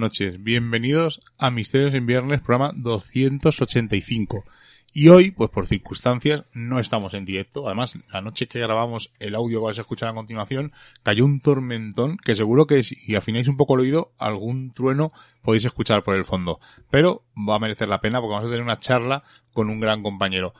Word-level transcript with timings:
Noches, 0.00 0.42
bienvenidos 0.42 1.20
a 1.36 1.50
Misterios 1.50 1.92
en 1.92 2.06
Viernes, 2.06 2.40
programa 2.40 2.72
285. 2.74 4.46
Y 4.94 5.08
hoy, 5.08 5.30
pues 5.30 5.50
por 5.50 5.66
circunstancias, 5.66 6.44
no 6.54 6.80
estamos 6.80 7.12
en 7.12 7.26
directo. 7.26 7.66
Además, 7.66 7.98
la 8.10 8.22
noche 8.22 8.48
que 8.48 8.60
grabamos 8.60 9.12
el 9.18 9.34
audio 9.34 9.58
que 9.58 9.64
vais 9.66 9.78
a 9.78 9.82
escuchar 9.82 10.08
a 10.08 10.14
continuación, 10.14 10.72
cayó 11.02 11.26
un 11.26 11.40
tormentón 11.40 12.16
que 12.16 12.34
seguro 12.34 12.66
que 12.66 12.82
si 12.82 13.14
afináis 13.14 13.46
un 13.46 13.58
poco 13.58 13.74
el 13.74 13.80
oído, 13.80 14.12
algún 14.18 14.72
trueno 14.72 15.12
podéis 15.42 15.66
escuchar 15.66 16.02
por 16.02 16.16
el 16.16 16.24
fondo. 16.24 16.60
Pero 16.90 17.22
va 17.36 17.56
a 17.56 17.60
merecer 17.60 17.86
la 17.86 18.00
pena 18.00 18.22
porque 18.22 18.32
vamos 18.32 18.46
a 18.46 18.50
tener 18.50 18.64
una 18.64 18.78
charla 18.78 19.22
con 19.52 19.68
un 19.68 19.80
gran 19.80 20.02
compañero. 20.02 20.54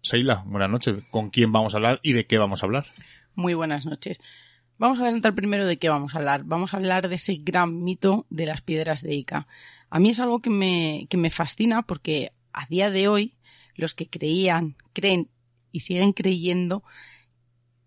Seila, 0.00 0.42
buenas 0.46 0.70
noches. 0.70 1.04
¿Con 1.10 1.28
quién 1.28 1.52
vamos 1.52 1.74
a 1.74 1.76
hablar 1.76 2.00
y 2.02 2.14
de 2.14 2.24
qué 2.24 2.38
vamos 2.38 2.62
a 2.62 2.66
hablar? 2.66 2.86
Muy 3.34 3.52
buenas 3.52 3.84
noches. 3.84 4.22
Vamos 4.80 4.98
a 4.98 5.02
adelantar 5.02 5.34
primero 5.34 5.66
de 5.66 5.76
qué 5.76 5.90
vamos 5.90 6.14
a 6.14 6.18
hablar. 6.18 6.44
Vamos 6.44 6.72
a 6.72 6.78
hablar 6.78 7.10
de 7.10 7.16
ese 7.16 7.34
gran 7.34 7.84
mito 7.84 8.24
de 8.30 8.46
las 8.46 8.62
piedras 8.62 9.02
de 9.02 9.14
Ica. 9.14 9.46
A 9.90 10.00
mí 10.00 10.08
es 10.08 10.20
algo 10.20 10.40
que 10.40 10.48
me, 10.48 11.06
que 11.10 11.18
me 11.18 11.28
fascina 11.28 11.82
porque 11.82 12.32
a 12.54 12.64
día 12.64 12.88
de 12.88 13.06
hoy 13.06 13.34
los 13.74 13.94
que 13.94 14.08
creían, 14.08 14.76
creen 14.94 15.28
y 15.70 15.80
siguen 15.80 16.14
creyendo 16.14 16.82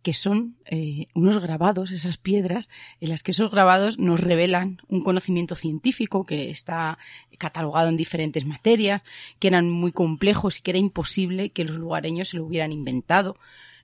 que 0.03 0.13
son 0.13 0.55
eh, 0.65 1.07
unos 1.15 1.41
grabados, 1.41 1.89
esas 1.89 2.19
piedras, 2.19 2.69
en 2.99 3.09
las 3.09 3.23
que 3.23 3.31
esos 3.31 3.49
grabados 3.49 3.97
nos 3.97 4.19
revelan 4.19 4.77
un 4.87 5.01
conocimiento 5.01 5.55
científico 5.55 6.27
que 6.27 6.51
está 6.51 6.99
catalogado 7.39 7.89
en 7.89 7.97
diferentes 7.97 8.45
materias, 8.45 9.01
que 9.39 9.47
eran 9.47 9.67
muy 9.67 9.93
complejos 9.93 10.59
y 10.59 10.61
que 10.61 10.69
era 10.69 10.77
imposible 10.77 11.49
que 11.49 11.65
los 11.65 11.77
lugareños 11.77 12.27
se 12.27 12.37
lo 12.37 12.45
hubieran 12.45 12.71
inventado. 12.71 13.35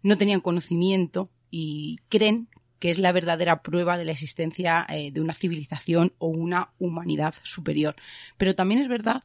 No 0.04 0.16
tenían 0.16 0.42
conocimiento 0.42 1.32
y 1.50 1.98
creen 2.10 2.50
que 2.80 2.90
es 2.90 2.98
la 2.98 3.12
verdadera 3.12 3.62
prueba 3.62 3.98
de 3.98 4.06
la 4.06 4.12
existencia 4.12 4.86
eh, 4.90 5.12
de 5.12 5.22
una 5.22 5.34
civilización 5.34 6.14
o 6.18 6.28
una 6.28 6.70
humanidad 6.80 7.36
superior. 7.44 7.96
Pero 8.38 8.56
también 8.56 8.82
es 8.82 8.90
verdad 8.90 9.24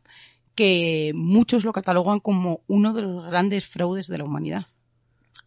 que 0.54 1.12
muchos 1.14 1.64
lo 1.64 1.72
catalogan 1.72 2.20
como 2.20 2.60
uno 2.66 2.92
de 2.92 3.02
los 3.02 3.26
grandes 3.26 3.66
fraudes 3.66 4.08
de 4.08 4.18
la 4.18 4.24
humanidad. 4.24 4.66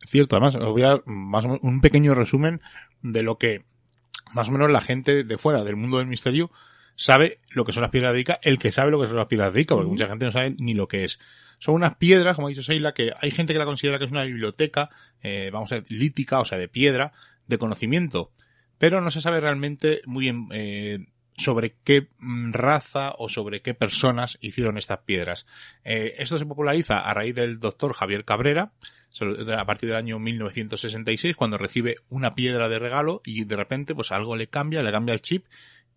Cierto, 0.06 0.36
además, 0.36 0.56
os 0.56 0.72
voy 0.72 0.84
a 0.84 0.90
dar 0.90 1.04
más 1.06 1.46
o 1.46 1.50
menos 1.50 1.64
un 1.64 1.82
pequeño 1.82 2.14
resumen 2.14 2.62
de 3.02 3.24
lo 3.24 3.38
que 3.38 3.66
más 4.34 4.50
o 4.50 4.52
menos 4.52 4.72
la 4.72 4.82
gente 4.82 5.24
de 5.24 5.38
fuera 5.38 5.64
del 5.64 5.76
mundo 5.76 5.98
del 5.98 6.08
misterio 6.08 6.52
sabe 6.96 7.40
lo 7.50 7.64
que 7.64 7.72
son 7.72 7.82
las 7.82 7.92
piedras 7.92 8.14
de 8.14 8.20
Ica, 8.22 8.40
el 8.42 8.58
que 8.58 8.72
sabe 8.72 8.92
lo 8.92 9.00
que 9.00 9.08
son 9.08 9.18
las 9.18 9.28
piedras 9.28 9.54
de 9.54 9.62
Ica, 9.62 9.76
porque 9.76 9.90
mucha 9.90 10.08
gente 10.08 10.26
no 10.26 10.32
sabe 10.32 10.56
ni 10.58 10.74
lo 10.74 10.88
que 10.88 11.04
es. 11.06 11.20
Son 11.60 11.76
unas 11.76 11.96
piedras, 11.96 12.36
como 12.36 12.48
ha 12.48 12.50
dicho 12.50 12.64
Seila, 12.64 12.94
que 12.94 13.14
hay 13.20 13.32
gente 13.32 13.54
que 13.54 13.60
la 13.60 13.66
considera 13.66 13.98
que 13.98 14.06
es 14.06 14.12
una 14.12 14.24
biblioteca, 14.24 14.90
eh, 15.22 15.50
vamos 15.52 15.72
a 15.72 15.76
decir, 15.76 15.98
lítica, 15.98 16.40
o 16.40 16.46
sea, 16.46 16.58
de 16.58 16.68
piedra, 16.68 17.14
de 17.48 17.58
conocimiento, 17.58 18.32
pero 18.78 19.02
no 19.02 19.12
se 19.12 19.22
sabe 19.22 19.40
realmente 19.40 20.02
muy 20.06 20.26
bien 20.26 20.48
eh, 20.52 21.08
sobre 21.36 21.76
qué 21.84 22.10
mm, 22.18 22.52
raza 22.52 23.14
o 23.18 23.30
sobre 23.30 23.62
qué 23.62 23.74
personas 23.74 24.38
hicieron 24.42 24.78
estas 24.78 25.00
piedras. 25.00 25.46
Eh, 25.84 26.16
esto 26.18 26.38
se 26.38 26.46
populariza 26.46 27.00
a 27.00 27.14
raíz 27.14 27.36
del 27.36 27.60
doctor 27.60 27.94
Javier 27.94 28.26
Cabrera, 28.26 28.74
a 29.58 29.66
partir 29.66 29.90
del 29.90 29.98
año 29.98 30.20
1966, 30.20 31.36
cuando 31.36 31.58
recibe 31.58 31.98
una 32.10 32.32
piedra 32.32 32.70
de 32.70 32.78
regalo 32.78 33.22
y 33.24 33.46
de 33.46 33.56
repente 33.56 33.96
pues 33.96 34.12
algo 34.12 34.36
le 34.36 34.48
cambia, 34.48 34.84
le 34.84 34.92
cambia 34.92 35.14
el 35.14 35.22
chip 35.22 35.46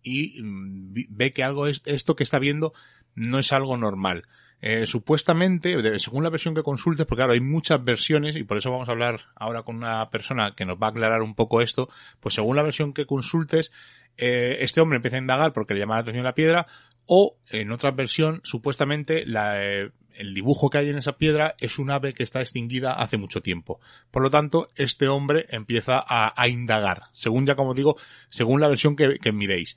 y 0.01 0.41
mm, 0.41 0.93
ve 1.09 1.33
que 1.33 1.43
algo 1.43 1.67
es, 1.67 1.81
esto 1.85 2.15
que 2.15 2.23
está 2.23 2.39
viendo 2.39 2.73
no 3.15 3.39
es 3.39 3.51
algo 3.51 3.77
normal. 3.77 4.27
Eh, 4.61 4.85
supuestamente, 4.85 5.99
según 5.99 6.23
la 6.23 6.29
versión 6.29 6.53
que 6.53 6.61
consultes, 6.61 7.07
porque 7.07 7.21
claro, 7.21 7.33
hay 7.33 7.41
muchas 7.41 7.83
versiones 7.83 8.35
y 8.35 8.43
por 8.43 8.57
eso 8.57 8.71
vamos 8.71 8.87
a 8.87 8.91
hablar 8.91 9.21
ahora 9.35 9.63
con 9.63 9.77
una 9.77 10.09
persona 10.11 10.53
que 10.55 10.65
nos 10.65 10.77
va 10.77 10.87
a 10.87 10.89
aclarar 10.91 11.23
un 11.23 11.33
poco 11.33 11.61
esto, 11.61 11.89
pues 12.19 12.35
según 12.35 12.55
la 12.55 12.63
versión 12.63 12.93
que 12.93 13.07
consultes, 13.07 13.71
eh, 14.17 14.57
este 14.59 14.79
hombre 14.79 14.97
empieza 14.97 15.17
a 15.17 15.21
indagar 15.21 15.51
porque 15.53 15.73
le 15.73 15.79
llama 15.79 15.95
la 15.95 16.01
atención 16.01 16.23
la 16.23 16.35
piedra, 16.35 16.67
o 17.07 17.37
en 17.49 17.71
otra 17.71 17.89
versión, 17.89 18.41
supuestamente, 18.43 19.25
la, 19.25 19.63
eh, 19.63 19.91
el 20.13 20.35
dibujo 20.35 20.69
que 20.69 20.77
hay 20.77 20.89
en 20.89 20.97
esa 20.97 21.17
piedra 21.17 21.55
es 21.59 21.79
un 21.79 21.89
ave 21.89 22.13
que 22.13 22.21
está 22.21 22.41
extinguida 22.41 22.93
hace 22.93 23.17
mucho 23.17 23.41
tiempo. 23.41 23.79
Por 24.11 24.21
lo 24.21 24.29
tanto, 24.29 24.67
este 24.75 25.07
hombre 25.07 25.47
empieza 25.49 26.03
a, 26.07 26.47
indagar, 26.47 27.05
según 27.13 27.47
ya 27.47 27.55
como 27.55 27.73
digo, 27.73 27.97
según 28.29 28.61
la 28.61 28.67
versión 28.67 28.95
que, 28.95 29.17
que 29.17 29.31
miréis. 29.31 29.75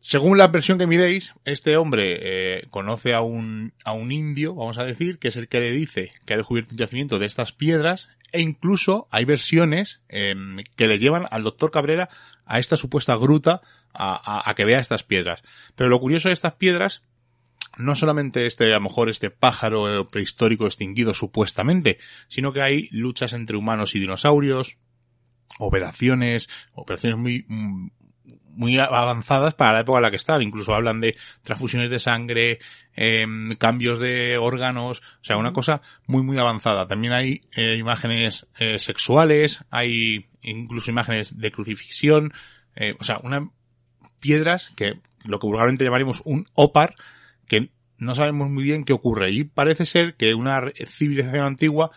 Según 0.00 0.38
la 0.38 0.48
versión 0.48 0.78
que 0.78 0.86
miréis, 0.86 1.34
este 1.44 1.76
hombre 1.76 2.18
eh, 2.20 2.66
conoce 2.70 3.12
a 3.12 3.20
un, 3.20 3.74
a 3.84 3.92
un 3.92 4.12
indio, 4.12 4.54
vamos 4.54 4.78
a 4.78 4.84
decir, 4.84 5.18
que 5.18 5.28
es 5.28 5.36
el 5.36 5.48
que 5.48 5.60
le 5.60 5.72
dice 5.72 6.10
que 6.24 6.34
ha 6.34 6.36
descubierto 6.38 6.72
un 6.72 6.78
yacimiento 6.78 7.18
de 7.18 7.26
estas 7.26 7.52
piedras, 7.52 8.08
e 8.32 8.40
incluso 8.40 9.08
hay 9.10 9.24
versiones 9.24 10.00
em, 10.08 10.56
que 10.76 10.86
le 10.86 10.98
llevan 10.98 11.26
al 11.30 11.42
doctor 11.42 11.70
Cabrera 11.70 12.08
a 12.46 12.58
esta 12.58 12.76
supuesta 12.76 13.16
gruta 13.16 13.60
a, 13.92 14.48
a, 14.48 14.54
que 14.54 14.64
vea 14.64 14.78
estas 14.78 15.02
piedras. 15.02 15.42
Pero 15.74 15.90
lo 15.90 16.00
curioso 16.00 16.28
de 16.28 16.34
estas 16.34 16.54
piedras 16.54 17.02
no 17.76 17.94
solamente 17.94 18.46
este, 18.46 18.66
a 18.66 18.76
lo 18.76 18.80
mejor 18.80 19.08
este 19.08 19.30
pájaro 19.30 20.04
prehistórico 20.06 20.66
extinguido 20.66 21.14
supuestamente, 21.14 21.98
sino 22.28 22.52
que 22.52 22.62
hay 22.62 22.88
luchas 22.90 23.32
entre 23.32 23.56
humanos 23.56 23.94
y 23.94 24.00
dinosaurios, 24.00 24.76
operaciones, 25.58 26.48
operaciones 26.74 27.18
muy, 27.18 27.44
mm, 27.48 27.88
muy 28.54 28.78
avanzadas 28.78 29.54
para 29.54 29.72
la 29.72 29.80
época 29.80 29.98
en 29.98 30.02
la 30.02 30.10
que 30.10 30.16
están. 30.16 30.42
Incluso 30.42 30.74
hablan 30.74 31.00
de 31.00 31.16
transfusiones 31.42 31.90
de 31.90 32.00
sangre, 32.00 32.58
em, 32.94 33.54
cambios 33.56 33.98
de 33.98 34.38
órganos, 34.38 35.00
o 35.00 35.24
sea, 35.24 35.36
una 35.36 35.52
cosa 35.52 35.82
muy, 36.06 36.22
muy 36.22 36.38
avanzada. 36.38 36.86
También 36.86 37.12
hay 37.12 37.42
eh, 37.54 37.76
imágenes 37.76 38.46
eh, 38.58 38.78
sexuales, 38.78 39.64
hay 39.70 40.26
incluso 40.42 40.90
imágenes 40.90 41.38
de 41.38 41.52
crucifixión, 41.52 42.32
eh, 42.76 42.94
o 42.98 43.04
sea, 43.04 43.20
unas 43.22 43.44
piedras 44.20 44.70
que 44.76 45.00
lo 45.24 45.38
que 45.38 45.46
vulgarmente 45.46 45.84
llamaríamos 45.84 46.22
un 46.24 46.46
opar, 46.54 46.94
que 47.46 47.70
no 47.98 48.14
sabemos 48.14 48.50
muy 48.50 48.64
bien 48.64 48.84
qué 48.84 48.92
ocurre. 48.92 49.30
Y 49.30 49.44
parece 49.44 49.84
ser 49.84 50.14
que 50.14 50.34
una 50.34 50.62
civilización 50.86 51.44
antigua 51.44 51.90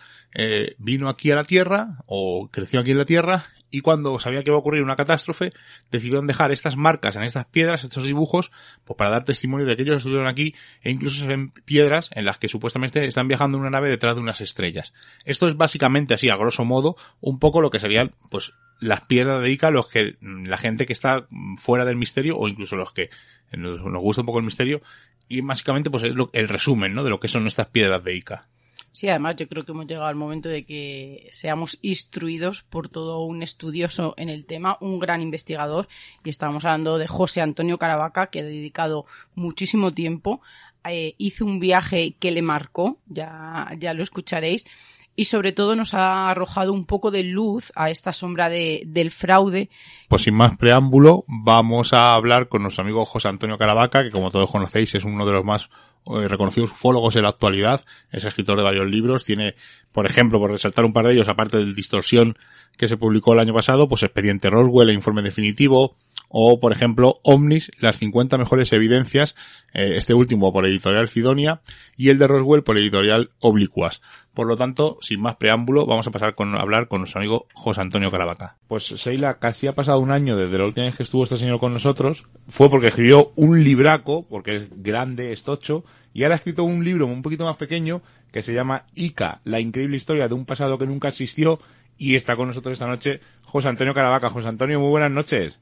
vino 0.78 1.10
aquí 1.10 1.30
a 1.30 1.36
la 1.36 1.44
Tierra, 1.44 2.00
o 2.08 2.50
creció 2.52 2.80
aquí 2.80 2.92
en 2.92 2.98
la 2.98 3.06
Tierra, 3.06 3.46
y 3.74 3.82
cuando 3.82 4.20
sabía 4.20 4.44
que 4.44 4.52
iba 4.52 4.56
a 4.56 4.60
ocurrir 4.60 4.84
una 4.84 4.96
catástrofe, 4.96 5.50
decidieron 5.90 6.28
dejar 6.28 6.52
estas 6.52 6.78
marcas 6.78 7.16
en 7.16 7.24
estas 7.24 7.48
piedras, 7.48 7.84
estos 7.84 8.04
dibujos, 8.04 8.52
pues 8.86 8.96
para 8.96 9.10
dar 9.10 9.24
testimonio 9.24 9.66
de 9.66 9.76
que 9.76 9.82
ellos 9.82 9.98
estuvieron 9.98 10.28
aquí 10.28 10.54
e 10.84 10.92
incluso 10.92 11.20
se 11.20 11.26
ven 11.26 11.50
piedras 11.50 12.12
en 12.14 12.26
las 12.26 12.38
que 12.38 12.50
supuestamente 12.50 13.04
están 13.08 13.28
viajando 13.28 13.58
en 13.58 13.62
una 13.62 13.72
nave 13.72 13.90
detrás 13.90 14.14
de 14.14 14.22
unas 14.22 14.42
estrellas. 14.42 14.94
Esto 15.26 15.48
es 15.48 15.58
básicamente 15.58 16.14
así, 16.14 16.30
a 16.30 16.36
grosso 16.36 16.64
modo, 16.66 16.98
un 17.20 17.40
poco 17.40 17.62
lo 17.62 17.72
que 17.72 17.80
serían, 17.80 18.14
pues, 18.30 18.54
las 18.80 19.02
piedras 19.02 19.42
de 19.42 19.50
Ica, 19.50 19.72
los 19.72 19.88
que, 19.88 20.18
la 20.22 20.58
gente 20.58 20.86
que 20.86 20.94
está 20.94 21.26
fuera 21.58 21.84
del 21.84 21.96
misterio, 21.96 22.38
o 22.38 22.48
incluso 22.48 22.76
los 22.76 22.94
que 22.94 23.10
nos, 23.58 23.82
gusta 23.82 24.22
un 24.22 24.28
poco 24.28 24.38
el 24.38 24.46
misterio, 24.46 24.84
y 25.28 25.42
básicamente 25.42 25.90
pues 25.90 26.04
es 26.04 26.14
el 26.34 26.48
resumen, 26.48 26.94
¿no? 26.94 27.04
De 27.04 27.10
lo 27.10 27.20
que 27.20 27.28
son 27.28 27.48
estas 27.48 27.68
piedras 27.68 28.04
de 28.04 28.16
Ica. 28.16 28.50
Sí, 28.94 29.10
además 29.10 29.36
yo 29.38 29.48
creo 29.48 29.66
que 29.66 29.72
hemos 29.72 29.88
llegado 29.88 30.06
al 30.06 30.16
momento 30.16 30.50
de 30.50 30.66
que 30.66 31.28
seamos 31.32 31.80
instruidos 31.82 32.62
por 32.62 32.90
todo 32.90 33.24
un 33.26 33.42
estudioso 33.42 34.14
en 34.18 34.30
el 34.30 34.46
tema, 34.46 34.78
un 34.82 35.00
gran 35.00 35.20
investigador, 35.24 35.88
y 36.24 36.30
estamos 36.30 36.64
hablando 36.64 37.00
de 37.00 37.08
José 37.08 37.42
Antonio 37.42 37.80
Caravaca, 37.80 38.28
que 38.28 38.42
ha 38.42 38.44
dedicado 38.44 39.08
muchísimo 39.34 39.96
tiempo, 39.96 40.42
eh, 40.86 41.16
hizo 41.18 41.44
un 41.44 41.60
viaje 41.60 42.16
que 42.20 42.32
le 42.32 42.44
marcó, 42.44 43.00
ya, 43.08 43.72
ya 43.80 43.96
lo 43.96 44.04
escucharéis, 44.04 44.66
y 45.16 45.26
sobre 45.26 45.52
todo 45.52 45.76
nos 45.76 45.94
ha 45.94 46.30
arrojado 46.30 46.74
un 46.74 46.86
poco 46.86 47.12
de 47.12 47.24
luz 47.24 47.72
a 47.76 47.90
esta 47.90 48.14
sombra 48.14 48.50
de, 48.50 48.84
del 48.86 49.12
fraude. 49.12 49.70
Pues 50.08 50.24
sin 50.24 50.34
más 50.34 50.58
preámbulo, 50.58 51.26
vamos 51.28 51.94
a 51.94 52.14
hablar 52.14 52.48
con 52.48 52.64
nuestro 52.64 52.84
amigo 52.84 53.06
José 53.06 53.28
Antonio 53.28 53.58
Caravaca, 53.58 54.04
que 54.04 54.12
como 54.12 54.32
todos 54.32 54.50
conocéis 54.50 54.96
es 54.96 55.04
uno 55.04 55.26
de 55.26 55.34
los 55.34 55.46
más 55.46 55.70
eh, 56.06 56.28
reconocidos 56.28 56.72
ufólogos 56.72 57.16
en 57.16 57.24
la 57.24 57.30
actualidad, 57.30 57.86
es 58.12 58.26
escritor 58.26 58.58
de 58.58 58.64
varios 58.64 58.90
libros, 58.90 59.24
tiene, 59.24 59.56
por 59.94 60.06
ejemplo, 60.06 60.38
por 60.38 60.52
resaltar 60.52 60.84
un 60.84 60.92
par 60.92 61.08
de 61.08 61.14
ellos, 61.14 61.30
aparte 61.30 61.58
del 61.58 61.76
Distorsión 61.76 62.38
que 62.78 62.90
se 62.90 62.98
publicó 62.98 63.34
el 63.34 63.40
año 63.40 63.54
pasado, 63.54 63.88
pues 63.88 64.04
Expediente 64.04 64.50
Roswell, 64.50 64.90
el 64.90 64.96
informe 64.96 65.22
definitivo, 65.22 65.96
o 66.28 66.60
por 66.60 66.74
ejemplo 66.74 67.20
Omnis, 67.24 67.72
las 67.80 68.00
50 68.00 68.38
mejores 68.38 68.74
evidencias, 68.74 69.36
eh, 69.74 69.94
este 69.96 70.14
último 70.14 70.52
por 70.52 70.66
editorial 70.66 71.08
Sidonia, 71.08 71.62
y 71.96 72.10
el 72.10 72.18
de 72.18 72.28
Roswell 72.28 72.64
por 72.64 72.78
editorial 72.78 73.30
Oblicuas. 73.40 74.02
Por 74.34 74.48
lo 74.48 74.58
tanto, 74.58 74.98
sin 75.02 75.22
más 75.22 75.36
preámbulo, 75.36 75.86
vamos 75.86 76.08
a 76.08 76.12
pasar 76.12 76.34
con, 76.34 76.56
a 76.56 76.62
hablar 76.62 76.88
con 76.88 77.02
nuestro 77.02 77.22
amigo 77.22 77.46
José 77.54 77.82
Antonio 77.82 78.10
Caravaca. 78.10 78.56
Pues 78.68 78.86
Seila, 78.86 79.36
casi 79.36 79.68
ha 79.68 79.76
pasado 79.76 80.00
un 80.00 80.12
año 80.12 80.36
desde 80.36 80.58
la 80.58 80.66
última 80.66 80.88
vez 80.88 80.96
que 80.96 81.04
estuvo 81.04 81.24
este 81.24 81.38
señor 81.38 81.60
con 81.60 81.72
nosotros. 81.72 82.26
Fue 82.48 82.70
porque 82.70 82.88
escribió 82.88 83.32
un 83.36 83.64
libraco, 83.64 84.26
porque 84.28 84.56
es 84.56 84.70
grande, 84.82 85.32
es 85.32 85.44
tocho, 85.44 85.84
y 86.14 86.24
ahora 86.24 86.36
ha 86.36 86.38
escrito 86.38 86.64
un 86.64 86.84
libro 86.84 87.06
un 87.06 87.22
poquito 87.22 87.46
más 87.46 87.58
pequeño 87.58 88.02
que 88.32 88.42
se 88.42 88.54
llama 88.54 88.86
Ica, 88.96 89.42
la 89.44 89.60
increíble 89.60 89.98
historia 89.98 90.28
de 90.28 90.34
un 90.34 90.46
pasado 90.46 90.80
que 90.80 90.88
nunca 90.88 91.10
existió, 91.10 91.60
y 91.98 92.16
está 92.16 92.36
con 92.36 92.48
nosotros 92.48 92.74
esta 92.74 92.88
noche 92.88 93.20
José 93.44 93.70
Antonio 93.70 93.94
Caravaca. 93.94 94.32
José 94.32 94.48
Antonio, 94.48 94.80
muy 94.80 94.90
buenas 94.90 95.12
noches. 95.12 95.60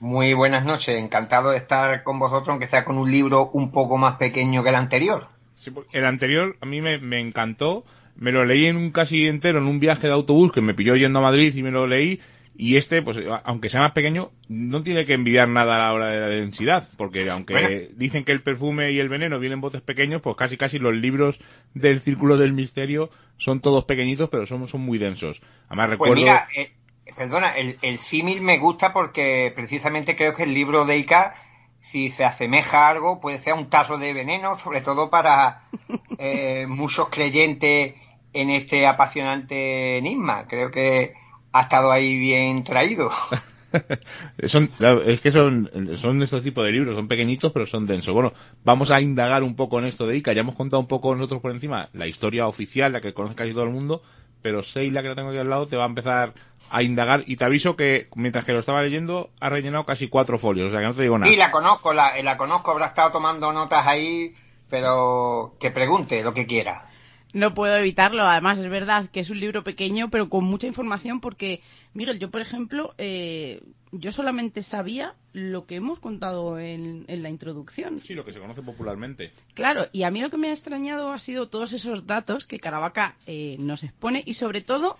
Muy 0.00 0.34
buenas 0.34 0.64
noches, 0.64 0.96
encantado 0.96 1.50
de 1.50 1.58
estar 1.58 2.02
con 2.02 2.18
vosotros, 2.18 2.48
aunque 2.48 2.66
sea 2.66 2.84
con 2.84 2.98
un 2.98 3.10
libro 3.10 3.50
un 3.52 3.70
poco 3.70 3.98
más 3.98 4.16
pequeño 4.16 4.64
que 4.64 4.70
el 4.70 4.74
anterior. 4.74 5.28
El 5.92 6.04
anterior 6.04 6.56
a 6.60 6.66
mí 6.66 6.80
me, 6.80 6.98
me 6.98 7.20
encantó. 7.20 7.84
Me 8.16 8.32
lo 8.32 8.44
leí 8.44 8.66
en 8.66 8.76
un 8.76 8.90
casi 8.90 9.28
entero, 9.28 9.58
en 9.60 9.66
un 9.66 9.80
viaje 9.80 10.06
de 10.06 10.12
autobús 10.12 10.52
que 10.52 10.60
me 10.60 10.74
pilló 10.74 10.94
yendo 10.94 11.20
a 11.20 11.22
Madrid 11.22 11.54
y 11.54 11.62
me 11.62 11.70
lo 11.70 11.86
leí. 11.86 12.20
Y 12.56 12.76
este, 12.76 13.00
pues 13.00 13.18
aunque 13.44 13.70
sea 13.70 13.80
más 13.80 13.92
pequeño, 13.92 14.32
no 14.48 14.82
tiene 14.82 15.06
que 15.06 15.14
envidiar 15.14 15.48
nada 15.48 15.76
a 15.76 15.78
la 15.78 15.92
hora 15.94 16.08
de 16.08 16.20
la 16.20 16.26
densidad, 16.26 16.86
porque 16.98 17.30
aunque 17.30 17.88
dicen 17.96 18.24
que 18.24 18.32
el 18.32 18.42
perfume 18.42 18.92
y 18.92 18.98
el 18.98 19.08
veneno 19.08 19.38
vienen 19.38 19.56
en 19.58 19.60
botes 19.62 19.80
pequeños, 19.80 20.20
pues 20.20 20.36
casi 20.36 20.58
casi 20.58 20.78
los 20.78 20.94
libros 20.94 21.40
del 21.72 22.00
Círculo 22.00 22.36
del 22.36 22.52
Misterio 22.52 23.08
son 23.38 23.60
todos 23.60 23.84
pequeñitos, 23.84 24.28
pero 24.28 24.44
son, 24.44 24.68
son 24.68 24.82
muy 24.82 24.98
densos. 24.98 25.40
Además 25.68 25.96
pues 25.96 26.10
recuerdo... 26.10 26.40
Eh, 26.54 26.72
perdona, 27.16 27.52
el, 27.52 27.78
el 27.80 27.98
símil 27.98 28.42
me 28.42 28.58
gusta 28.58 28.92
porque 28.92 29.52
precisamente 29.54 30.14
creo 30.14 30.34
que 30.34 30.42
el 30.42 30.52
libro 30.52 30.84
de 30.84 30.98
Ica 30.98 31.34
si 31.90 32.10
se 32.10 32.24
asemeja 32.24 32.86
a 32.86 32.90
algo, 32.90 33.20
puede 33.20 33.38
ser 33.38 33.54
un 33.54 33.68
tazo 33.68 33.98
de 33.98 34.12
veneno, 34.12 34.58
sobre 34.58 34.80
todo 34.80 35.10
para 35.10 35.62
eh, 36.18 36.66
muchos 36.68 37.08
creyentes 37.08 37.94
en 38.32 38.50
este 38.50 38.86
apasionante 38.86 39.98
enigma. 39.98 40.46
Creo 40.46 40.70
que 40.70 41.14
ha 41.52 41.62
estado 41.62 41.90
ahí 41.90 42.18
bien 42.18 42.62
traído. 42.64 43.10
son, 44.46 44.70
es 45.06 45.20
que 45.20 45.30
son, 45.30 45.70
son 45.96 46.22
estos 46.22 46.42
tipos 46.42 46.64
de 46.64 46.72
libros, 46.72 46.96
son 46.96 47.08
pequeñitos 47.08 47.52
pero 47.52 47.66
son 47.66 47.86
densos. 47.86 48.14
Bueno, 48.14 48.32
vamos 48.64 48.90
a 48.90 49.00
indagar 49.00 49.42
un 49.42 49.56
poco 49.56 49.78
en 49.78 49.86
esto 49.86 50.06
de 50.06 50.16
Ica. 50.16 50.32
Ya 50.32 50.40
hemos 50.40 50.54
contado 50.54 50.80
un 50.80 50.88
poco 50.88 51.14
nosotros 51.14 51.40
por 51.40 51.50
encima 51.50 51.88
la 51.92 52.06
historia 52.06 52.46
oficial, 52.46 52.92
la 52.92 53.00
que 53.00 53.14
conoce 53.14 53.34
casi 53.34 53.52
todo 53.52 53.64
el 53.64 53.70
mundo, 53.70 54.02
pero 54.42 54.62
Seila, 54.62 55.02
que 55.02 55.08
la 55.08 55.14
tengo 55.14 55.30
aquí 55.30 55.38
al 55.38 55.50
lado, 55.50 55.66
te 55.66 55.76
va 55.76 55.84
a 55.84 55.88
empezar 55.88 56.34
a 56.70 56.82
indagar 56.82 57.24
y 57.26 57.36
te 57.36 57.44
aviso 57.44 57.76
que 57.76 58.08
mientras 58.14 58.44
que 58.44 58.52
lo 58.52 58.60
estaba 58.60 58.82
leyendo 58.82 59.30
ha 59.40 59.50
rellenado 59.50 59.84
casi 59.84 60.08
cuatro 60.08 60.38
folios, 60.38 60.68
o 60.68 60.70
sea 60.70 60.80
que 60.80 60.86
no 60.86 60.94
te 60.94 61.02
digo 61.02 61.18
nada. 61.18 61.30
Sí, 61.30 61.36
la 61.36 61.50
conozco, 61.50 61.92
la, 61.92 62.20
la 62.22 62.36
conozco, 62.36 62.70
habrá 62.70 62.86
estado 62.86 63.12
tomando 63.12 63.52
notas 63.52 63.86
ahí, 63.86 64.34
pero 64.68 65.56
que 65.60 65.70
pregunte 65.70 66.22
lo 66.22 66.32
que 66.32 66.46
quiera. 66.46 66.86
No 67.32 67.54
puedo 67.54 67.76
evitarlo. 67.76 68.24
Además, 68.24 68.58
es 68.58 68.68
verdad 68.68 69.06
que 69.06 69.20
es 69.20 69.30
un 69.30 69.38
libro 69.38 69.62
pequeño, 69.62 70.10
pero 70.10 70.28
con 70.28 70.44
mucha 70.44 70.66
información, 70.66 71.20
porque, 71.20 71.60
Miguel, 71.94 72.18
yo, 72.18 72.30
por 72.30 72.40
ejemplo, 72.40 72.94
eh, 72.98 73.62
yo 73.92 74.12
solamente 74.12 74.62
sabía 74.62 75.14
lo 75.32 75.66
que 75.66 75.76
hemos 75.76 76.00
contado 76.00 76.58
en, 76.58 77.04
la 77.08 77.28
introducción. 77.28 78.00
Sí, 78.00 78.14
lo 78.14 78.24
que 78.24 78.32
se 78.32 78.40
conoce 78.40 78.62
popularmente. 78.62 79.30
Claro, 79.54 79.86
y 79.92 80.02
a 80.02 80.10
mí 80.10 80.20
lo 80.20 80.30
que 80.30 80.38
me 80.38 80.48
ha 80.48 80.52
extrañado 80.52 81.12
ha 81.12 81.18
sido 81.18 81.48
todos 81.48 81.72
esos 81.72 82.06
datos 82.06 82.46
que 82.46 82.58
Caravaca 82.58 83.14
eh, 83.26 83.56
nos 83.60 83.84
expone 83.84 84.22
y, 84.26 84.34
sobre 84.34 84.60
todo, 84.60 84.96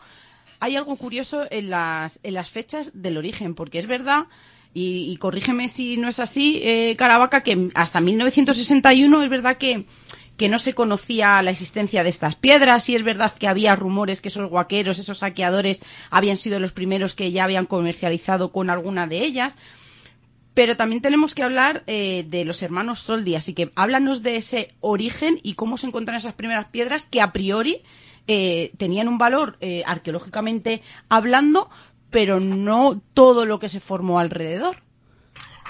hay 0.60 0.76
algo 0.76 0.96
curioso 0.96 1.46
en 1.50 1.70
las, 1.70 2.18
en 2.22 2.34
las 2.34 2.50
fechas 2.50 2.90
del 2.94 3.16
origen, 3.16 3.54
porque 3.54 3.78
es 3.78 3.86
verdad 3.86 4.26
y, 4.72 5.16
corrígeme 5.16 5.66
si 5.66 5.96
no 5.96 6.08
es 6.08 6.20
así, 6.20 6.60
eh, 6.62 6.94
Caravaca, 6.96 7.42
que 7.42 7.70
hasta 7.74 8.00
1961 8.00 9.22
es 9.22 9.30
verdad 9.30 9.56
que 9.56 9.86
que 10.40 10.48
no 10.48 10.58
se 10.58 10.72
conocía 10.72 11.42
la 11.42 11.50
existencia 11.50 12.02
de 12.02 12.08
estas 12.08 12.34
piedras 12.34 12.88
y 12.88 12.94
es 12.94 13.02
verdad 13.02 13.30
que 13.30 13.46
había 13.46 13.76
rumores 13.76 14.22
que 14.22 14.28
esos 14.28 14.48
guaqueros, 14.48 14.98
esos 14.98 15.18
saqueadores 15.18 15.82
habían 16.08 16.38
sido 16.38 16.58
los 16.58 16.72
primeros 16.72 17.12
que 17.12 17.30
ya 17.30 17.44
habían 17.44 17.66
comercializado 17.66 18.50
con 18.50 18.70
alguna 18.70 19.06
de 19.06 19.18
ellas. 19.18 19.54
Pero 20.54 20.78
también 20.78 21.02
tenemos 21.02 21.34
que 21.34 21.42
hablar 21.42 21.84
eh, 21.86 22.24
de 22.26 22.46
los 22.46 22.62
hermanos 22.62 23.00
Soldi, 23.00 23.34
así 23.34 23.52
que 23.52 23.70
háblanos 23.74 24.22
de 24.22 24.36
ese 24.36 24.72
origen 24.80 25.38
y 25.42 25.56
cómo 25.56 25.76
se 25.76 25.88
encuentran 25.88 26.16
esas 26.16 26.32
primeras 26.32 26.68
piedras 26.68 27.04
que 27.04 27.20
a 27.20 27.32
priori 27.32 27.82
eh, 28.26 28.72
tenían 28.78 29.08
un 29.08 29.18
valor 29.18 29.56
eh, 29.60 29.82
arqueológicamente 29.86 30.82
hablando, 31.08 31.68
pero 32.10 32.40
no 32.40 33.00
todo 33.14 33.46
lo 33.46 33.58
que 33.58 33.68
se 33.68 33.80
formó 33.80 34.18
alrededor. 34.18 34.76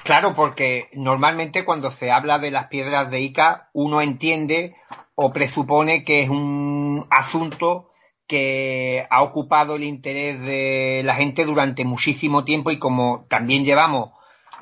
Claro, 0.04 0.35
porque 0.35 0.88
normalmente 0.95 1.64
cuando 1.64 1.90
se 1.90 2.11
habla 2.11 2.38
de 2.38 2.50
las 2.50 2.66
piedras 2.69 3.11
de 3.11 3.21
Ica, 3.21 3.69
uno 3.73 4.00
entiende 4.00 4.75
o 5.14 5.33
presupone 5.33 6.04
que 6.04 6.23
es 6.23 6.30
un 6.30 7.07
asunto 7.11 7.90
que 8.26 9.07
ha 9.11 9.23
ocupado 9.23 9.75
el 9.75 9.85
interés 9.85 10.40
de 10.40 11.02
la 11.04 11.16
gente 11.16 11.45
durante 11.45 11.85
muchísimo 11.85 12.45
tiempo 12.45 12.71
y 12.71 12.78
como 12.78 13.26
también 13.28 13.64
llevamos 13.64 14.11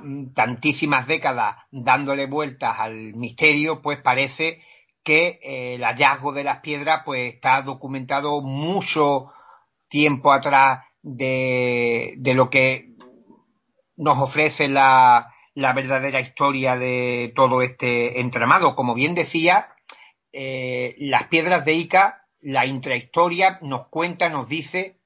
mm, 0.01 0.33
tantísimas 0.35 1.07
décadas 1.07 1.57
dándole 1.71 2.27
vueltas 2.27 2.77
al 2.81 3.15
misterio, 3.15 3.83
pues 3.83 4.01
parece 4.01 4.63
que 5.03 5.41
eh, 5.43 5.75
el 5.75 5.85
hallazgo 5.85 6.33
de 6.33 6.45
las 6.45 6.61
piedras 6.61 7.03
pues 7.05 7.35
está 7.35 7.63
documentado 7.63 8.41
mucho 8.41 9.33
tiempo 9.89 10.33
atrás 10.33 10.85
de, 11.03 12.15
lo 12.35 12.51
que 12.51 12.91
nos 13.97 14.19
ofrece 14.19 14.69
la, 14.69 15.33
la 15.55 15.73
verdadera 15.73 16.21
historia 16.21 16.77
de 16.77 17.33
todo 17.35 17.63
este 17.63 18.21
entramado. 18.21 18.75
Como 18.75 18.95
bien 18.95 19.15
decía, 19.15 19.69
eh, 20.33 20.95
las 20.99 21.25
piedras 21.25 21.65
de 21.65 21.73
Ica, 21.75 22.25
la 22.41 22.67
intrahistoria 22.67 23.59
nos 23.63 23.89
cuenta, 23.89 24.29
nos 24.29 24.49
dice 24.49 24.99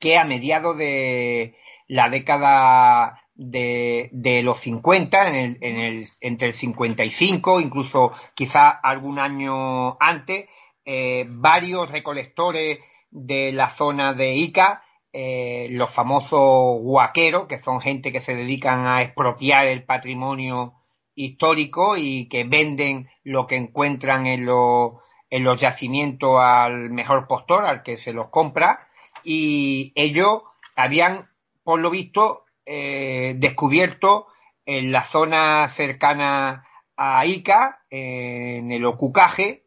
que 0.00 0.18
a 0.18 0.24
mediados 0.24 0.76
de 0.76 1.56
la 1.86 2.08
década 2.08 3.23
de, 3.34 4.10
de 4.12 4.42
los 4.42 4.60
50, 4.60 5.28
en 5.28 5.34
el, 5.34 5.58
en 5.60 5.76
el, 5.76 6.08
entre 6.20 6.48
el 6.48 6.54
55, 6.54 7.60
incluso 7.60 8.12
quizá 8.34 8.68
algún 8.70 9.18
año 9.18 9.96
antes, 10.00 10.48
eh, 10.84 11.26
varios 11.28 11.90
recolectores 11.90 12.78
de 13.10 13.52
la 13.52 13.70
zona 13.70 14.12
de 14.12 14.34
Ica 14.34 14.82
eh, 15.16 15.68
los 15.70 15.92
famosos 15.92 16.80
guaqueros, 16.80 17.46
que 17.46 17.60
son 17.60 17.80
gente 17.80 18.10
que 18.10 18.20
se 18.20 18.34
dedican 18.34 18.84
a 18.88 19.00
expropiar 19.00 19.68
el 19.68 19.84
patrimonio 19.84 20.74
histórico 21.14 21.96
y 21.96 22.28
que 22.28 22.42
venden 22.42 23.08
lo 23.22 23.46
que 23.46 23.54
encuentran 23.54 24.26
en, 24.26 24.40
en 24.40 25.44
los 25.44 25.60
yacimientos 25.60 26.40
al 26.40 26.90
mejor 26.90 27.28
postor, 27.28 27.64
al 27.64 27.84
que 27.84 27.98
se 27.98 28.12
los 28.12 28.26
compra, 28.30 28.88
y 29.22 29.92
ellos 29.94 30.42
habían, 30.74 31.28
por 31.62 31.78
lo 31.78 31.90
visto, 31.90 32.43
eh, 32.66 33.34
descubierto 33.36 34.26
en 34.66 34.92
la 34.92 35.04
zona 35.04 35.68
cercana 35.70 36.66
a 36.96 37.26
Ica, 37.26 37.80
en 37.90 38.70
el 38.70 38.84
Ocucaje, 38.84 39.64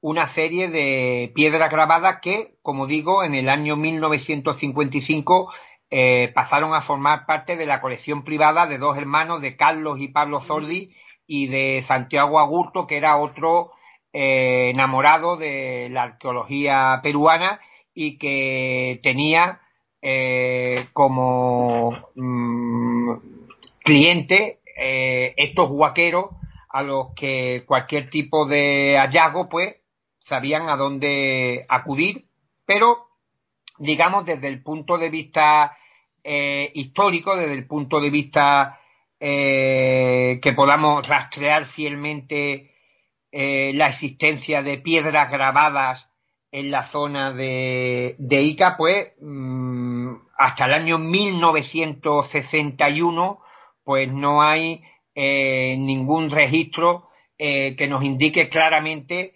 una 0.00 0.28
serie 0.28 0.68
de 0.68 1.30
piedras 1.34 1.70
grabadas 1.70 2.20
que, 2.22 2.56
como 2.62 2.86
digo, 2.86 3.22
en 3.22 3.34
el 3.34 3.48
año 3.48 3.76
1955 3.76 5.52
eh, 5.90 6.30
pasaron 6.34 6.72
a 6.72 6.82
formar 6.82 7.26
parte 7.26 7.56
de 7.56 7.66
la 7.66 7.80
colección 7.80 8.24
privada 8.24 8.66
de 8.66 8.78
dos 8.78 8.96
hermanos, 8.96 9.42
de 9.42 9.56
Carlos 9.56 10.00
y 10.00 10.08
Pablo 10.08 10.40
Zordi, 10.40 10.94
y 11.26 11.46
de 11.48 11.84
Santiago 11.86 12.40
Agurto, 12.40 12.86
que 12.86 12.96
era 12.96 13.16
otro 13.16 13.72
eh, 14.12 14.70
enamorado 14.70 15.36
de 15.36 15.88
la 15.90 16.02
arqueología 16.04 17.00
peruana 17.02 17.60
y 17.94 18.18
que 18.18 18.98
tenía 19.02 19.60
eh, 20.02 20.86
como 20.92 22.10
mm, 22.14 23.12
cliente 23.84 24.60
estos 25.36 25.68
huaqueros 25.70 26.26
a 26.70 26.82
los 26.82 27.08
que 27.14 27.64
cualquier 27.66 28.08
tipo 28.08 28.46
de 28.46 28.96
hallazgo 28.96 29.48
pues 29.48 29.76
sabían 30.20 30.68
a 30.68 30.76
dónde 30.76 31.66
acudir, 31.68 32.26
pero 32.64 33.08
digamos 33.78 34.24
desde 34.24 34.48
el 34.48 34.62
punto 34.62 34.96
de 34.96 35.10
vista 35.10 35.76
eh, 36.22 36.70
histórico, 36.74 37.34
desde 37.34 37.54
el 37.54 37.66
punto 37.66 38.00
de 38.00 38.10
vista 38.10 38.78
eh, 39.18 40.38
que 40.42 40.52
podamos 40.52 41.06
rastrear 41.08 41.66
fielmente 41.66 42.74
eh, 43.32 43.72
la 43.74 43.88
existencia 43.88 44.62
de 44.62 44.78
piedras 44.78 45.30
grabadas 45.30 46.09
en 46.52 46.70
la 46.70 46.84
zona 46.84 47.32
de, 47.32 48.14
Ica, 48.18 48.76
pues 48.76 49.14
mm, 49.20 50.14
hasta 50.38 50.66
el 50.66 50.74
año 50.74 50.98
1961 50.98 53.40
pues 53.84 54.12
no 54.12 54.42
hay 54.42 54.82
ningún 55.14 56.30
registro 56.30 57.08
que 57.36 57.86
nos 57.88 58.04
indique 58.04 58.48
claramente 58.48 59.34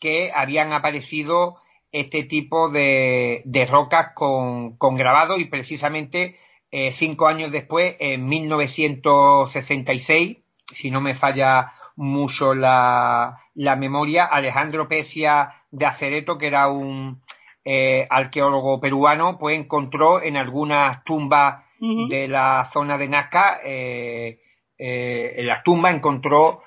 que 0.00 0.32
habían 0.34 0.72
aparecido 0.72 1.58
este 1.92 2.24
tipo 2.24 2.68
de, 2.70 3.68
rocas 3.70 4.08
con, 4.14 4.76
con, 4.76 4.96
grabado 4.96 5.38
y 5.38 5.44
precisamente 5.44 6.36
eh, 6.74 6.90
cinco 6.92 7.28
años 7.28 7.52
después, 7.52 7.96
en 8.00 8.26
1966, 8.26 10.38
si 10.72 10.90
no 10.90 11.02
me 11.02 11.14
falla 11.14 11.66
mucho 11.96 12.54
la, 12.54 13.36
memoria, 13.54 14.24
Alejandro 14.24 14.88
Pecia 14.88 15.61
de 15.72 15.86
Acereto, 15.86 16.38
que 16.38 16.46
era 16.46 16.68
un 16.68 17.20
eh, 17.64 18.06
arqueólogo 18.08 18.80
peruano, 18.80 19.38
pues 19.38 19.58
encontró 19.58 20.22
en 20.22 20.36
algunas 20.36 21.02
tumbas 21.02 21.64
de 21.80 22.28
la 22.28 22.70
zona 22.72 22.96
de 22.96 23.08
Nazca, 23.08 23.58
eh, 23.64 24.38
en 24.78 25.46
las 25.48 25.64
tumbas 25.64 25.92
encontró 25.92 26.62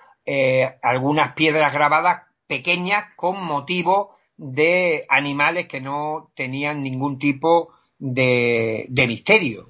algunas 0.81 1.33
piedras 1.35 1.71
grabadas 1.71 2.23
pequeñas 2.47 3.05
con 3.15 3.41
motivo 3.41 4.15
de 4.37 5.05
animales 5.09 5.67
que 5.67 5.81
no 5.81 6.31
tenían 6.35 6.83
ningún 6.83 7.19
tipo 7.19 7.69
de, 7.97 8.87
misterio. 9.07 9.69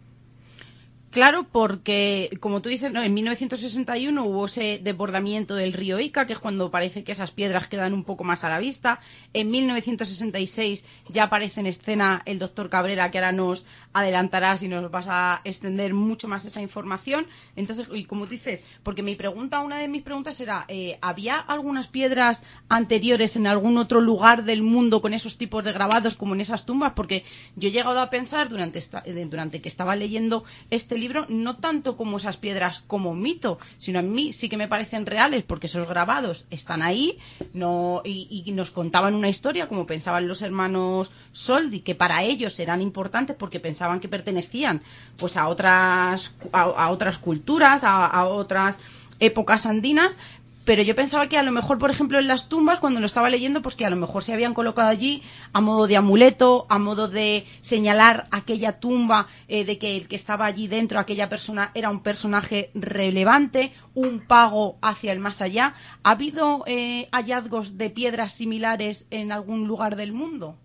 Claro, 1.16 1.48
porque, 1.50 2.38
como 2.42 2.62
tú 2.62 2.68
dices, 2.68 2.92
en 2.94 3.14
1961 3.14 4.26
hubo 4.26 4.48
ese 4.48 4.82
desbordamiento 4.84 5.56
del 5.56 5.72
río 5.72 5.98
Ica, 5.98 6.28
que 6.28 6.34
es 6.34 6.40
cuando 6.40 6.70
parece 6.72 7.06
que 7.06 7.14
esas 7.14 7.32
piedras 7.32 7.68
quedan 7.70 7.94
un 7.94 8.04
poco 8.04 8.26
más 8.26 8.44
a 8.44 8.50
la 8.50 8.60
vista. 8.60 9.00
En 9.32 9.50
1966 9.50 10.84
ya 11.08 11.24
aparece 11.24 11.62
en 11.62 11.68
escena 11.68 12.22
el 12.26 12.38
doctor 12.38 12.70
Cabrera, 12.70 13.12
que 13.12 13.20
ahora 13.20 13.32
nos 13.32 13.66
adelantarás 13.94 14.62
y 14.64 14.68
nos 14.68 14.92
vas 14.92 15.08
a 15.08 15.40
extender 15.46 15.94
mucho 15.94 16.28
más 16.28 16.44
esa 16.44 16.60
información. 16.60 17.28
Entonces, 17.56 17.88
y 17.94 18.04
como 18.04 18.26
dices, 18.26 18.62
porque 18.84 19.02
mi 19.02 19.16
pregunta, 19.16 19.62
una 19.62 19.78
de 19.78 19.88
mis 19.88 20.04
preguntas 20.04 20.42
era, 20.42 20.66
eh, 20.68 20.98
¿había 21.00 21.38
algunas 21.38 21.88
piedras 21.88 22.44
anteriores 22.68 23.38
en 23.38 23.48
algún 23.48 23.78
otro 23.78 24.02
lugar 24.02 24.44
del 24.44 24.64
mundo 24.64 25.00
con 25.00 25.14
esos 25.14 25.38
tipos 25.38 25.64
de 25.64 25.72
grabados 25.72 26.16
como 26.16 26.36
en 26.36 26.42
esas 26.42 26.66
tumbas? 26.66 26.92
Porque 26.94 27.24
yo 27.56 27.70
he 27.70 27.72
llegado 27.72 28.02
a 28.02 28.10
pensar 28.10 28.50
durante, 28.50 28.80
eh, 28.80 29.28
durante 29.30 29.62
que 29.62 29.70
estaba 29.70 29.96
leyendo 29.96 30.44
este 30.70 30.98
libro, 30.98 31.05
no 31.30 31.58
tanto 31.58 31.98
como 31.98 32.18
esas 32.18 32.38
piedras 32.38 32.84
como 32.88 33.14
mito, 33.14 33.60
sino 33.78 34.00
a 34.00 34.02
mí 34.02 34.34
sí 34.34 34.50
que 34.50 34.58
me 34.58 34.68
parecen 34.68 35.06
reales 35.06 35.44
porque 35.44 35.68
esos 35.68 35.88
grabados 35.88 36.46
están 36.50 36.82
ahí 36.82 37.18
no, 37.54 38.02
y, 38.04 38.44
nos 38.54 38.72
contaban 38.72 39.16
una 39.16 39.30
historia 39.30 39.68
como 39.68 39.86
pensaban 39.86 40.28
los 40.28 40.42
hermanos 40.42 41.12
Soldi, 41.32 41.82
que 41.82 41.96
para 41.96 42.24
ellos 42.24 42.60
eran 42.60 42.82
importantes 42.82 43.36
porque 43.36 43.60
pensaban 43.60 44.00
que 44.00 44.08
pertenecían 44.08 44.82
pues 45.18 45.38
a 45.38 45.48
otras, 45.48 46.34
a, 46.52 46.90
otras 46.90 47.18
culturas, 47.18 47.84
a 47.84 48.26
otras 48.28 48.78
épocas 49.20 49.66
andinas, 49.66 50.18
pero 50.66 50.82
yo 50.82 50.96
pensaba 50.96 51.30
que 51.30 51.38
a 51.38 51.44
lo 51.44 51.52
mejor, 51.52 51.78
por 51.78 51.92
ejemplo, 51.92 52.18
en 52.20 52.28
las 52.28 52.50
tumbas, 52.50 52.80
cuando 52.80 53.00
lo 53.00 53.06
estaba 53.06 53.30
leyendo, 53.30 53.62
pues 53.62 53.76
que 53.76 53.86
a 53.86 53.90
lo 53.90 53.96
mejor 53.96 54.24
se 54.24 54.34
habían 54.34 54.56
colocado 54.56 54.90
allí 54.90 55.22
a 55.54 55.62
modo 55.62 55.86
de 55.88 55.96
amuleto, 55.96 56.66
a 56.70 56.80
modo 56.80 57.08
de 57.08 57.46
señalar 57.62 58.28
aquella 58.32 58.80
tumba, 58.80 59.28
eh, 59.48 59.64
de 59.64 59.78
que 59.78 59.96
el 59.96 60.08
que 60.08 60.16
estaba 60.16 60.46
allí 60.46 60.68
dentro, 60.68 61.00
aquella 61.00 61.30
persona, 61.30 61.72
era 61.76 61.92
un 61.92 62.02
personaje 62.02 62.72
relevante, 62.74 63.72
un 63.94 64.26
pago 64.26 64.78
hacia 64.82 65.12
el 65.12 65.20
más 65.20 65.42
allá. 65.42 65.76
¿Ha 66.04 66.12
habido 66.12 66.64
eh, 66.66 67.08
hallazgos 67.12 67.78
de 67.78 67.92
piedras 67.92 68.34
similares 68.34 69.08
en 69.12 69.32
algún 69.32 69.68
lugar 69.68 69.96
del 69.96 70.14
mundo? 70.14 70.58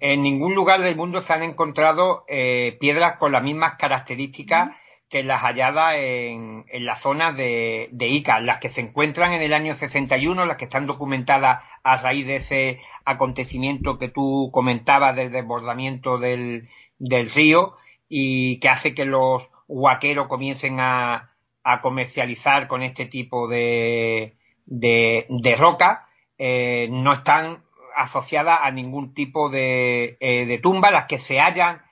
En 0.00 0.22
ningún 0.22 0.54
lugar 0.54 0.80
del 0.82 0.96
mundo 0.96 1.22
se 1.22 1.32
han 1.32 1.42
encontrado 1.42 2.24
eh, 2.28 2.76
piedras 2.80 3.18
con 3.18 3.32
las 3.32 3.42
mismas 3.42 3.76
características 3.78 4.70
que 5.12 5.22
las 5.22 5.42
halladas 5.42 5.96
en, 5.96 6.64
en 6.70 6.86
la 6.86 6.96
zona 6.96 7.32
de, 7.32 7.90
Ica, 8.00 8.40
las 8.40 8.60
que 8.60 8.70
se 8.70 8.80
encuentran 8.80 9.34
en 9.34 9.42
el 9.42 9.52
año 9.52 9.76
61, 9.76 10.46
las 10.46 10.56
que 10.56 10.64
están 10.64 10.86
documentadas 10.86 11.62
a 11.82 11.98
raíz 11.98 12.26
de 12.26 12.36
ese 12.36 12.80
acontecimiento 13.04 13.98
que 13.98 14.08
tú 14.08 14.48
comentabas 14.54 15.14
del 15.14 15.30
desbordamiento 15.30 16.16
del, 16.16 16.66
río 16.98 17.76
y 18.08 18.58
que 18.60 18.70
hace 18.70 18.94
que 18.94 19.04
los 19.04 19.50
huaqueros 19.68 20.28
comiencen 20.28 20.80
a, 20.80 21.28
comercializar 21.82 22.66
con 22.66 22.82
este 22.82 23.04
tipo 23.04 23.48
de, 23.48 24.38
de, 24.64 25.56
roca, 25.58 26.08
eh, 26.38 26.88
no 26.90 27.12
están 27.12 27.64
asociadas 27.94 28.60
a 28.62 28.70
ningún 28.70 29.12
tipo 29.12 29.50
de, 29.50 30.16
eh, 30.20 30.46
de 30.46 30.58
tumba, 30.58 30.90
las 30.90 31.04
que 31.04 31.18
se 31.18 31.38
hallan 31.38 31.82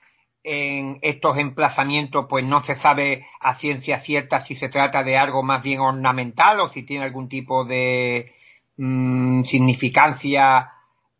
en 0.43 0.97
estos 1.01 1.37
emplazamientos 1.37 2.25
pues 2.29 2.43
no 2.45 2.61
se 2.61 2.75
sabe 2.75 3.27
a 3.39 3.55
ciencia 3.55 3.99
cierta 3.99 4.43
si 4.45 4.55
se 4.55 4.69
trata 4.69 5.03
de 5.03 5.17
algo 5.17 5.43
más 5.43 5.61
bien 5.61 5.79
ornamental 5.79 6.59
o 6.59 6.67
si 6.67 6.83
tiene 6.83 7.05
algún 7.05 7.29
tipo 7.29 7.63
de 7.65 8.33
mm, 8.77 9.43
significancia 9.43 10.71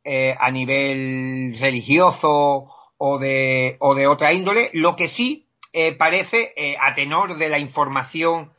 eh, 0.04 0.36
a 0.40 0.50
nivel 0.50 1.58
religioso 1.60 2.72
o 2.98 3.20
de, 3.20 3.78
o 3.80 3.94
de 3.94 4.08
otra 4.08 4.34
índole. 4.34 4.72
Lo 4.74 4.96
que 4.96 5.10
sí 5.10 5.48
eh, 5.74 5.94
parece, 5.94 6.54
eh, 6.56 6.76
a 6.80 6.96
tenor 6.96 7.38
de 7.38 7.50
la 7.50 7.60
información 7.60 8.52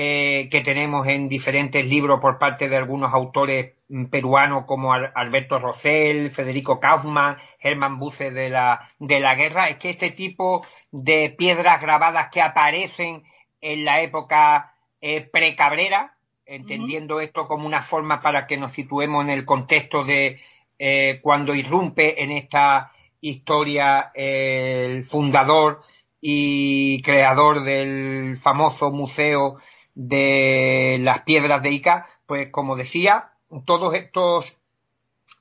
que 0.00 0.62
tenemos 0.64 1.06
en 1.08 1.28
diferentes 1.28 1.84
libros 1.84 2.20
por 2.20 2.38
parte 2.38 2.68
de 2.68 2.76
algunos 2.76 3.12
autores 3.12 3.74
mm, 3.88 4.06
peruanos 4.06 4.64
como 4.66 4.92
Alberto 4.92 5.58
Rosell, 5.58 6.30
Federico 6.30 6.78
Kaufmann, 6.78 7.38
Hermann 7.58 7.98
Buce 7.98 8.30
de 8.30 8.50
la, 8.50 8.90
de 8.98 9.18
la 9.18 9.34
guerra, 9.34 9.68
es 9.68 9.78
que 9.78 9.90
este 9.90 10.10
tipo 10.10 10.64
de 10.92 11.30
piedras 11.30 11.80
grabadas 11.80 12.28
que 12.30 12.40
aparecen 12.40 13.24
en 13.60 13.84
la 13.84 14.02
época 14.02 14.74
eh, 15.00 15.22
precabrera, 15.22 16.14
entendiendo 16.46 17.20
esto 17.20 17.46
como 17.46 17.66
una 17.66 17.82
forma 17.82 18.22
para 18.22 18.46
que 18.46 18.56
nos 18.56 18.72
situemos 18.72 19.24
en 19.24 19.30
el 19.30 19.44
contexto 19.44 20.04
de 20.04 20.40
eh, 20.78 21.18
cuando 21.22 21.54
irrumpe 21.54 22.22
en 22.22 22.30
esta 22.30 22.92
historia 23.20 24.12
el 24.14 25.04
fundador 25.06 25.82
y 26.20 27.02
creador 27.02 27.64
del 27.64 28.38
famoso 28.40 28.90
museo 28.90 29.58
de 30.00 30.96
las 31.00 31.22
piedras 31.22 31.60
de 31.60 31.72
Ica, 31.72 32.06
pues 32.24 32.50
como 32.52 32.76
decía, 32.76 33.32
todos 33.64 33.94
estos 33.94 34.56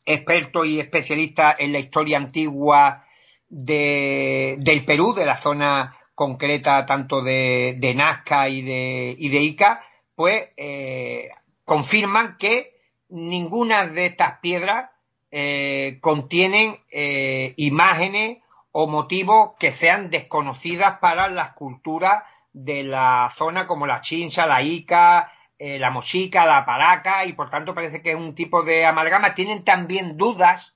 experto 0.04 0.66
y 0.66 0.80
especialista 0.80 1.56
en 1.60 1.74
la 1.74 1.80
historia 1.80 2.18
antigua 2.18 3.06
de, 3.50 4.56
del 4.58 4.84
Perú, 4.84 5.14
de 5.14 5.28
la 5.28 5.38
zona 5.38 5.96
concreta 6.16 6.88
tanto 6.88 7.22
de, 7.22 7.76
de 7.78 7.94
Nazca 7.94 8.50
y 8.50 8.64
de, 8.64 9.16
y 9.20 9.30
de 9.30 9.42
Ica, 9.42 9.84
pues 10.16 10.50
eh, 10.58 11.30
confirman 11.64 12.38
que 12.40 12.80
ninguna 13.10 13.86
de 13.86 14.08
estas 14.08 14.40
piedras 14.40 14.90
eh, 15.30 16.00
contienen 16.02 16.80
eh, 16.90 17.54
imágenes 17.58 18.40
o 18.72 18.88
motivos 18.88 19.52
que 19.60 19.74
sean 19.74 20.10
desconocidas 20.10 20.98
para 20.98 21.28
las 21.28 21.52
culturas 21.52 22.24
de 22.64 22.84
la 22.84 23.32
zona 23.36 23.68
como 23.68 23.86
la 23.86 24.02
Chincha, 24.02 24.48
la 24.48 24.64
Ica, 24.64 25.32
eh, 25.60 25.78
la 25.78 25.92
mochica, 25.92 26.46
la 26.46 26.66
paraca, 26.66 27.26
y 27.26 27.34
por 27.34 27.50
tanto 27.50 27.76
parece 27.76 28.02
que 28.02 28.12
es 28.12 28.16
un 28.16 28.34
tipo 28.34 28.64
de 28.64 28.86
amalgama. 28.86 29.36
Tienen 29.36 29.64
también 29.64 30.18
dudas, 30.18 30.74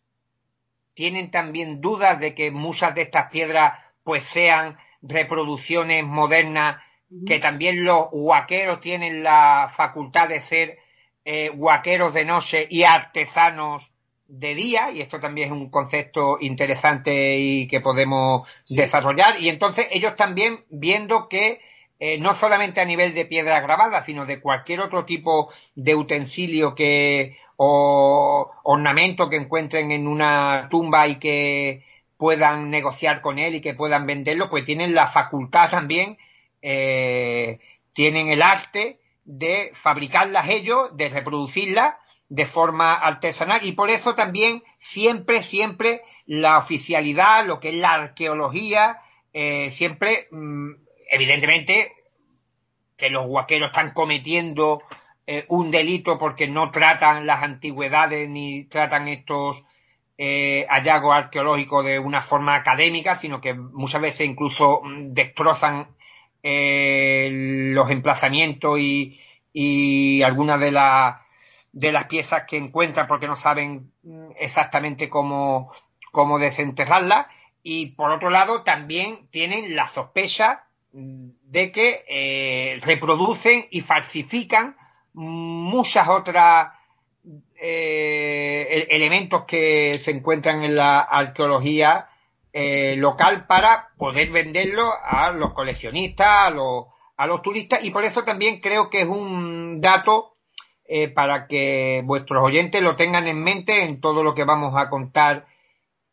tienen 0.93 1.31
también 1.31 1.81
dudas 1.81 2.19
de 2.19 2.35
que 2.35 2.51
muchas 2.51 2.93
de 2.93 3.01
estas 3.01 3.31
piedras 3.31 3.79
pues 4.03 4.23
sean 4.25 4.77
reproducciones 5.01 6.03
modernas, 6.03 6.77
que 7.25 7.39
también 7.39 7.83
los 7.83 8.07
huaqueros 8.11 8.79
tienen 8.79 9.23
la 9.23 9.73
facultad 9.75 10.29
de 10.29 10.41
ser 10.41 10.77
eh, 11.25 11.49
huaqueros 11.49 12.13
de 12.13 12.25
noche 12.25 12.67
y 12.69 12.83
artesanos 12.83 13.91
de 14.27 14.55
día, 14.55 14.91
y 14.91 15.01
esto 15.01 15.19
también 15.19 15.47
es 15.47 15.51
un 15.51 15.69
concepto 15.69 16.37
interesante 16.39 17.37
y 17.37 17.67
que 17.67 17.81
podemos 17.81 18.47
desarrollar, 18.69 19.41
y 19.41 19.49
entonces 19.49 19.87
ellos 19.91 20.15
también 20.15 20.63
viendo 20.69 21.27
que 21.27 21.59
eh, 22.03 22.17
no 22.17 22.33
solamente 22.33 22.81
a 22.81 22.85
nivel 22.85 23.13
de 23.13 23.27
piedra 23.27 23.59
grabada, 23.59 24.03
sino 24.03 24.25
de 24.25 24.41
cualquier 24.41 24.79
otro 24.79 25.05
tipo 25.05 25.51
de 25.75 25.93
utensilio 25.93 26.73
que 26.73 27.37
o 27.57 28.51
ornamento 28.63 29.29
que 29.29 29.35
encuentren 29.35 29.91
en 29.91 30.07
una 30.07 30.67
tumba 30.71 31.07
y 31.07 31.19
que 31.19 31.85
puedan 32.17 32.71
negociar 32.71 33.21
con 33.21 33.37
él 33.37 33.53
y 33.53 33.61
que 33.61 33.75
puedan 33.75 34.07
venderlo, 34.07 34.49
pues 34.49 34.65
tienen 34.65 34.95
la 34.95 35.09
facultad 35.09 35.69
también, 35.69 36.17
eh, 36.63 37.59
tienen 37.93 38.29
el 38.29 38.41
arte 38.41 38.99
de 39.23 39.71
fabricarlas 39.75 40.49
ellos, 40.49 40.97
de 40.97 41.07
reproducirlas 41.07 41.93
de 42.29 42.47
forma 42.47 42.95
artesanal. 42.95 43.63
Y 43.63 43.73
por 43.73 43.91
eso 43.91 44.15
también 44.15 44.63
siempre, 44.79 45.43
siempre 45.43 46.01
la 46.25 46.57
oficialidad, 46.57 47.45
lo 47.45 47.59
que 47.59 47.69
es 47.69 47.75
la 47.75 47.93
arqueología, 47.93 49.01
eh, 49.33 49.71
siempre 49.77 50.27
mm, 50.31 50.71
evidentemente 51.11 51.91
que 52.97 53.09
los 53.09 53.27
guaqueros 53.27 53.67
están 53.67 53.91
cometiendo 53.93 54.81
eh, 55.27 55.45
un 55.49 55.69
delito 55.69 56.17
porque 56.17 56.47
no 56.47 56.71
tratan 56.71 57.27
las 57.27 57.43
antigüedades 57.43 58.29
ni 58.29 58.63
tratan 58.65 59.07
estos 59.07 59.63
eh, 60.17 60.65
hallazgos 60.69 61.15
arqueológicos 61.15 61.85
de 61.85 61.99
una 61.99 62.21
forma 62.21 62.55
académica, 62.55 63.19
sino 63.19 63.41
que 63.41 63.53
muchas 63.53 64.01
veces 64.01 64.21
incluso 64.21 64.81
mm, 64.83 65.13
destrozan 65.13 65.89
eh, 66.41 67.29
los 67.73 67.91
emplazamientos 67.91 68.79
y, 68.79 69.19
algunas 70.23 70.59
de, 70.61 70.71
de 71.73 71.91
las 71.91 72.05
piezas 72.05 72.43
que 72.47 72.57
encuentran 72.57 73.07
porque 73.07 73.27
no 73.27 73.35
saben 73.35 73.91
mm, 74.03 74.31
exactamente 74.39 75.09
cómo, 75.09 75.71
cómo 76.11 76.39
desenterrarlas. 76.39 77.27
Y 77.63 77.87
por 77.87 78.11
otro 78.11 78.29
lado, 78.29 78.63
también 78.63 79.27
tienen 79.29 79.75
la 79.75 79.87
sospecha 79.87 80.67
de 80.93 81.71
que 81.71 82.03
eh, 82.07 82.79
reproducen 82.81 83.67
y 83.71 83.81
falsifican 83.81 84.75
muchas 85.13 86.07
otras 86.07 86.73
eh, 87.61 88.87
elementos 88.89 89.45
que 89.45 89.99
se 89.99 90.11
encuentran 90.11 90.63
en 90.63 90.75
la 90.75 90.99
arqueología 90.99 92.07
eh, 92.51 92.95
local 92.97 93.45
para 93.47 93.89
poder 93.97 94.31
venderlo 94.31 94.91
a 95.01 95.31
los 95.31 95.53
coleccionistas, 95.53 96.27
a 96.27 96.49
los, 96.49 96.87
a 97.15 97.27
los 97.27 97.41
turistas. 97.41 97.83
Y 97.83 97.91
por 97.91 98.03
eso 98.03 98.23
también 98.23 98.59
creo 98.59 98.89
que 98.89 99.01
es 99.01 99.07
un 99.07 99.79
dato 99.81 100.29
para 101.15 101.47
que 101.47 102.01
vuestros 102.03 102.43
oyentes 102.43 102.81
lo 102.81 102.97
tengan 102.97 103.25
en 103.25 103.41
mente 103.41 103.85
en 103.85 104.01
todo 104.01 104.25
lo 104.25 104.35
que 104.35 104.43
vamos 104.43 104.75
a 104.75 104.89
contar 104.89 105.45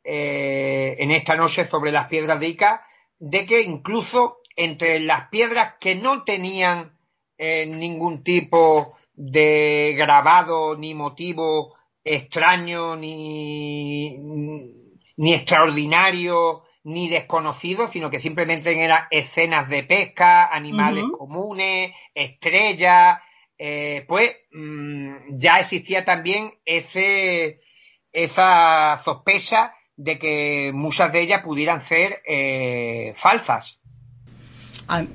en 0.05 1.11
esta 1.11 1.35
noche 1.35 1.65
sobre 1.65 1.91
las 1.91 2.07
piedras 2.07 2.39
de 2.39 2.47
Ica, 2.47 2.87
de 3.19 3.45
que 3.45 3.63
incluso 3.63 4.38
entre 4.59 4.99
las 4.99 5.29
piedras 5.29 5.75
que 5.79 5.95
no 5.95 6.25
tenían 6.25 6.99
eh, 7.39 7.65
ningún 7.65 8.25
tipo 8.25 8.99
de 9.15 9.95
grabado 9.97 10.77
ni 10.77 10.95
motivo 10.95 11.77
extraño 12.03 12.97
ni, 12.97 14.19
ni 15.17 15.33
extraordinario 15.33 16.65
ni 16.83 17.09
desconocido, 17.09 17.87
sino 17.93 18.11
que 18.11 18.21
simplemente 18.21 18.83
eran 18.83 19.05
escenas 19.13 19.69
de 19.69 19.85
pesca, 19.85 20.47
animales 20.53 21.05
comunes, 21.17 21.93
estrellas, 22.13 23.19
eh, 23.59 24.05
pues 24.09 24.33
mm, 24.51 25.39
ya 25.39 25.61
existía 25.61 26.05
también 26.05 26.55
ese, 26.65 27.61
esa 28.11 29.01
sospecha 29.05 29.73
de 29.95 30.19
que 30.19 30.73
muchas 30.75 31.13
de 31.13 31.21
ellas 31.21 31.43
pudieran 31.45 31.81
ser 31.83 32.23
eh, 32.27 33.15
falsas. 33.19 33.79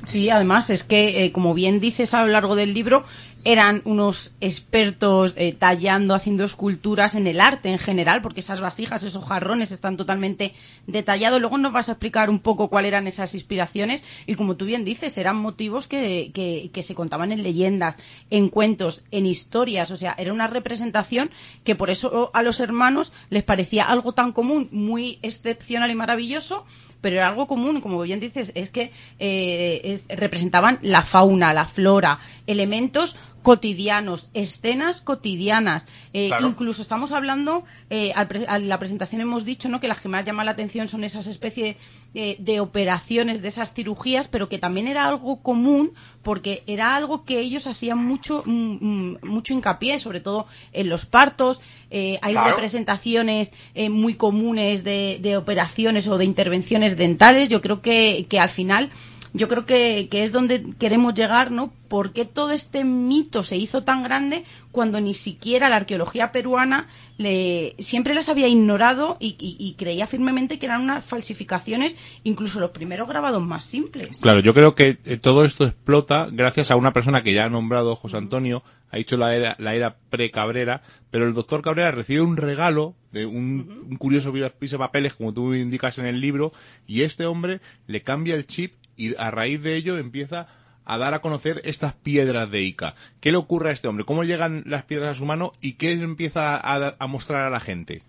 Sí, 0.06 0.30
además 0.30 0.70
es 0.70 0.84
que, 0.84 1.26
eh, 1.26 1.32
como 1.32 1.54
bien 1.54 1.80
dices 1.80 2.14
a 2.14 2.22
lo 2.22 2.28
largo 2.28 2.56
del 2.56 2.74
libro, 2.76 3.06
eran 3.46 3.82
unos 3.86 4.32
expertos 4.40 5.34
eh, 5.36 5.52
tallando, 5.52 6.14
haciendo 6.14 6.44
esculturas 6.44 7.16
en 7.16 7.28
el 7.28 7.42
arte 7.42 7.70
en 7.70 7.80
general, 7.80 8.22
porque 8.22 8.40
esas 8.40 8.62
vasijas, 8.62 9.04
esos 9.04 9.26
jarrones 9.26 9.72
están 9.72 9.98
totalmente 9.98 10.54
detallados. 10.88 11.42
Luego 11.42 11.58
nos 11.58 11.74
vas 11.74 11.90
a 11.90 11.94
explicar 11.94 12.30
un 12.30 12.40
poco 12.40 12.70
cuáles 12.70 12.90
eran 12.90 13.08
esas 13.08 13.34
inspiraciones 13.34 14.04
y, 14.28 14.36
como 14.36 14.56
tú 14.56 14.66
bien 14.66 14.86
dices, 14.86 15.18
eran 15.18 15.38
motivos 15.38 15.88
que, 15.88 16.32
que, 16.34 16.84
se 16.84 16.96
contaban 16.96 17.32
en 17.32 17.44
leyendas, 17.44 17.96
en 18.30 18.50
cuentos, 18.50 19.04
en 19.12 19.26
historias. 19.26 19.92
O 19.92 19.98
sea, 19.98 20.16
era 20.18 20.32
una 20.32 20.48
representación 20.48 21.32
que 21.64 21.76
por 21.76 21.90
eso 21.90 22.32
a 22.34 22.44
los 22.44 22.60
hermanos 22.60 23.12
les 23.30 23.44
parecía 23.44 23.86
algo 23.86 24.14
tan 24.14 24.32
común, 24.32 24.70
muy 24.72 25.20
excepcional 25.22 25.92
y 25.92 25.96
maravilloso, 25.96 26.66
pero 27.04 27.18
era 27.18 27.28
algo 27.28 27.48
común, 27.48 27.82
como 27.82 28.02
bien 28.02 28.22
dices, 28.22 28.54
es 28.56 28.70
que 28.70 28.94
eh, 29.20 30.00
representaban 30.08 30.80
la 30.82 31.02
fauna, 31.02 31.54
la 31.54 31.66
flora, 31.68 32.18
elementos 32.48 33.18
cotidianos, 33.44 34.30
escenas 34.34 35.02
cotidianas. 35.02 35.86
Eh, 36.14 36.32
incluso 36.40 36.82
estamos 36.82 37.12
hablando, 37.12 37.66
eh, 37.90 38.14
a 38.16 38.58
la 38.60 38.80
presentación 38.80 39.22
hemos 39.22 39.46
dicho 39.46 39.70
¿no? 39.70 39.80
que 39.80 39.88
las 39.88 40.00
que 40.00 40.10
más 40.10 40.26
llaman 40.26 40.46
la 40.46 40.54
atención 40.54 40.88
son 40.88 41.04
esas 41.04 41.28
especies 41.28 41.76
eh, 42.16 42.38
de 42.40 42.60
operaciones, 42.62 43.42
de 43.42 43.50
esas 43.50 43.74
cirugías, 43.74 44.28
pero 44.28 44.50
que 44.50 44.58
también 44.58 44.88
era 44.88 45.06
algo 45.08 45.42
común 45.44 45.92
porque 46.24 46.64
era 46.66 46.96
algo 46.96 47.26
que 47.26 47.40
ellos 47.40 47.68
hacían 47.68 48.04
mucho, 48.04 48.44
mm, 48.46 48.78
mm, 48.80 49.18
mucho 49.24 49.54
hincapié, 49.54 50.00
sobre 50.00 50.22
todo 50.22 50.48
en 50.72 50.90
los 50.90 51.06
partos. 51.06 51.62
hay 51.92 52.34
representaciones 52.34 53.52
muy 53.92 54.16
comunes 54.16 54.84
de, 54.84 55.20
de, 55.22 55.38
operaciones 55.38 56.08
o 56.08 56.18
de 56.18 56.26
intervenciones 56.26 56.98
dentales. 56.98 57.50
Yo 57.50 57.62
creo 57.62 57.84
que, 57.84 58.26
que 58.28 58.40
al 58.40 58.50
final 58.50 58.90
yo 59.34 59.48
creo 59.48 59.66
que, 59.66 60.08
es 60.12 60.32
donde 60.32 60.64
queremos 60.78 61.16
llegar, 61.16 61.50
¿no? 61.50 61.74
¿Por 61.88 62.14
qué 62.14 62.24
todo 62.24 62.52
este 62.52 62.84
mito 62.84 63.44
se 63.44 63.58
hizo 63.58 63.84
tan 63.84 64.04
grande 64.04 64.46
cuando 64.72 65.02
ni 65.02 65.16
siquiera 65.16 65.70
la 65.70 65.78
arqueología 65.78 66.32
peruana 66.32 66.88
le, 67.18 67.76
siempre 67.80 68.14
las 68.14 68.30
había 68.30 68.48
ignorado 68.48 69.18
y, 69.20 69.76
creía 69.78 70.06
firmemente 70.06 70.60
que 70.60 70.68
eran 70.68 70.82
unas 70.82 71.04
falsificaciones, 71.04 71.98
incluso 72.24 72.60
los 72.60 72.72
primeros 72.72 73.08
grabados 73.08 73.42
más 73.42 73.66
simples? 73.66 74.20
Claro, 74.22 74.40
yo 74.40 74.54
creo 74.54 74.76
que 74.76 74.98
eh, 75.06 75.18
todo 75.18 75.46
esto 75.46 75.66
explota 75.66 76.28
gracias 76.32 76.70
a 76.70 76.76
una 76.76 76.94
persona 76.94 77.24
que 77.24 77.34
ya 77.34 77.46
ha 77.46 77.50
nombrado 77.50 77.96
José 77.96 78.18
Antonio, 78.18 78.64
ha 78.92 78.98
dicho 78.98 79.18
la 79.18 79.36
era, 79.36 79.56
la 79.58 79.74
era 79.74 79.98
pre-Cabrera, 80.12 80.84
pero 81.10 81.26
el 81.26 81.34
doctor 81.34 81.64
Cabrera 81.64 81.90
recibe 81.90 82.22
un 82.22 82.38
regalo 82.38 82.94
de 83.12 83.26
un, 83.26 83.88
un 83.90 83.98
curioso 83.98 84.32
piso 84.60 84.76
de 84.76 84.80
papeles, 84.80 85.14
como 85.16 85.34
tú 85.34 85.56
indicas 85.56 85.98
en 85.98 86.06
el 86.06 86.22
libro, 86.22 86.54
y 86.86 87.02
este 87.02 87.26
hombre 87.26 87.62
le 87.88 88.04
cambia 88.04 88.36
el 88.36 88.46
chip 88.46 88.74
y 88.96 89.16
a 89.18 89.32
raíz 89.32 89.62
de 89.62 89.76
ello 89.76 89.98
empieza 89.98 90.48
a 90.86 90.98
dar 90.98 91.14
a 91.14 91.20
conocer 91.20 91.62
estas 91.66 91.94
piedras 91.94 92.50
de 92.52 92.62
Ica. 92.62 92.96
¿Qué 93.22 93.32
le 93.32 93.38
ocurre 93.38 93.70
a 93.70 93.74
este 93.74 93.88
hombre? 93.88 94.06
¿Cómo 94.06 94.24
llegan 94.24 94.64
las 94.66 94.84
piedras 94.84 95.12
a 95.12 95.16
su 95.16 95.26
mano 95.26 95.52
y 95.62 95.74
qué 95.74 95.92
empieza 95.94 96.58
a, 96.58 97.08
mostrar 97.08 97.44
a 97.44 97.50
la 97.50 97.60
gente? 97.60 98.02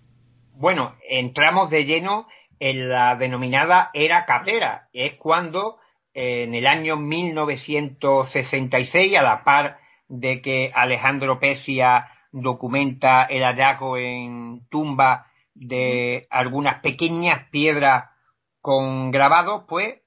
Bueno, 0.54 0.94
entramos 1.08 1.70
de 1.70 1.84
lleno 1.84 2.28
en 2.58 2.88
la 2.88 3.16
denominada 3.16 3.90
era 3.94 4.26
Cabrera. 4.26 4.88
Es 4.92 5.14
cuando 5.14 5.78
en 6.12 6.54
el 6.54 6.66
año 6.66 6.96
1966, 6.96 9.16
a 9.16 9.22
la 9.22 9.44
par 9.44 9.78
de 10.08 10.40
que 10.40 10.72
Alejandro 10.74 11.38
Pesia 11.40 12.08
documenta 12.30 13.24
el 13.24 13.42
hallazgo 13.42 13.96
en 13.96 14.66
tumba 14.68 15.26
de 15.54 16.26
algunas 16.30 16.80
pequeñas 16.80 17.48
piedras 17.50 18.10
con 18.60 19.10
grabados, 19.10 19.64
pues 19.68 20.03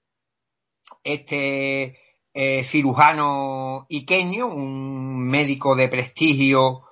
este 1.08 1.98
eh, 2.34 2.64
cirujano 2.66 3.86
iqueño, 3.90 4.48
un 4.48 5.28
médico 5.28 5.76
de 5.76 5.88
prestigio 5.88 6.84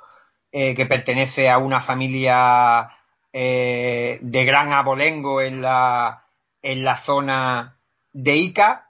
eh, 0.51 0.73
que 0.73 0.85
pertenece 0.85 1.49
a 1.49 1.57
una 1.57 1.81
familia 1.81 2.89
eh, 3.33 4.19
de 4.21 4.45
gran 4.45 4.71
abolengo 4.71 5.41
en 5.41 5.61
la, 5.61 6.25
en 6.61 6.83
la 6.83 6.97
zona 6.97 7.77
de 8.13 8.37
Ica, 8.37 8.89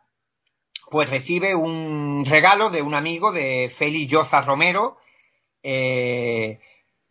pues 0.91 1.09
recibe 1.09 1.55
un 1.55 2.23
regalo 2.25 2.69
de 2.69 2.83
un 2.83 2.93
amigo 2.93 3.31
de 3.31 3.73
Félix 3.75 4.11
Lloza 4.11 4.41
Romero, 4.41 4.97
que 5.63 6.59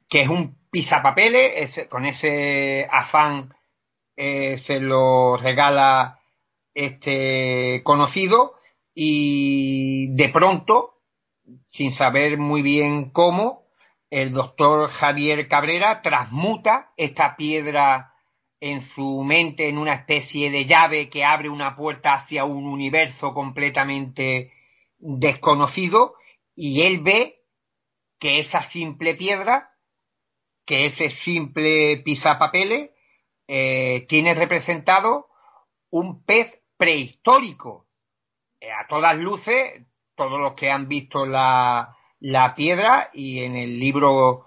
es 0.09 0.29
un 0.29 0.57
pizapapeles, 0.71 1.89
con 1.89 2.07
ese 2.07 2.87
afán 2.89 3.53
se 4.17 4.79
lo 4.79 5.37
regala 5.37 6.21
este 6.75 7.83
conocido 7.85 8.55
y 8.95 10.15
de 10.15 10.29
pronto, 10.29 11.01
sin 11.69 11.93
saber 11.93 12.39
muy 12.39 12.63
bien 12.63 13.11
cómo, 13.11 13.65
el 14.11 14.33
doctor 14.33 14.89
Javier 14.91 15.49
Cabrera 15.49 16.03
transmuta 16.03 16.93
esta 16.97 17.37
piedra 17.37 18.15
en 18.61 18.81
su 18.81 19.23
mente 19.25 19.69
en 19.69 19.79
una 19.79 19.95
especie 19.95 20.51
de 20.51 20.67
llave 20.67 21.11
que 21.11 21.25
abre 21.25 21.49
una 21.49 21.77
puerta 21.77 22.15
hacia 22.15 22.45
un 22.45 22.67
universo 22.67 23.35
completamente 23.35 24.53
desconocido 24.99 26.15
y 26.55 26.83
él 26.83 27.01
ve 27.03 27.43
que 28.19 28.39
esa 28.39 28.63
simple 28.71 29.17
piedra, 29.17 29.71
que 30.65 30.87
ese 30.87 31.11
simple 31.11 31.99
pizapapeles, 32.05 32.91
eh, 33.49 34.07
tiene 34.09 34.35
representado 34.35 35.29
un 35.91 36.25
pez 36.25 36.64
prehistórico. 36.85 37.87
Eh, 38.61 38.71
a 38.71 38.87
todas 38.87 39.17
luces, 39.17 39.87
todos 40.15 40.39
los 40.39 40.53
que 40.53 40.71
han 40.71 40.87
visto 40.87 41.25
la, 41.25 41.97
la 42.21 42.55
piedra 42.55 43.09
y 43.15 43.43
en 43.43 43.57
el 43.57 43.81
libro 43.81 44.45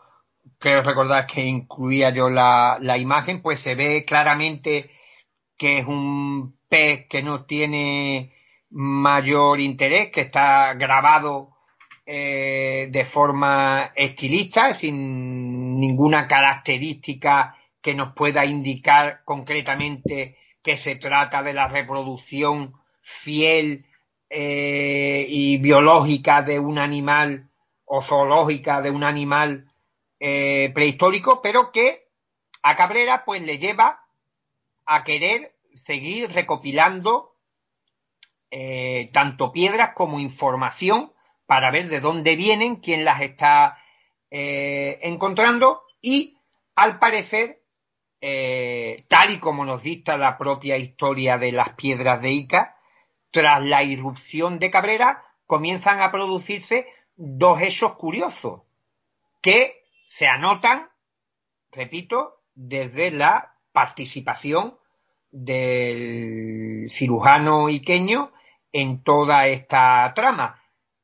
creo 0.60 0.84
recordar 0.84 1.26
que 1.26 1.44
incluía 1.44 2.12
yo 2.12 2.30
la, 2.30 2.78
la 2.80 3.00
imagen, 3.00 3.42
pues 3.42 3.60
se 3.62 3.74
ve 3.74 4.06
claramente 4.06 4.92
que 5.58 5.80
es 5.80 5.88
un 5.88 6.60
pez 6.70 7.08
que 7.10 7.24
no 7.24 7.46
tiene 7.46 8.34
mayor 8.70 9.60
interés, 9.60 10.12
que 10.12 10.22
está 10.22 10.76
grabado 10.76 11.56
eh, 12.06 12.88
de 12.92 13.06
forma 13.06 13.94
estilista, 13.96 14.76
sin 14.76 15.80
ninguna 15.80 16.28
característica 16.28 17.56
que 17.82 17.96
nos 17.96 18.14
pueda 18.14 18.46
indicar 18.46 19.22
concretamente 19.26 20.38
que 20.64 20.78
se 20.78 20.96
trata 20.96 21.44
de 21.44 21.54
la 21.54 21.68
reproducción 21.68 22.74
fiel 23.02 23.86
eh, 24.30 25.26
y 25.30 25.58
biológica 25.60 26.42
de 26.42 26.60
un 26.60 26.78
animal 26.78 27.50
o 27.86 28.02
zoológica 28.02 28.82
de 28.82 28.90
un 28.90 29.04
animal 29.06 29.72
eh, 30.20 30.72
prehistórico, 30.74 31.42
pero 31.42 31.72
que 31.72 32.08
a 32.62 32.76
Cabrera 32.76 33.24
pues 33.24 33.42
le 33.42 33.58
lleva 33.58 34.02
a 34.86 35.04
querer 35.06 35.56
seguir 35.86 36.30
recopilando 36.34 37.36
eh, 38.52 39.10
tanto 39.14 39.54
piedras 39.54 39.92
como 39.96 40.20
información 40.20 41.14
para 41.46 41.72
ver 41.72 41.88
de 41.88 42.02
dónde 42.02 42.36
vienen, 42.36 42.78
quién 42.78 43.06
las 43.06 43.22
está 43.22 43.78
encontrando 44.30 45.84
y 46.02 46.38
al 46.76 47.00
parecer 47.00 47.62
eh, 48.22 49.06
tal 49.10 49.32
y 49.32 49.40
como 49.40 49.66
nos 49.66 49.84
dicta 49.84 50.18
la 50.18 50.38
propia 50.38 50.78
historia 50.78 51.38
de 51.38 51.52
las 51.52 51.70
piedras 51.76 52.22
de 52.22 52.32
Ica, 52.32 52.76
tras 53.32 53.62
la 53.64 53.84
irrupción 53.84 54.60
de 54.60 54.72
Cabrera 54.72 55.24
comienzan 55.46 56.02
a 56.02 56.12
producirse 56.12 56.88
dos 57.16 57.62
hechos 57.62 57.94
curiosos 57.96 58.64
que 59.42 59.84
se 60.10 60.28
anotan, 60.28 60.90
repito, 61.72 62.42
desde 62.56 63.12
la 63.12 63.54
participación 63.72 64.78
del 65.32 66.90
cirujano 66.92 67.70
iqueño 67.70 68.32
en 68.72 69.04
toda 69.04 69.48
esta 69.48 70.12
trama. 70.16 70.62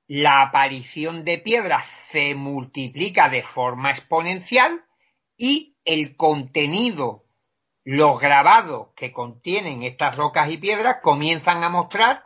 La 0.08 0.42
aparición 0.42 1.24
de 1.24 1.38
piedras 1.38 1.86
se 2.10 2.36
multiplica 2.36 3.30
de 3.30 3.44
forma 3.44 3.92
exponencial 3.92 4.84
y 5.38 5.73
el 5.86 6.16
contenido, 6.16 7.24
los 7.84 8.20
grabados 8.20 8.90
que 8.96 9.12
contienen 9.12 9.84
estas 9.84 10.16
rocas 10.16 10.50
y 10.50 10.58
piedras 10.58 10.98
comienzan 11.02 11.64
a 11.64 11.70
mostrar 11.70 12.24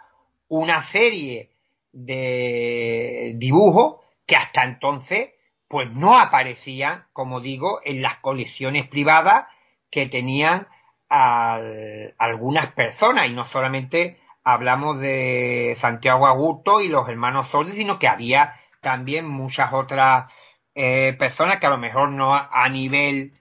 una 0.47 0.83
serie 0.83 1.51
de 1.91 3.33
dibujos 3.35 3.97
que 4.25 4.35
hasta 4.35 4.63
entonces 4.63 5.31
pues 5.67 5.91
no 5.91 6.17
aparecían, 6.17 7.05
como 7.11 7.41
digo, 7.41 7.81
en 7.83 8.01
las 8.01 8.17
colecciones 8.17 8.87
privadas 8.87 9.47
que 9.91 10.07
tenían 10.07 10.67
algunas 11.09 12.71
personas. 12.73 13.27
Y 13.27 13.33
no 13.33 13.45
solamente 13.45 14.19
hablamos 14.43 14.99
de 14.99 15.75
Santiago 15.77 16.25
Augusto 16.27 16.81
y 16.81 16.87
los 16.87 17.09
hermanos 17.09 17.49
Soldes, 17.49 17.75
sino 17.75 17.99
que 17.99 18.07
había 18.07 18.55
también 18.81 19.27
muchas 19.27 19.73
otras 19.73 20.31
eh, 20.73 21.13
personas 21.19 21.57
que 21.59 21.67
a 21.67 21.71
lo 21.71 21.77
mejor 21.77 22.11
no 22.11 22.33
a 22.33 22.69
nivel 22.69 23.33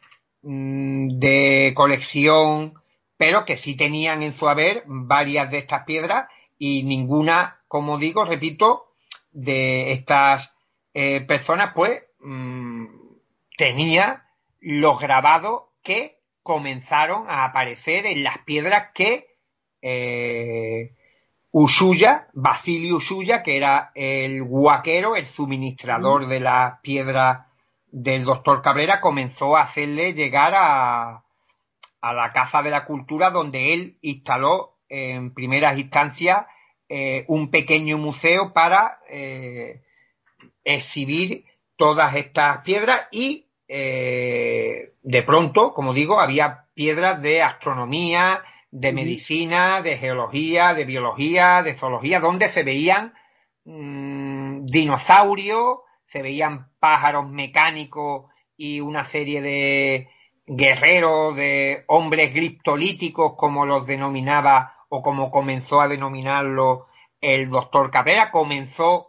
mm, 0.47 1.19
de 1.19 1.73
colección, 1.75 2.75
pero 3.17 3.45
que 3.45 3.57
sí 3.57 3.77
tenían 3.77 4.23
en 4.23 4.33
su 4.33 4.49
haber 4.49 4.85
varias 4.87 5.51
de 5.51 5.59
estas 5.59 5.85
piedras 5.85 6.29
y 6.59 6.85
ninguna, 6.85 7.59
como 7.69 7.99
digo, 7.99 8.25
repito, 8.25 8.93
de 9.33 9.93
estas 9.93 10.55
eh, 10.95 11.21
personas, 11.23 11.73
pues, 11.75 12.03
mm, 12.21 12.87
tenía 13.59 14.25
los 14.61 14.99
grabados 14.99 15.65
que 15.83 16.21
comenzaron 16.43 17.29
a 17.29 17.45
aparecer 17.45 18.07
en 18.07 18.23
las 18.23 18.39
piedras 18.39 18.91
que 18.95 19.27
eh, 19.83 20.93
Ushuya, 21.51 22.29
Basilio 22.35 22.97
Ushuya, 22.97 23.43
que 23.43 23.57
era 23.57 23.91
el 23.95 24.43
guaquero, 24.43 25.17
el 25.17 25.27
suministrador 25.27 26.29
de 26.29 26.41
las 26.41 26.81
piedras 26.81 27.46
del 27.99 28.25
doctor 28.25 28.61
Cabrera, 28.61 29.01
comenzó 29.01 29.57
a 29.57 29.63
hacerle 29.63 30.13
llegar 30.13 30.53
a, 30.55 31.25
a 32.03 32.13
la 32.13 32.31
Casa 32.35 32.63
de 32.63 32.69
la 32.69 32.85
Cultura, 32.85 33.31
donde 33.31 33.73
él 33.73 33.97
instaló 34.03 34.75
en 34.91 35.33
primeras 35.33 35.79
instancias 35.79 36.45
eh, 36.91 37.25
un 37.29 37.51
pequeño 37.51 37.97
museo 37.97 38.53
para 38.53 38.99
eh, 39.09 39.81
exhibir 40.63 41.47
todas 41.77 42.15
estas 42.17 42.59
piedras 42.59 43.07
y 43.11 43.47
eh, 43.67 44.93
de 45.03 45.23
pronto, 45.23 45.73
como 45.73 45.95
digo, 45.95 46.21
había 46.21 46.67
piedras 46.75 47.23
de 47.23 47.41
astronomía, 47.41 48.43
de 48.71 48.93
medicina, 48.93 49.81
de 49.81 49.97
geología, 49.97 50.75
de 50.75 50.85
biología, 50.85 51.63
de 51.63 51.75
zoología, 51.75 52.21
donde 52.21 52.51
se 52.51 52.63
veían 52.63 53.15
mm, 53.65 54.67
dinosaurios, 54.67 55.79
se 56.17 56.23
veían 56.23 56.71
pájaros 56.81 57.29
mecánicos 57.29 58.31
y 58.57 58.81
una 58.81 59.05
serie 59.05 59.43
de 59.43 60.09
guerreros, 60.47 61.37
de 61.37 61.85
hombres 61.89 62.33
gliptolíticos, 62.33 63.35
como 63.37 63.67
los 63.67 63.87
denominaba 63.87 64.73
o 64.89 65.03
como 65.03 65.31
comenzó 65.31 65.83
a 65.83 65.89
denominarlo 65.89 66.87
el 67.21 67.51
doctor 67.51 67.91
Cabrera, 67.91 68.31
comenzó 68.31 69.09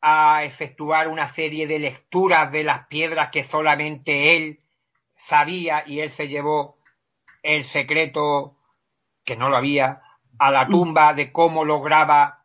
a 0.00 0.44
efectuar 0.44 1.08
una 1.08 1.28
serie 1.34 1.66
de 1.66 1.78
lecturas 1.78 2.50
de 2.50 2.64
las 2.64 2.86
piedras 2.86 3.28
que 3.30 3.44
solamente 3.44 4.34
él 4.38 4.60
sabía 5.28 5.84
y 5.86 6.00
él 6.00 6.10
se 6.12 6.28
llevó 6.28 6.78
el 7.42 7.66
secreto 7.66 8.56
que 9.26 9.36
no 9.36 9.50
lo 9.50 9.58
había 9.58 10.00
a 10.38 10.50
la 10.50 10.66
tumba 10.66 11.12
de 11.12 11.32
cómo 11.32 11.66
lograba 11.66 12.39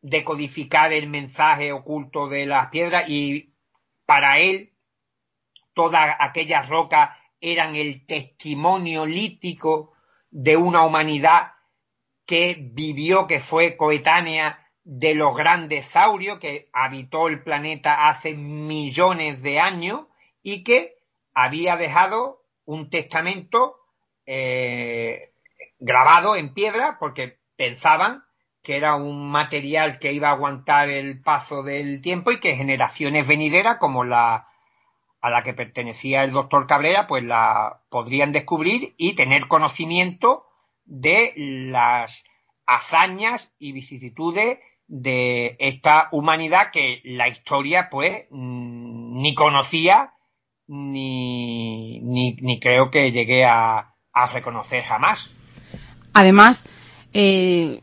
decodificar 0.00 0.92
el 0.92 1.08
mensaje 1.08 1.72
oculto 1.72 2.28
de 2.28 2.46
las 2.46 2.68
piedras 2.68 3.04
y 3.08 3.54
para 4.04 4.38
él 4.38 4.72
todas 5.74 6.16
aquellas 6.20 6.68
rocas 6.68 7.10
eran 7.40 7.76
el 7.76 8.06
testimonio 8.06 9.04
lítico 9.04 9.92
de 10.30 10.56
una 10.56 10.84
humanidad 10.84 11.52
que 12.24 12.56
vivió, 12.58 13.26
que 13.26 13.40
fue 13.40 13.76
coetánea 13.76 14.66
de 14.82 15.14
los 15.14 15.36
grandes 15.36 15.86
saurios 15.88 16.38
que 16.38 16.68
habitó 16.72 17.28
el 17.28 17.42
planeta 17.42 18.08
hace 18.08 18.34
millones 18.34 19.42
de 19.42 19.58
años 19.58 20.06
y 20.42 20.62
que 20.62 20.96
había 21.34 21.76
dejado 21.76 22.42
un 22.64 22.88
testamento 22.88 23.76
eh, 24.26 25.32
grabado 25.78 26.36
en 26.36 26.54
piedra 26.54 26.98
porque 26.98 27.38
pensaban 27.56 28.25
que 28.66 28.76
era 28.76 28.96
un 28.96 29.30
material 29.30 30.00
que 30.00 30.12
iba 30.12 30.28
a 30.28 30.32
aguantar 30.32 30.88
el 30.88 31.22
paso 31.22 31.62
del 31.62 32.02
tiempo 32.02 32.32
y 32.32 32.40
que 32.40 32.56
generaciones 32.56 33.24
venideras 33.24 33.76
como 33.78 34.02
la 34.02 34.48
a 35.20 35.30
la 35.30 35.44
que 35.44 35.54
pertenecía 35.54 36.24
el 36.24 36.32
doctor 36.32 36.66
Cabrera 36.66 37.06
pues 37.06 37.22
la 37.22 37.82
podrían 37.90 38.32
descubrir 38.32 38.94
y 38.96 39.14
tener 39.14 39.46
conocimiento 39.46 40.46
de 40.84 41.32
las 41.36 42.24
hazañas 42.66 43.52
y 43.60 43.70
vicisitudes 43.70 44.58
de 44.88 45.54
esta 45.60 46.08
humanidad 46.10 46.72
que 46.72 47.02
la 47.04 47.28
historia 47.28 47.86
pues 47.88 48.24
mm, 48.30 49.22
ni 49.22 49.32
conocía 49.36 50.12
ni, 50.66 52.00
ni, 52.00 52.58
creo 52.58 52.90
que 52.90 53.12
llegué 53.12 53.44
a, 53.44 53.94
a 54.12 54.26
reconocer 54.26 54.82
jamás. 54.82 55.30
Además, 56.12 56.68
eh, 57.12 57.80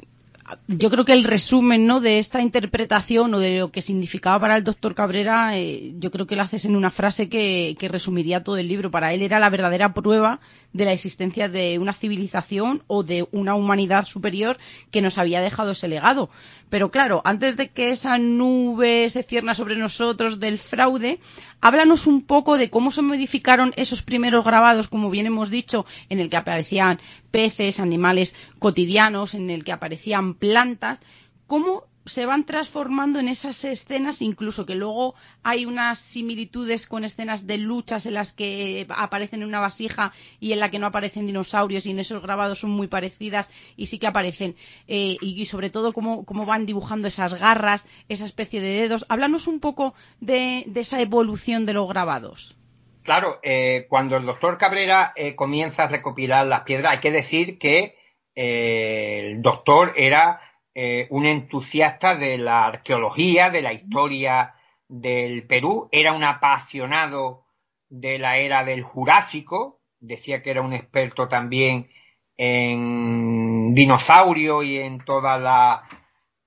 yo 0.67 0.89
creo 0.89 1.05
que 1.05 1.13
el 1.13 1.23
resumen 1.23 1.87
¿no? 1.87 1.99
de 1.99 2.19
esta 2.19 2.41
interpretación 2.41 3.33
o 3.33 3.39
de 3.39 3.59
lo 3.59 3.71
que 3.71 3.81
significaba 3.81 4.39
para 4.39 4.57
el 4.57 4.63
doctor 4.63 4.93
Cabrera, 4.93 5.57
eh, 5.57 5.93
yo 5.99 6.11
creo 6.11 6.27
que 6.27 6.35
lo 6.35 6.41
haces 6.41 6.65
en 6.65 6.75
una 6.75 6.89
frase 6.89 7.29
que, 7.29 7.75
resumiría 7.79 8.43
todo 8.43 8.57
el 8.57 8.67
libro. 8.67 8.91
Para 8.91 9.13
él 9.13 9.21
era 9.21 9.39
la 9.39 9.49
verdadera 9.49 9.93
prueba 9.93 10.39
de 10.73 10.85
la 10.85 10.93
existencia 10.93 11.49
de 11.49 11.79
una 11.79 11.93
civilización 11.93 12.83
o 12.87 13.03
de 13.03 13.27
una 13.31 13.55
humanidad 13.55 14.05
superior 14.05 14.57
que 14.91 15.01
nos 15.01 15.17
había 15.17 15.41
dejado 15.41 15.71
ese 15.71 15.87
legado. 15.87 16.29
Pero 16.73 16.89
claro, 16.89 17.21
antes 17.23 17.55
de 17.55 17.69
que 17.69 17.91
esa 17.91 18.17
nube 18.17 19.07
se 19.11 19.21
cierna 19.21 19.53
sobre 19.53 19.75
nosotros 19.75 20.39
del 20.39 20.57
fraude, 20.57 21.19
háblanos 21.61 22.07
un 22.07 22.23
poco 22.23 22.57
de 22.57 22.71
cómo 22.71 22.89
se 22.89 23.03
modificaron 23.03 23.73
esos 23.75 24.01
primeros 24.01 24.43
grabados, 24.43 24.87
como 24.87 25.11
bien 25.11 25.27
hemos 25.27 25.51
dicho, 25.51 25.85
en 26.09 26.19
el 26.19 26.31
que 26.31 26.37
aparecían 26.37 26.99
peces, 27.29 27.79
animales 27.79 28.35
cotidianos, 28.57 29.35
en 29.35 29.51
el 29.51 29.63
que 29.63 29.71
aparecían 29.71 30.33
plantas, 30.33 31.03
cómo 31.45 31.83
se 32.05 32.25
van 32.25 32.45
transformando 32.45 33.19
en 33.19 33.27
esas 33.27 33.63
escenas, 33.63 34.21
incluso 34.21 34.65
que 34.65 34.75
luego 34.75 35.15
hay 35.41 35.65
unas 35.65 35.99
similitudes 35.99 36.87
con 36.87 37.03
escenas 37.03 37.47
de 37.47 37.57
luchas 37.57 38.05
en 38.05 38.15
las 38.15 38.33
que 38.33 38.85
aparecen 38.89 39.41
en 39.41 39.47
una 39.47 39.59
vasija 39.59 40.11
y 40.39 40.51
en 40.51 40.59
la 40.59 40.69
que 40.69 40.79
no 40.79 40.87
aparecen 40.87 41.27
dinosaurios 41.27 41.85
y 41.85 41.91
en 41.91 41.99
esos 41.99 42.21
grabados 42.21 42.59
son 42.59 42.71
muy 42.71 42.87
parecidas 42.87 43.49
y 43.77 43.85
sí 43.85 43.99
que 43.99 44.07
aparecen. 44.07 44.55
Eh, 44.87 45.17
y, 45.21 45.45
sobre 45.45 45.69
todo 45.69 45.93
cómo, 45.93 46.45
van 46.45 46.65
dibujando 46.65 47.07
esas 47.07 47.35
garras, 47.35 47.87
esa 48.09 48.25
especie 48.25 48.59
de 48.59 48.81
dedos. 48.81 49.05
Háblanos 49.09 49.47
un 49.47 49.59
poco 49.59 49.93
de, 50.19 50.65
esa 50.75 50.99
evolución 50.99 51.65
de 51.65 51.73
los 51.73 51.87
grabados. 51.87 52.57
Claro, 53.03 53.39
eh, 53.43 53.85
cuando 53.89 54.17
el 54.17 54.25
doctor 54.25 54.57
Cabrera 54.57 55.13
eh, 55.15 55.35
comienza 55.35 55.83
a 55.83 55.87
recopilar 55.89 56.45
las 56.47 56.61
piedras, 56.61 56.93
hay 56.93 56.99
que 56.99 57.11
decir 57.11 57.57
que 57.57 57.95
el 58.35 59.41
doctor 59.41 59.93
era 59.95 60.41
eh, 60.75 61.07
un 61.11 61.25
entusiasta 61.25 62.15
de 62.15 62.37
la 62.37 62.65
arqueología, 62.65 63.49
de 63.49 63.61
la 63.61 63.73
historia 63.73 64.55
del 64.87 65.45
Perú, 65.45 65.87
era 65.91 66.13
un 66.13 66.23
apasionado 66.23 67.45
de 67.89 68.17
la 68.17 68.37
era 68.37 68.63
del 68.63 68.81
Jurásico, 68.83 69.79
decía 69.99 70.41
que 70.41 70.51
era 70.51 70.61
un 70.61 70.73
experto 70.73 71.27
también 71.27 71.89
en 72.37 73.75
dinosaurio 73.75 74.63
y 74.63 74.79
en 74.79 74.99
toda 74.99 75.37
la, 75.37 75.83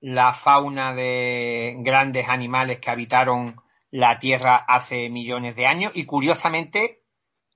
la 0.01 0.33
fauna 0.33 0.93
de 0.93 1.75
grandes 1.79 2.27
animales 2.27 2.79
que 2.79 2.91
habitaron 2.91 3.55
la 3.89 4.19
Tierra 4.19 4.57
hace 4.57 5.09
millones 5.09 5.55
de 5.55 5.65
años. 5.65 5.91
Y 5.95 6.05
curiosamente 6.05 6.99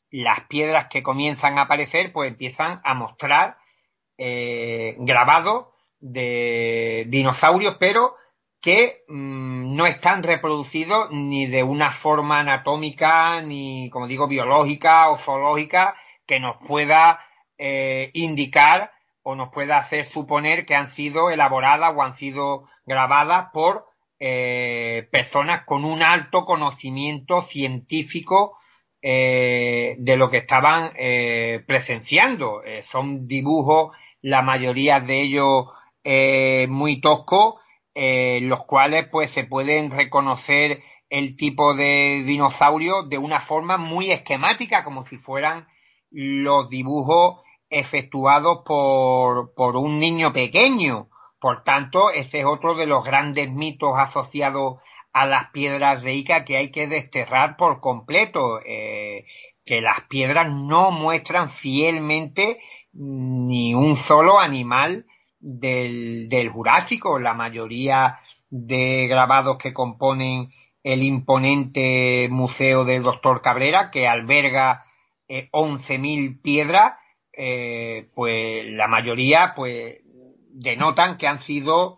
las 0.10 0.42
piedras 0.48 0.88
que 0.90 1.04
comienzan 1.04 1.58
a 1.58 1.64
aparecer 1.64 2.12
pues 2.14 2.30
empiezan 2.30 2.82
a 2.84 2.94
mostrar 2.94 3.58
eh, 4.18 4.96
grabados 5.00 5.68
de 6.02 7.06
dinosaurios, 7.08 7.78
pero 7.80 8.16
que 8.62 9.04
mm, 9.08 9.76
no 9.76 9.88
están 9.88 10.24
reproducidos 10.24 11.10
ni 11.12 11.48
de 11.48 11.64
una 11.64 11.92
forma 11.92 12.40
anatómica, 12.40 13.42
ni, 13.42 13.90
como 13.90 14.08
digo, 14.08 14.28
biológica 14.28 15.10
o 15.10 15.18
zoológica 15.18 15.96
que 16.28 16.40
nos 16.40 16.58
pueda 16.68 17.20
eh, 17.58 18.12
indicar 18.14 18.92
o 19.24 19.36
nos 19.36 19.50
pueda 19.50 19.78
hacer 19.78 20.06
suponer 20.06 20.66
que 20.66 20.76
han 20.76 20.90
sido 20.92 21.30
elaboradas 21.32 21.94
o 21.96 22.04
han 22.04 22.16
sido 22.16 22.68
grabadas 22.86 23.48
por 23.52 23.86
eh, 24.20 25.08
personas 25.12 25.64
con 25.66 25.84
un 25.84 26.04
alto 26.04 26.46
conocimiento 26.46 27.42
científico 27.44 28.58
eh, 29.02 29.96
de 29.98 30.18
lo 30.18 30.30
que 30.30 30.38
estaban 30.38 30.94
presenciando. 31.66 32.62
son 32.84 33.28
dibujos, 33.28 33.96
la 34.22 34.44
mayoría 34.44 35.00
de 35.00 35.22
ellos 35.22 35.66
eh, 36.04 36.68
muy 36.70 37.02
tosco, 37.02 37.60
eh, 37.94 38.40
los 38.42 38.66
cuales 38.66 39.08
pues 39.12 39.32
se 39.32 39.44
pueden 39.44 39.92
reconocer 39.92 40.82
el 41.10 41.36
tipo 41.36 41.74
de 41.74 42.24
dinosaurio 42.26 43.04
de 43.04 43.18
una 43.18 43.42
forma 43.42 43.78
muy 43.78 44.12
esquemática, 44.12 44.84
como 44.84 45.06
si 45.06 45.18
fueran 45.18 45.68
los 46.10 46.70
dibujos 46.70 47.42
efectuados 47.70 48.60
por, 48.66 49.54
por 49.56 49.76
un 49.76 50.00
niño 50.00 50.34
pequeño, 50.34 51.10
Por 51.40 51.64
tanto, 51.64 52.12
ese 52.12 52.42
es 52.42 52.46
otro 52.46 52.76
de 52.76 52.86
los 52.86 53.04
grandes 53.04 53.52
mitos 53.52 53.94
asociados 53.98 54.80
a 55.14 55.26
las 55.26 55.50
piedras 55.52 56.04
de 56.04 56.14
Ica 56.14 56.46
que 56.46 56.58
hay 56.58 56.72
que 56.72 56.88
desterrar 56.88 57.58
por 57.58 57.82
completo, 57.82 58.62
eh, 58.66 59.26
que 59.66 59.82
las 59.82 60.02
piedras 60.02 60.48
no 60.50 60.92
muestran 60.92 61.50
fielmente 61.50 62.60
ni 62.94 63.74
un 63.74 63.96
solo 63.96 64.40
animal 64.40 65.06
del, 65.42 66.30
del 66.30 66.50
Jurásico. 66.50 67.20
La 67.20 67.34
mayoría 67.34 68.20
de 68.50 69.08
grabados 69.08 69.58
que 69.58 69.74
componen 69.74 70.52
el 70.84 71.04
imponente 71.04 72.28
museo 72.32 72.86
del 72.86 73.04
doctor 73.04 73.42
Cabrera, 73.42 73.92
que 73.92 74.08
alberga 74.08 74.86
eh, 75.28 75.50
11.000 75.52 76.42
piedras, 76.42 76.94
eh, 77.34 78.10
pues 78.16 78.66
la 78.72 78.88
mayoría 78.88 79.54
pues 79.56 79.98
denotan 80.54 81.18
que 81.18 81.28
han 81.28 81.42
sido 81.42 81.98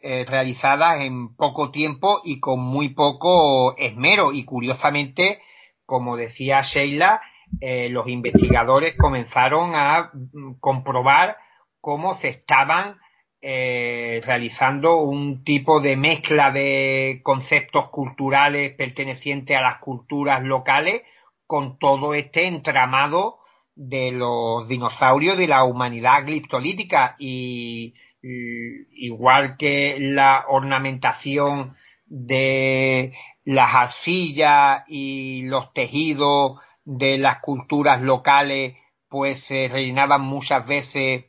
eh, 0.00 0.24
realizadas 0.28 1.00
en 1.00 1.34
poco 1.34 1.72
tiempo 1.72 2.20
y 2.22 2.38
con 2.38 2.60
muy 2.60 2.90
poco 2.90 3.76
esmero. 3.76 4.32
Y 4.32 4.44
curiosamente, 4.44 5.40
como 5.84 6.16
decía 6.16 6.62
Sheila, 6.62 7.20
eh, 7.60 7.88
los 7.88 8.06
investigadores 8.06 8.94
comenzaron 8.96 9.72
a 9.74 10.12
mm, 10.12 10.60
comprobar 10.60 11.36
cómo 11.80 12.14
se 12.14 12.28
estaban 12.28 12.98
eh, 13.40 14.20
realizando 14.24 14.96
un 14.96 15.44
tipo 15.44 15.80
de 15.80 15.96
mezcla 15.96 16.50
de 16.50 17.20
conceptos 17.22 17.88
culturales 17.90 18.74
pertenecientes 18.74 19.56
a 19.56 19.62
las 19.62 19.78
culturas 19.78 20.42
locales 20.42 21.02
con 21.46 21.78
todo 21.78 22.14
este 22.14 22.46
entramado 22.46 23.38
de 23.74 24.10
los 24.10 24.66
dinosaurios 24.66 25.38
de 25.38 25.46
la 25.46 25.62
humanidad 25.62 26.24
gliptolítica 26.24 27.14
y 27.18 27.94
igual 28.20 29.56
que 29.56 29.96
la 30.00 30.44
ornamentación 30.48 31.76
de 32.06 33.12
las 33.44 33.74
arcillas 33.74 34.82
y 34.88 35.42
los 35.42 35.72
tejidos 35.72 36.58
de 36.84 37.18
las 37.18 37.40
culturas 37.40 38.02
locales 38.02 38.76
pues 39.08 39.38
se 39.44 39.68
rellenaban 39.68 40.22
muchas 40.22 40.66
veces 40.66 41.26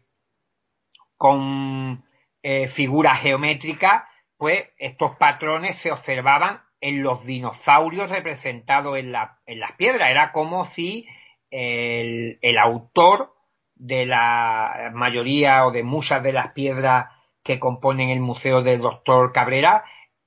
con 1.20 2.06
eh, 2.42 2.70
figuras 2.70 3.20
geométricas, 3.20 4.04
pues 4.38 4.70
estos 4.78 5.18
patrones 5.18 5.78
se 5.80 5.92
observaban 5.92 6.62
en 6.80 7.04
los 7.04 7.26
dinosaurios 7.26 8.10
representados 8.10 8.98
en, 8.98 9.12
la, 9.12 9.40
en 9.46 9.60
las 9.60 9.74
piedras. 9.74 10.10
Era 10.10 10.32
como 10.32 10.64
si 10.64 11.08
el, 11.52 12.40
el 12.42 12.58
autor 12.58 13.34
de 13.76 14.06
la 14.06 14.92
mayoría 14.94 15.66
o 15.68 15.72
de 15.72 15.84
muchas 15.84 16.24
de 16.24 16.32
las 16.32 16.54
piedras 16.54 17.08
que 17.44 17.60
componen 17.60 18.10
el 18.10 18.22
museo 18.22 18.62
del 18.62 18.80
doctor 18.80 19.34
Cabrera 19.34 19.84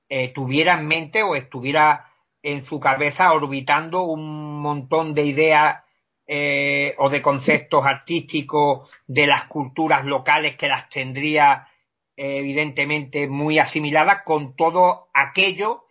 eh, 0.09 0.31
tuviera 0.31 0.75
en 0.75 0.85
mente 0.85 1.23
o 1.23 1.33
estuviera 1.33 2.11
en 2.43 2.65
su 2.65 2.79
cabeza 2.79 3.33
orbitando 3.33 4.03
un 4.03 4.61
montón 4.61 5.15
de 5.15 5.23
ideas 5.23 5.83
eh, 6.25 6.95
o 6.99 7.09
de 7.09 7.21
conceptos 7.21 7.85
artísticos 7.85 8.89
de 9.07 9.27
las 9.27 9.45
culturas 9.45 10.05
locales 10.05 10.55
que 10.55 10.69
las 10.69 10.87
tendría 10.87 11.67
eh, 12.15 12.37
evidentemente 12.37 13.27
muy 13.27 13.59
asimiladas 13.59 14.21
con 14.23 14.55
todo 14.55 15.09
aquello 15.13 15.83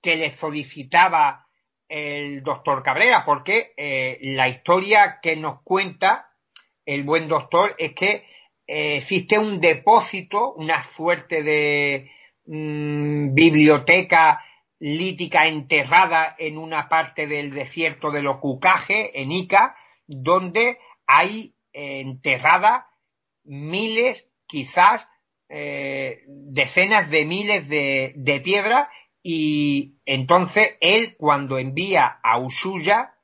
que 0.00 0.16
le 0.16 0.30
solicitaba 0.30 1.46
el 1.88 2.42
doctor 2.42 2.82
Cabrera, 2.82 3.24
porque 3.24 3.72
eh, 3.76 4.18
la 4.20 4.48
historia 4.48 5.18
que 5.20 5.34
nos 5.36 5.62
cuenta 5.62 6.30
el 6.86 7.02
buen 7.02 7.26
doctor 7.26 7.74
es 7.76 7.92
que 7.92 8.24
existe 8.66 9.38
un 9.38 9.60
depósito, 9.60 10.54
una 10.54 10.82
suerte 10.84 11.42
de 11.42 12.10
mm, 12.46 13.34
biblioteca 13.34 14.40
lítica 14.82 15.46
enterrada 15.46 16.34
en 16.40 16.58
una 16.58 16.88
parte 16.88 17.28
del 17.28 17.52
desierto 17.52 18.10
de 18.10 18.20
los 18.20 18.38
Cucaje, 18.38 19.22
en 19.22 19.30
Ica, 19.30 19.76
donde 20.08 20.76
hay 21.06 21.54
eh, 21.72 22.00
enterradas 22.00 22.84
miles, 23.44 24.26
quizás 24.48 25.06
eh, 25.48 26.24
decenas 26.26 27.08
de 27.10 27.24
miles 27.24 27.68
de, 27.68 28.12
de 28.16 28.40
piedras 28.40 28.88
y 29.22 30.00
entonces 30.04 30.70
él 30.80 31.14
cuando 31.16 31.58
envía 31.58 32.18
a 32.20 32.40
Ushuya 32.40 33.14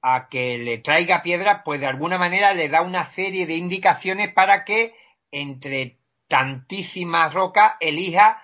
a 0.00 0.24
que 0.30 0.56
le 0.56 0.78
traiga 0.78 1.22
piedra, 1.22 1.64
pues 1.64 1.82
de 1.82 1.86
alguna 1.86 2.16
manera 2.16 2.54
le 2.54 2.70
da 2.70 2.80
una 2.80 3.04
serie 3.12 3.46
de 3.46 3.56
indicaciones 3.56 4.32
para 4.32 4.64
que 4.64 4.94
entre 5.30 5.98
tantísimas 6.28 7.34
rocas 7.34 7.74
elija 7.80 8.43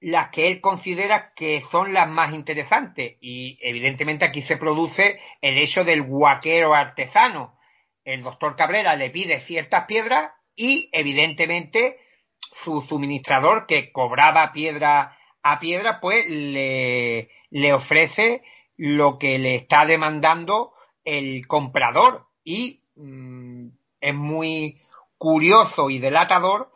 las 0.00 0.28
que 0.30 0.48
él 0.48 0.60
considera 0.60 1.32
que 1.34 1.62
son 1.70 1.92
las 1.92 2.08
más 2.08 2.34
interesantes. 2.34 3.16
Y 3.20 3.58
evidentemente 3.62 4.24
aquí 4.24 4.42
se 4.42 4.56
produce 4.56 5.18
el 5.40 5.58
hecho 5.58 5.84
del 5.84 6.02
guaquero 6.02 6.74
artesano. 6.74 7.58
El 8.04 8.22
doctor 8.22 8.56
Cabrera 8.56 8.94
le 8.96 9.10
pide 9.10 9.40
ciertas 9.40 9.86
piedras 9.86 10.30
y 10.54 10.88
evidentemente 10.92 11.98
su 12.40 12.80
suministrador 12.82 13.66
que 13.66 13.92
cobraba 13.92 14.52
piedra 14.52 15.16
a 15.42 15.60
piedra 15.60 16.00
pues 16.00 16.26
le, 16.28 17.30
le 17.50 17.72
ofrece 17.72 18.42
lo 18.76 19.18
que 19.18 19.38
le 19.38 19.56
está 19.56 19.86
demandando 19.86 20.72
el 21.04 21.46
comprador 21.46 22.26
y 22.44 22.82
mm, 22.96 23.68
es 24.00 24.14
muy 24.14 24.80
curioso 25.18 25.88
y 25.90 25.98
delatador 25.98 26.72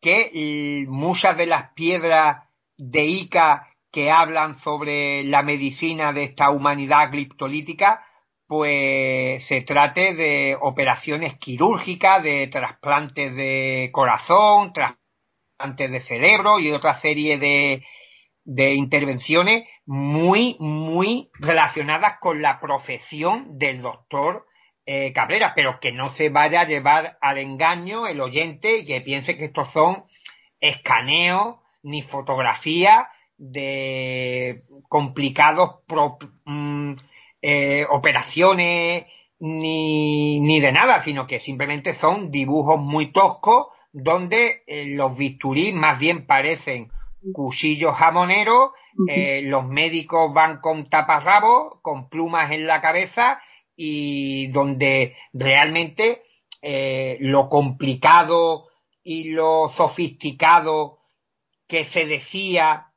que 0.00 0.84
muchas 0.88 1.36
de 1.36 1.46
las 1.46 1.72
piedras 1.72 2.43
de 2.76 3.04
Ica 3.04 3.68
que 3.90 4.10
hablan 4.10 4.56
sobre 4.56 5.24
la 5.24 5.42
medicina 5.42 6.12
de 6.12 6.24
esta 6.24 6.50
humanidad 6.50 7.10
gliptolítica 7.10 8.04
pues 8.46 9.44
se 9.46 9.62
trate 9.62 10.14
de 10.14 10.56
operaciones 10.60 11.38
quirúrgicas, 11.38 12.22
de 12.22 12.46
trasplantes 12.48 13.34
de 13.34 13.90
corazón, 13.92 14.72
trasplantes 14.72 15.90
de 15.90 16.00
cerebro 16.00 16.58
y 16.60 16.70
otra 16.70 16.94
serie 16.94 17.38
de, 17.38 17.84
de 18.44 18.74
intervenciones 18.74 19.64
muy, 19.86 20.56
muy 20.60 21.30
relacionadas 21.40 22.18
con 22.20 22.42
la 22.42 22.60
profesión 22.60 23.58
del 23.58 23.80
doctor 23.80 24.46
eh, 24.86 25.12
Cabrera, 25.14 25.54
pero 25.56 25.80
que 25.80 25.92
no 25.92 26.10
se 26.10 26.28
vaya 26.28 26.60
a 26.60 26.66
llevar 26.66 27.16
al 27.22 27.38
engaño 27.38 28.06
el 28.06 28.20
oyente 28.20 28.78
y 28.78 28.86
que 28.86 29.00
piense 29.00 29.38
que 29.38 29.46
estos 29.46 29.72
son 29.72 30.04
escaneos 30.60 31.56
ni 31.84 32.02
fotografías 32.02 33.06
de 33.36 34.64
complicados 34.88 35.80
mm, 36.44 36.92
eh, 37.42 37.86
operaciones 37.90 39.04
ni, 39.38 40.40
ni 40.40 40.60
de 40.60 40.72
nada, 40.72 41.02
sino 41.04 41.26
que 41.26 41.40
simplemente 41.40 41.94
son 41.94 42.30
dibujos 42.30 42.80
muy 42.80 43.06
toscos 43.12 43.66
donde 43.92 44.62
eh, 44.66 44.86
los 44.86 45.16
bisturís 45.16 45.74
más 45.74 45.98
bien 45.98 46.26
parecen 46.26 46.90
cuchillos 47.32 47.94
jamoneros, 47.96 48.70
eh, 49.08 49.40
los 49.42 49.66
médicos 49.66 50.32
van 50.34 50.60
con 50.60 50.84
taparrabos, 50.84 51.80
con 51.80 52.08
plumas 52.10 52.50
en 52.50 52.66
la 52.66 52.82
cabeza 52.82 53.40
y 53.76 54.48
donde 54.48 55.16
realmente 55.32 56.22
lo 57.20 57.50
complicado 57.50 58.68
y 59.02 59.30
lo 59.30 59.68
sofisticado 59.68 61.03
que 61.68 61.84
se 61.86 62.06
decía 62.06 62.92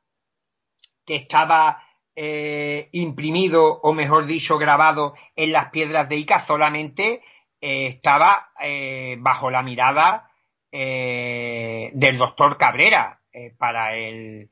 que 1.06 1.16
estaba 1.16 1.82
eh, 2.14 2.88
imprimido 2.92 3.80
o 3.82 3.92
mejor 3.92 4.26
dicho 4.26 4.58
grabado 4.58 5.14
en 5.36 5.52
las 5.52 5.70
piedras 5.70 6.08
de 6.08 6.16
Ica 6.16 6.40
solamente 6.40 7.22
estaba 7.60 8.52
bajo 9.18 9.50
la 9.50 9.62
mirada 9.62 10.30
del 10.70 12.18
doctor 12.18 12.56
Cabrera 12.56 13.18
eh, 13.38 13.54
para 13.56 13.94
el, 13.94 14.50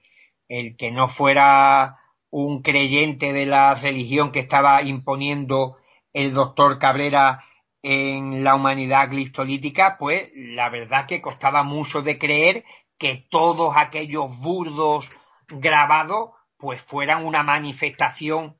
el 0.48 0.76
que 0.76 0.92
no 0.92 1.08
fuera 1.08 1.96
un 2.30 2.62
creyente 2.62 3.32
de 3.32 3.44
la 3.44 3.74
religión 3.74 4.30
que 4.30 4.40
estaba 4.40 4.82
imponiendo 4.82 5.76
el 6.12 6.32
doctor 6.34 6.78
Cabrera 6.78 7.42
en 7.82 8.44
la 8.44 8.54
humanidad 8.54 9.10
gliptolítica, 9.10 9.96
pues 9.98 10.30
la 10.34 10.68
verdad 10.68 11.06
que 11.06 11.20
costaba 11.20 11.64
mucho 11.64 12.02
de 12.02 12.16
creer 12.16 12.64
que 12.98 13.26
todos 13.30 13.74
aquellos 13.76 14.36
burdos 14.38 15.08
grabados 15.48 16.30
pues 16.56 16.82
fueran 16.82 17.24
una 17.24 17.42
manifestación 17.42 18.56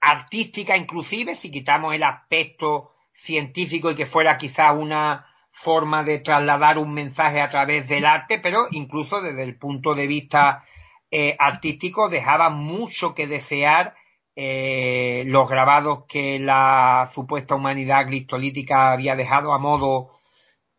artística 0.00 0.76
inclusive, 0.76 1.36
si 1.36 1.50
quitamos 1.50 1.94
el 1.94 2.02
aspecto 2.02 2.92
científico 3.12 3.90
y 3.90 3.96
que 3.96 4.06
fuera 4.06 4.38
quizá 4.38 4.72
una 4.72 5.26
forma 5.52 6.04
de 6.04 6.20
trasladar 6.20 6.78
un 6.78 6.94
mensaje 6.94 7.40
a 7.40 7.50
través 7.50 7.86
del 7.88 8.06
arte, 8.06 8.38
pero 8.38 8.68
incluso 8.70 9.20
desde 9.20 9.42
el 9.42 9.58
punto 9.58 9.94
de 9.94 10.06
vista 10.06 10.64
eh, 11.10 11.36
artístico 11.38 12.08
dejaba 12.08 12.48
mucho 12.48 13.14
que 13.14 13.26
desear 13.26 13.94
eh, 14.36 15.24
los 15.26 15.48
grabados 15.48 16.06
que 16.06 16.38
la 16.38 17.10
supuesta 17.12 17.56
humanidad 17.56 18.06
cristolítica 18.06 18.92
había 18.92 19.16
dejado 19.16 19.52
a 19.52 19.58
modo 19.58 20.12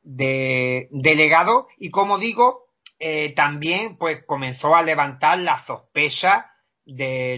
de, 0.01 0.87
legado 0.91 1.67
y 1.77 1.89
como 1.89 2.17
digo 2.17 2.68
eh, 3.01 3.33
también 3.33 3.95
pues 3.95 4.25
comenzó 4.25 4.75
a 4.75 4.83
levantar 4.83 5.39
la 5.39 5.59
sospecha 5.59 6.51
de, 6.85 7.37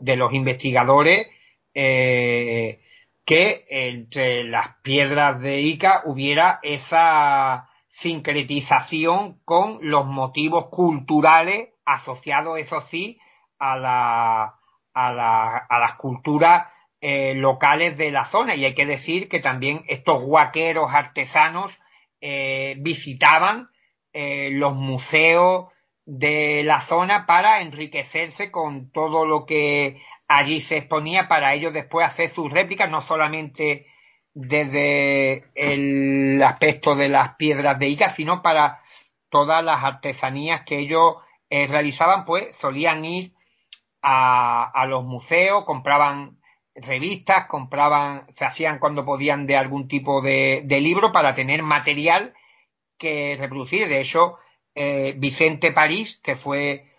de 0.00 0.16
los 0.16 0.32
investigadores 0.32 1.26
eh, 1.74 2.80
que 3.26 3.66
entre 3.68 4.44
las 4.44 4.76
piedras 4.82 5.42
de 5.42 5.60
Ica 5.60 6.02
hubiera 6.06 6.60
esa 6.62 7.68
sincretización 7.88 9.40
con 9.44 9.80
los 9.82 10.06
motivos 10.06 10.68
culturales 10.70 11.68
asociados, 11.84 12.58
eso 12.58 12.80
sí, 12.80 13.20
a, 13.58 13.76
la, 13.76 14.54
a, 14.94 15.12
la, 15.12 15.58
a 15.58 15.78
las 15.78 15.96
culturas 15.96 16.68
eh, 17.02 17.34
locales 17.34 17.98
de 17.98 18.10
la 18.10 18.24
zona. 18.24 18.54
Y 18.54 18.64
hay 18.64 18.74
que 18.74 18.86
decir 18.86 19.28
que 19.28 19.40
también 19.40 19.84
estos 19.88 20.22
guaqueros 20.22 20.90
artesanos 20.90 21.78
visitaban 22.22 23.69
eh, 24.12 24.50
los 24.50 24.74
museos 24.74 25.66
de 26.04 26.62
la 26.64 26.80
zona 26.80 27.26
para 27.26 27.60
enriquecerse 27.60 28.50
con 28.50 28.90
todo 28.90 29.24
lo 29.24 29.46
que 29.46 30.02
allí 30.26 30.60
se 30.62 30.78
exponía 30.78 31.28
para 31.28 31.54
ellos 31.54 31.72
después 31.72 32.06
hacer 32.06 32.30
sus 32.30 32.50
réplicas, 32.50 32.90
no 32.90 33.00
solamente 33.00 33.86
desde 34.32 35.44
el 35.54 36.42
aspecto 36.42 36.94
de 36.94 37.08
las 37.08 37.36
piedras 37.36 37.78
de 37.78 37.88
Ica, 37.88 38.10
sino 38.10 38.42
para 38.42 38.80
todas 39.28 39.62
las 39.62 39.84
artesanías 39.84 40.62
que 40.64 40.78
ellos 40.78 41.16
eh, 41.48 41.66
realizaban, 41.68 42.24
pues 42.24 42.56
solían 42.56 43.04
ir 43.04 43.32
a, 44.02 44.86
los 44.88 45.04
museos, 45.04 45.64
compraban 45.64 46.38
revistas, 46.74 47.46
compraban, 47.46 48.26
se 48.36 48.44
hacían 48.44 48.78
cuando 48.78 49.04
podían 49.04 49.46
de 49.46 49.56
algún 49.56 49.86
tipo 49.86 50.22
de 50.22 50.80
libro 50.80 51.12
para 51.12 51.34
tener 51.34 51.62
material 51.62 52.34
que 53.00 53.36
reproducir. 53.36 53.88
De 53.88 54.00
hecho, 54.00 54.36
eh, 54.74 55.14
Vicente 55.16 55.72
París, 55.72 56.20
que 56.22 56.36
fue 56.36 56.92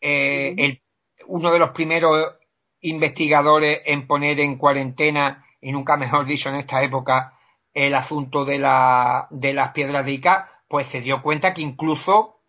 eh, 0.00 0.54
el, 0.58 0.82
uno 1.26 1.50
de 1.52 1.58
los 1.58 1.70
primeros 1.70 2.34
investigadores 2.80 3.80
en 3.86 4.06
poner 4.06 4.40
en 4.40 4.58
cuarentena, 4.58 5.46
y 5.60 5.72
nunca 5.72 5.96
mejor 5.96 6.26
dicho 6.26 6.50
en 6.50 6.56
esta 6.56 6.82
época, 6.82 7.38
el 7.72 7.94
asunto 7.94 8.44
de, 8.44 8.58
la, 8.58 9.28
de 9.30 9.54
las 9.54 9.70
piedras 9.72 10.04
de 10.04 10.12
Ica, 10.12 10.50
pues 10.68 10.88
se 10.88 11.00
dio 11.00 11.22
cuenta 11.22 11.54
que 11.54 11.62
incluso, 11.62 12.40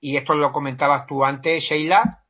y 0.00 0.16
esto 0.16 0.34
lo 0.34 0.52
comentabas 0.52 1.06
tú 1.06 1.24
antes, 1.24 1.64
Sheila, 1.64 2.24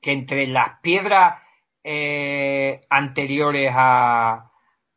que 0.00 0.12
entre 0.12 0.46
las 0.46 0.80
piedras 0.80 1.42
eh, 1.84 2.80
anteriores 2.88 3.70
a, 3.74 4.50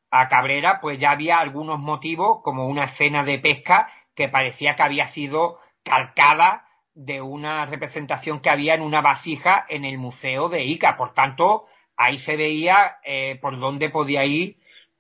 a 0.10 0.28
Cabrera, 0.30 0.80
pues 0.80 0.98
ya 0.98 1.12
había 1.12 1.40
algunos 1.40 1.80
motivos, 1.80 2.40
como 2.42 2.68
una 2.68 2.86
escena 2.86 3.24
de 3.24 3.40
pesca 3.40 3.92
que 4.16 4.30
parecía 4.30 4.76
que 4.76 4.84
había 4.84 5.08
sido 5.08 5.60
calcada 5.84 6.68
de 6.94 7.22
una 7.22 7.66
representación 7.66 8.40
que 8.40 8.50
había 8.50 8.74
en 8.74 8.82
una 8.82 9.02
vasija 9.02 9.66
en 9.70 9.84
el 9.86 9.98
Museo 9.98 10.50
de 10.50 10.64
Ica. 10.64 10.96
Por 10.96 11.14
tanto, 11.14 11.66
ahí 11.98 12.18
se 12.18 12.38
veía 12.38 12.98
eh, 13.04 13.38
por 13.42 13.60
dónde 13.60 13.90
podía 13.90 14.26
ir 14.26 14.58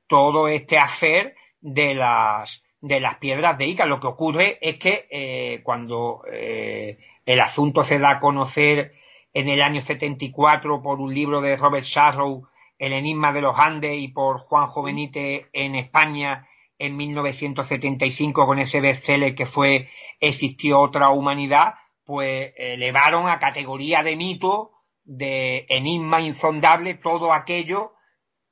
todo 0.07 0.49
este 0.49 0.77
hacer 0.77 1.35
de 1.61 1.95
las, 1.95 2.63
de 2.81 2.99
las 2.99 3.17
piedras 3.17 3.57
de 3.57 3.67
Ica. 3.67 3.85
Lo 3.85 3.99
que 3.99 4.07
ocurre 4.07 4.59
es 4.61 4.77
que 4.77 5.07
eh, 5.09 5.61
cuando 5.63 6.23
eh, 6.31 6.97
el 7.25 7.39
asunto 7.39 7.83
se 7.83 7.97
da 7.97 8.11
a 8.11 8.19
conocer 8.19 8.91
en 9.33 9.49
el 9.49 9.61
año 9.61 9.81
74 9.81 10.81
por 10.81 10.99
un 10.99 11.13
libro 11.13 11.41
de 11.41 11.55
Robert 11.55 11.85
Sharrow, 11.85 12.47
El 12.77 12.93
enigma 12.93 13.31
de 13.31 13.41
los 13.41 13.57
Andes, 13.57 13.97
y 13.97 14.09
por 14.09 14.39
Juan 14.39 14.67
Jovenite 14.67 15.47
en 15.53 15.75
España, 15.75 16.47
en 16.77 16.97
1975 16.97 18.45
con 18.45 18.59
ese 18.59 18.81
bestseller 18.81 19.35
que 19.35 19.45
fue 19.45 19.89
Existió 20.19 20.79
otra 20.79 21.09
humanidad, 21.09 21.75
pues 22.03 22.53
elevaron 22.57 23.27
a 23.27 23.39
categoría 23.39 24.03
de 24.03 24.15
mito, 24.15 24.71
de 25.03 25.65
enigma 25.69 26.21
insondable, 26.21 26.95
todo 26.95 27.33
aquello 27.33 27.93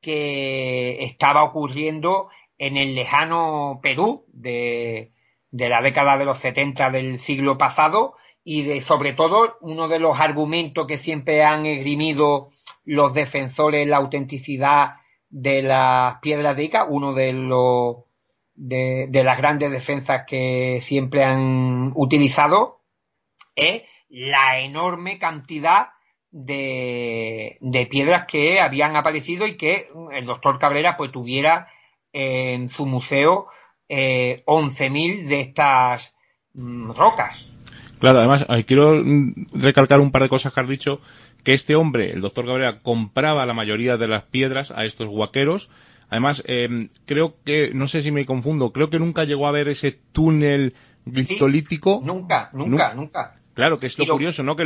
que 0.02 1.04
estaba 1.04 1.44
ocurriendo 1.44 2.30
en 2.58 2.78
el 2.78 2.96
lejano 2.96 3.80
Perú 3.82 4.26
de, 4.28 5.14
de 5.50 5.70
la 5.70 5.82
década 5.82 6.18
de 6.18 6.26
los 6.26 6.40
70 6.40 6.92
del 6.92 7.20
siglo 7.20 7.58
pasado 7.58 8.16
y 8.44 8.64
de 8.64 8.82
sobre 8.82 9.14
todo 9.14 9.58
uno 9.62 9.88
de 9.88 10.00
los 10.00 10.20
argumentos 10.20 10.86
que 10.86 10.98
siempre 10.98 11.44
han 11.44 11.66
esgrimido 11.66 12.50
los 12.86 13.14
defensores 13.14 13.88
la 13.88 13.98
autenticidad 13.98 14.96
de 15.30 15.64
las 15.64 16.20
piedras 16.20 16.56
de 16.56 16.66
Ica, 16.66 16.86
uno 16.86 17.14
de 17.14 17.34
los 17.34 18.03
de, 18.56 19.10
las 19.24 19.38
grandes 19.38 19.72
defensas 19.72 20.24
que 20.28 20.80
siempre 20.82 21.24
han 21.24 21.92
utilizado 21.96 22.82
es 23.56 23.84
la 24.10 24.60
enorme 24.60 25.20
cantidad 25.20 25.88
de, 26.32 27.58
de, 27.62 27.86
piedras 27.86 28.26
que 28.28 28.60
habían 28.60 28.96
aparecido 28.96 29.46
y 29.46 29.58
que 29.58 29.90
el 30.12 30.26
doctor 30.26 30.58
Cabrera 30.60 30.98
pues 30.98 31.12
tuviera 31.12 31.68
en 32.12 32.70
su 32.70 32.86
museo 32.86 33.48
eh, 33.90 34.44
11.000 34.46 35.28
de 35.28 35.40
estas 35.42 36.16
mm, 36.54 36.92
rocas. 36.92 37.46
Claro, 38.00 38.20
además 38.20 38.46
quiero 38.68 39.02
recalcar 39.54 40.00
un 40.02 40.12
par 40.12 40.24
de 40.24 40.30
cosas 40.30 40.54
que 40.54 40.60
has 40.60 40.68
dicho, 40.68 41.00
que 41.44 41.54
este 41.54 41.76
hombre, 41.76 42.12
el 42.12 42.22
doctor 42.22 42.46
Cabrera, 42.46 42.80
compraba 42.82 43.46
la 43.46 43.54
mayoría 43.54 43.98
de 43.98 44.08
las 44.08 44.24
piedras 44.24 44.72
a 44.72 44.84
estos 44.84 45.08
guaqueros 45.08 45.70
Además, 46.14 46.44
eh, 46.46 46.90
creo 47.08 47.38
que, 47.44 47.72
no 47.74 47.88
sé 47.88 48.04
si 48.04 48.12
me 48.12 48.28
confundo, 48.28 48.72
creo 48.72 48.92
que 48.92 49.00
nunca 49.00 49.24
llegó 49.24 49.48
a 49.48 49.52
ver 49.52 49.68
ese 49.68 49.94
túnel 50.12 50.76
glistolítico. 51.06 52.04
nunca, 52.06 52.52
nunca, 52.54 52.94
nunca. 52.94 53.40
Claro, 53.56 53.80
que 53.80 53.88
es 53.88 53.98
lo, 53.98 54.06
curioso, 54.06 54.44
¿no? 54.44 54.56
Que 54.56 54.64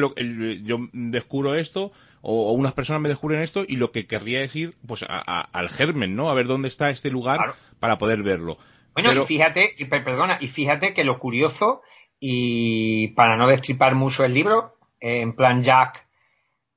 yo 0.65 0.77
descubro 0.91 1.55
esto, 1.55 1.93
o, 2.19 2.51
unas 2.51 2.73
personas 2.73 3.01
me 3.01 3.07
descubren 3.07 3.41
esto, 3.41 3.63
y 3.65 3.77
lo 3.77 3.93
que 3.93 4.07
querría 4.07 4.41
decir, 4.41 4.75
pues, 4.85 5.05
al 5.07 5.69
germen, 5.69 6.17
¿no? 6.17 6.29
A 6.29 6.33
ver 6.33 6.47
dónde 6.47 6.67
está 6.67 6.89
este 6.89 7.11
lugar 7.11 7.39
para 7.79 7.97
poder 7.97 8.23
verlo. 8.23 8.57
Bueno, 8.93 9.13
y 9.13 9.25
fíjate, 9.25 9.73
y, 9.77 9.85
perdona, 9.85 10.39
y 10.41 10.49
fíjate 10.49 10.93
que 10.93 11.05
lo 11.05 11.17
curioso, 11.17 11.81
y 12.19 13.07
para 13.15 13.37
no 13.37 13.47
destripar 13.47 13.95
mucho 13.95 14.25
el 14.25 14.33
libro, 14.33 14.75
en 14.99 15.33
plan 15.33 15.63
Jack 15.63 16.05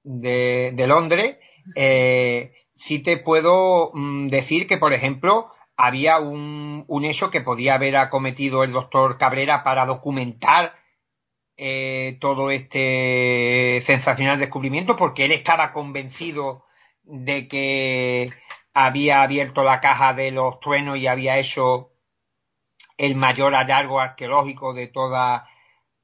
de, 0.04 0.70
de 0.76 0.86
Londres, 0.86 1.38
eh, 1.74 2.52
sí 2.80 3.00
te 3.00 3.18
puedo 3.18 3.92
mm, 3.94 4.28
decir 4.28 4.66
que, 4.66 4.78
por 4.78 4.92
ejemplo, 4.92 5.52
había 5.76 6.18
un, 6.18 6.84
un, 6.88 7.04
hecho 7.04 7.30
que 7.30 7.40
podía 7.40 7.74
haber 7.74 7.96
acometido 7.96 8.64
el 8.64 8.72
doctor 8.72 9.18
Cabrera 9.18 9.62
para 9.62 9.86
documentar 9.86 10.74
eh, 11.56 12.16
todo 12.20 12.50
este 12.50 13.82
sensacional 13.84 14.38
descubrimiento, 14.38 14.96
porque 14.96 15.26
él 15.26 15.32
estaba 15.32 15.72
convencido 15.72 16.64
de 17.02 17.48
que 17.48 18.32
había 18.72 19.22
abierto 19.22 19.62
la 19.62 19.80
caja 19.80 20.14
de 20.14 20.30
los 20.30 20.60
truenos 20.60 20.98
y 20.98 21.06
había 21.06 21.38
hecho 21.38 21.90
el 22.96 23.16
mayor 23.16 23.54
hallazgo 23.54 24.00
arqueológico 24.00 24.74
de 24.74 24.88
toda 24.88 25.48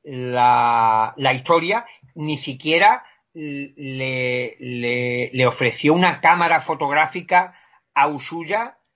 la, 0.02 1.14
la 1.16 1.32
historia, 1.32 1.86
ni 2.14 2.38
siquiera 2.38 3.04
le, 3.37 4.57
le, 4.59 5.30
le, 5.30 5.47
ofreció 5.47 5.93
una 5.93 6.20
cámara 6.22 6.62
fotográfica 6.62 7.55
a 7.95 8.11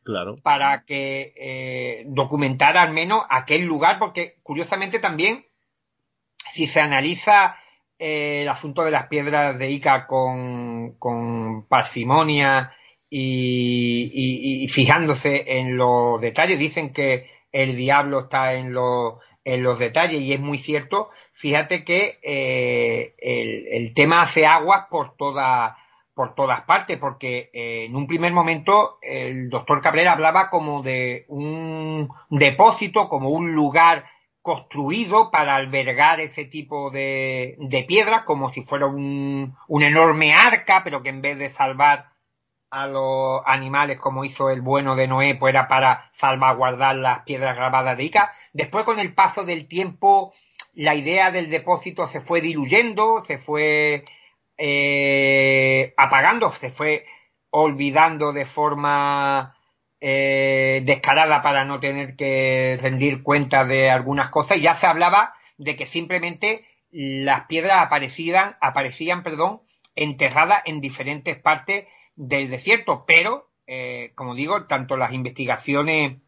claro. 0.03 0.37
para 0.43 0.85
que 0.87 1.35
eh, 1.37 2.05
documentara 2.07 2.83
al 2.83 2.93
menos 2.93 3.23
aquel 3.29 3.67
lugar, 3.67 3.99
porque 3.99 4.37
curiosamente 4.43 4.99
también, 4.99 5.45
si 6.55 6.67
se 6.67 6.81
analiza 6.81 7.57
eh, 7.99 8.43
el 8.43 8.49
asunto 8.49 8.83
de 8.83 8.91
las 8.93 9.09
piedras 9.09 9.59
de 9.59 9.71
Ica 9.71 10.07
con, 10.07 10.95
con 10.99 11.67
parsimonia 11.69 12.73
y, 13.11 14.11
y, 14.15 14.65
y, 14.65 14.69
fijándose 14.69 15.59
en 15.59 15.77
los 15.77 16.19
detalles, 16.19 16.59
dicen 16.59 16.95
que 16.95 17.27
el 17.53 17.77
diablo 17.77 18.21
está 18.21 18.55
en 18.55 18.73
los, 18.73 19.17
en 19.55 19.63
los 19.63 19.79
detalles 19.79 20.21
y 20.21 20.33
es 20.33 20.41
muy 20.41 20.59
cierto, 20.59 21.11
fíjate 21.35 21.85
que 21.85 22.19
eh, 22.23 23.15
el, 23.19 23.93
tema 23.95 24.23
hace 24.23 24.47
aguas 24.47 24.87
por 24.91 25.17
toda 25.17 25.77
por 26.15 26.35
todas 26.35 26.63
partes, 26.63 26.99
porque 26.99 27.51
eh, 27.55 27.87
en 27.87 27.97
un 27.97 28.07
primer 28.07 28.33
momento 28.33 28.99
el 29.01 29.49
doctor 29.49 29.81
Cabrera 29.81 30.13
hablaba 30.13 30.51
como 30.51 30.83
de 30.83 31.25
un 31.29 32.11
depósito, 32.29 33.09
como 33.09 33.31
un 33.31 33.55
lugar 33.55 34.05
construido 34.43 35.31
para 35.31 35.57
albergar 35.57 36.21
ese 36.21 36.45
tipo 36.45 36.91
de, 36.91 37.57
de 37.59 37.85
piedras, 37.85 38.23
como 38.23 38.51
si 38.51 38.63
fuera 38.63 38.87
un, 38.87 39.57
un 39.67 39.83
enorme 39.83 40.35
arca, 40.35 40.83
pero 40.85 41.03
que 41.03 41.09
en 41.09 41.23
vez 41.23 41.39
de 41.39 41.51
salvar 41.51 42.10
a 42.71 42.87
los 42.87 43.43
animales 43.47 43.99
como 43.99 44.25
hizo 44.25 44.49
el 44.51 44.61
bueno 44.61 44.95
de 44.95 45.09
Noé, 45.09 45.35
pues 45.35 45.53
era 45.53 45.67
para 45.69 46.11
salvaguardar 46.15 46.97
las 46.97 47.23
piedras 47.25 47.57
grabadas 47.57 47.97
de 47.97 48.05
Ica. 48.05 48.33
Después, 48.53 48.85
con 48.85 49.01
el 49.01 49.13
paso 49.15 49.45
del 49.45 49.67
tiempo, 49.67 50.33
la 50.75 50.95
idea 50.95 51.31
del 51.31 51.51
depósito 51.51 52.07
se 52.07 52.21
fue 52.21 52.41
diluyendo, 52.41 53.25
se 53.27 53.39
fue 53.39 54.05
eh, 54.57 55.95
apagando, 55.97 56.51
se 56.53 56.71
fue 56.71 57.07
olvidando 57.51 58.33
de 58.33 58.47
forma 58.47 59.57
eh, 60.01 60.83
descarada 60.85 61.43
para 61.43 61.65
no 61.65 61.81
tener 61.81 62.15
que 62.15 62.79
rendir 62.81 63.23
cuenta 63.25 63.65
de 63.65 63.91
algunas 63.91 64.29
cosas 64.29 64.59
y 64.59 64.63
ya 64.63 64.77
se 64.77 64.87
hablaba 64.87 65.35
de 65.59 65.77
que 65.77 65.87
simplemente 65.87 66.65
las 66.91 67.47
piedras 67.47 67.83
aparecían, 67.83 68.57
aparecían, 68.61 69.23
perdón, 69.25 69.61
enterradas 69.97 70.63
en 70.65 70.81
diferentes 70.81 71.37
partes 71.37 71.87
del 72.21 72.51
desierto, 72.51 73.05
pero, 73.07 73.49
eh, 73.67 74.13
como 74.15 74.35
digo, 74.35 74.67
tanto 74.67 74.99
las 74.99 75.15
investigaciones 75.15 76.19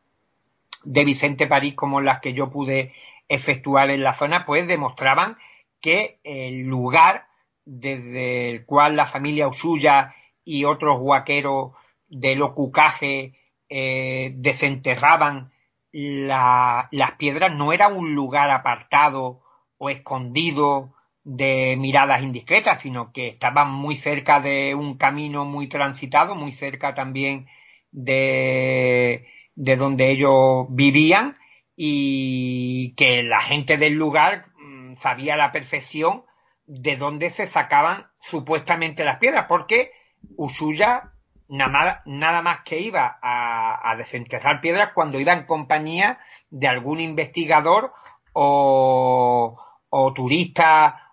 de 0.85 1.05
Vicente 1.05 1.47
París 1.47 1.75
como 1.75 2.01
las 2.01 2.21
que 2.21 2.33
yo 2.33 2.51
pude 2.51 2.95
efectuar 3.29 3.91
en 3.91 4.03
la 4.03 4.15
zona, 4.15 4.47
pues 4.47 4.67
demostraban 4.67 5.37
que 5.83 6.19
el 6.25 6.63
lugar 6.63 7.27
desde 7.67 8.49
el 8.49 8.65
cual 8.65 8.97
la 8.97 9.07
familia 9.07 9.49
Usuya 9.49 10.15
y 10.47 10.65
otros 10.65 10.97
huaqueros 10.99 11.73
del 12.09 12.41
Ocucaje 12.41 13.35
eh, 13.69 14.33
desenterraban 14.35 15.53
las 15.93 17.13
piedras 17.19 17.55
no 17.55 17.71
era 17.71 17.89
un 17.89 18.15
lugar 18.15 18.51
apartado 18.51 19.43
o 19.77 19.91
escondido 19.91 20.95
de 21.25 21.77
miradas 21.79 22.23
indiscretas, 22.23 22.81
sino 22.81 23.13
que 23.13 23.29
estaban 23.29 23.71
muy 23.71 23.97
cerca 23.97 24.41
de 24.41 24.75
un 24.75 24.97
camino 24.97 25.45
muy 25.45 25.69
transitado, 25.69 26.35
muy 26.35 26.53
cerca 26.53 26.95
también 26.95 27.47
de, 27.93 29.27
de 29.55 29.77
donde 29.77 30.11
ellos 30.11 30.67
vivían 30.71 31.37
y 31.77 32.95
que 32.97 33.23
la 33.23 33.41
gente 33.41 33.77
del 33.77 33.95
lugar 33.95 34.47
mm, 34.57 34.97
sabía 34.97 35.35
a 35.35 35.39
la 35.39 35.53
perfección 35.53 36.25
de 36.67 36.97
dónde 36.97 37.31
se 37.31 37.47
sacaban 37.49 38.07
supuestamente 38.21 39.05
las 39.05 39.19
piedras, 39.19 39.47
porque 39.49 39.91
Usuya 40.37 41.13
nada, 41.49 42.43
más 42.43 42.61
que 42.65 42.81
iba 42.81 43.19
a, 43.21 43.91
a, 43.91 43.97
desenterrar 43.97 44.61
piedras 44.61 44.93
cuando 44.95 45.21
iba 45.21 45.33
en 45.33 45.45
compañía 45.45 46.19
de 46.49 46.69
algún 46.69 47.01
investigador 47.01 47.93
o, 48.33 49.59
o 49.91 50.13
turista 50.15 51.12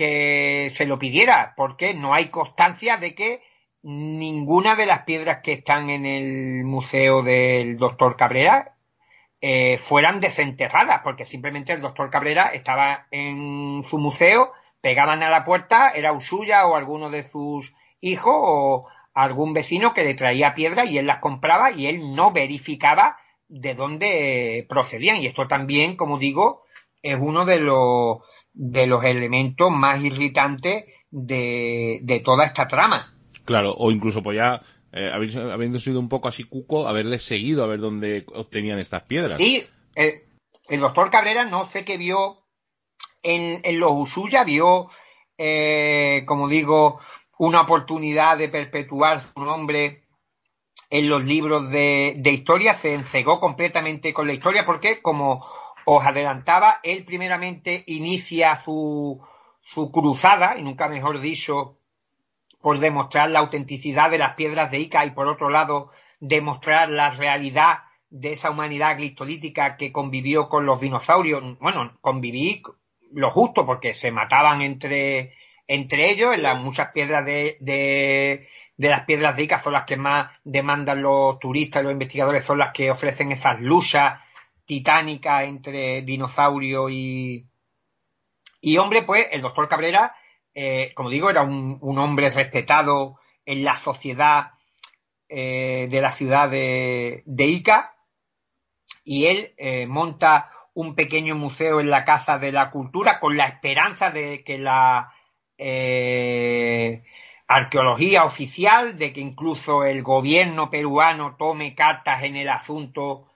que 0.00 0.72
se 0.78 0.86
lo 0.86 0.98
pidiera, 0.98 1.52
porque 1.58 1.92
no 1.92 2.14
hay 2.14 2.30
constancia 2.30 2.96
de 2.96 3.14
que 3.14 3.42
ninguna 3.82 4.74
de 4.74 4.86
las 4.86 5.02
piedras 5.02 5.40
que 5.42 5.52
están 5.52 5.90
en 5.90 6.06
el 6.06 6.64
museo 6.64 7.22
del 7.22 7.76
doctor 7.76 8.16
Cabrera 8.16 8.76
eh, 9.42 9.76
fueran 9.76 10.18
desenterradas, 10.20 11.02
porque 11.04 11.26
simplemente 11.26 11.74
el 11.74 11.82
doctor 11.82 12.08
Cabrera 12.08 12.46
estaba 12.46 13.08
en 13.10 13.82
su 13.84 13.98
museo, 13.98 14.52
pegaban 14.80 15.22
a 15.22 15.28
la 15.28 15.44
puerta, 15.44 15.90
era 15.90 16.18
suya 16.18 16.66
o 16.66 16.76
alguno 16.76 17.10
de 17.10 17.28
sus 17.28 17.70
hijos 18.00 18.32
o 18.34 18.88
algún 19.12 19.52
vecino 19.52 19.92
que 19.92 20.04
le 20.04 20.14
traía 20.14 20.54
piedras 20.54 20.88
y 20.88 20.96
él 20.96 21.04
las 21.04 21.18
compraba 21.18 21.72
y 21.72 21.88
él 21.88 22.14
no 22.14 22.32
verificaba 22.32 23.18
de 23.48 23.74
dónde 23.74 24.64
procedían. 24.66 25.18
Y 25.18 25.26
esto 25.26 25.46
también, 25.46 25.96
como 25.96 26.16
digo, 26.16 26.62
es 27.02 27.18
uno 27.20 27.44
de 27.44 27.60
los, 27.60 28.20
de 28.52 28.86
los 28.86 29.04
elementos 29.04 29.70
más 29.70 30.02
irritantes 30.02 30.84
de, 31.10 32.00
de 32.02 32.20
toda 32.20 32.46
esta 32.46 32.66
trama. 32.66 33.14
Claro, 33.44 33.74
o 33.74 33.90
incluso 33.90 34.22
pues 34.22 34.36
ya 34.36 34.62
eh, 34.92 35.10
habiendo 35.12 35.78
sido 35.78 36.00
un 36.00 36.08
poco 36.08 36.28
así 36.28 36.44
cuco, 36.44 36.88
haberles 36.88 37.24
seguido 37.24 37.62
a 37.64 37.66
ver 37.66 37.80
dónde 37.80 38.24
obtenían 38.34 38.78
estas 38.78 39.02
piedras. 39.02 39.38
Sí, 39.38 39.64
eh, 39.94 40.24
el 40.68 40.80
doctor 40.80 41.10
Cabrera 41.10 41.44
no 41.44 41.66
sé 41.66 41.84
qué 41.84 41.96
vio 41.96 42.38
en, 43.22 43.60
en 43.64 43.80
los 43.80 43.92
Usuya, 43.94 44.44
vio, 44.44 44.90
eh, 45.38 46.24
como 46.26 46.48
digo, 46.48 47.00
una 47.38 47.62
oportunidad 47.62 48.36
de 48.36 48.48
perpetuar 48.48 49.20
su 49.20 49.40
nombre 49.40 50.04
en 50.90 51.08
los 51.08 51.24
libros 51.24 51.70
de, 51.70 52.14
de 52.18 52.30
historia, 52.32 52.74
se 52.74 52.94
encegó 52.94 53.38
completamente 53.38 54.12
con 54.12 54.26
la 54.26 54.32
historia 54.32 54.66
porque, 54.66 55.00
como 55.00 55.46
os 55.84 56.04
adelantaba, 56.04 56.80
él 56.82 57.04
primeramente 57.04 57.84
inicia 57.86 58.56
su, 58.56 59.20
su 59.60 59.90
cruzada, 59.90 60.56
y 60.58 60.62
nunca 60.62 60.88
mejor 60.88 61.20
dicho, 61.20 61.78
por 62.60 62.78
demostrar 62.78 63.30
la 63.30 63.40
autenticidad 63.40 64.10
de 64.10 64.18
las 64.18 64.34
piedras 64.34 64.70
de 64.70 64.80
Ica 64.80 65.04
y 65.04 65.10
por 65.10 65.28
otro 65.28 65.48
lado 65.48 65.90
demostrar 66.20 66.90
la 66.90 67.10
realidad 67.10 67.78
de 68.10 68.34
esa 68.34 68.50
humanidad 68.50 68.96
glistolítica 68.96 69.76
que 69.76 69.92
convivió 69.92 70.48
con 70.48 70.66
los 70.66 70.80
dinosaurios. 70.80 71.58
Bueno, 71.58 71.96
conviví 72.00 72.62
lo 73.12 73.30
justo 73.30 73.64
porque 73.64 73.94
se 73.94 74.10
mataban 74.10 74.60
entre, 74.60 75.34
entre 75.66 76.10
ellos. 76.10 76.34
En 76.34 76.42
las 76.42 76.58
muchas 76.58 76.90
piedras 76.92 77.24
de, 77.24 77.56
de, 77.60 78.48
de 78.76 78.88
las 78.88 79.04
piedras 79.04 79.36
de 79.36 79.44
Ica 79.44 79.62
son 79.62 79.72
las 79.72 79.84
que 79.84 79.96
más 79.96 80.30
demandan 80.44 81.02
los 81.02 81.38
turistas 81.38 81.82
los 81.82 81.92
investigadores, 81.92 82.44
son 82.44 82.58
las 82.58 82.72
que 82.72 82.90
ofrecen 82.90 83.32
esas 83.32 83.60
luchas 83.60 84.20
titánicas 84.70 85.48
entre 85.48 86.02
dinosaurio 86.02 86.88
y, 86.88 87.44
y 88.60 88.76
hombre, 88.78 89.02
pues 89.02 89.26
el 89.32 89.42
doctor 89.42 89.68
Cabrera 89.68 90.14
eh, 90.54 90.92
como 90.94 91.10
digo, 91.10 91.30
era 91.30 91.42
un, 91.42 91.98
hombre 91.98 92.30
respetado 92.30 93.18
en 93.44 93.64
la 93.64 93.76
sociedad 93.76 94.52
eh, 95.28 95.86
de 95.90 96.00
la 96.00 96.12
ciudad 96.12 96.50
de, 96.50 97.22
Ica 97.26 97.94
y 99.04 99.26
él 99.26 99.54
eh, 99.56 99.86
monta 99.86 100.50
un 100.74 100.94
pequeño 100.94 101.34
museo 101.36 101.80
en 101.80 101.90
la 101.90 102.04
Casa 102.04 102.38
de 102.38 102.52
la 102.52 102.70
Cultura 102.70 103.20
con 103.20 103.36
la 103.36 103.46
esperanza 103.46 104.10
de 104.10 104.42
que 104.44 104.58
la 104.58 105.12
arqueología 107.46 108.24
oficial, 108.24 108.96
de 108.96 109.12
que 109.12 109.20
incluso 109.20 109.84
el 109.84 110.02
gobierno 110.02 110.70
peruano 110.70 111.36
tome 111.36 111.74
cartas 111.74 112.22
en 112.22 112.36
el 112.36 112.48
asunto 112.48 113.29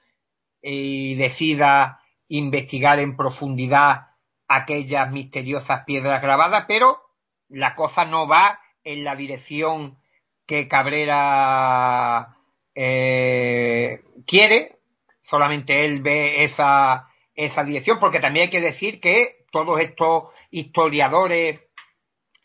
y 0.66 1.14
decida 1.16 2.00
investigar 2.28 2.98
en 2.98 3.16
profundidad 3.16 4.06
aquellas 4.48 5.12
misteriosas 5.12 5.84
piedras 5.84 6.22
grabadas, 6.22 6.64
pero 6.66 7.00
la 7.50 7.74
cosa 7.74 8.06
no 8.06 8.26
va 8.26 8.58
en 8.82 9.04
la 9.04 9.14
dirección 9.14 9.98
que 10.46 10.66
Cabrera 10.66 12.36
eh, 12.74 14.00
quiere, 14.26 14.76
solamente 15.22 15.84
él 15.84 16.00
ve 16.00 16.44
esa, 16.44 17.10
esa 17.34 17.62
dirección, 17.62 18.00
porque 18.00 18.20
también 18.20 18.44
hay 18.44 18.50
que 18.50 18.62
decir 18.62 19.00
que 19.00 19.44
todos 19.52 19.78
estos 19.80 20.30
historiadores 20.50 21.60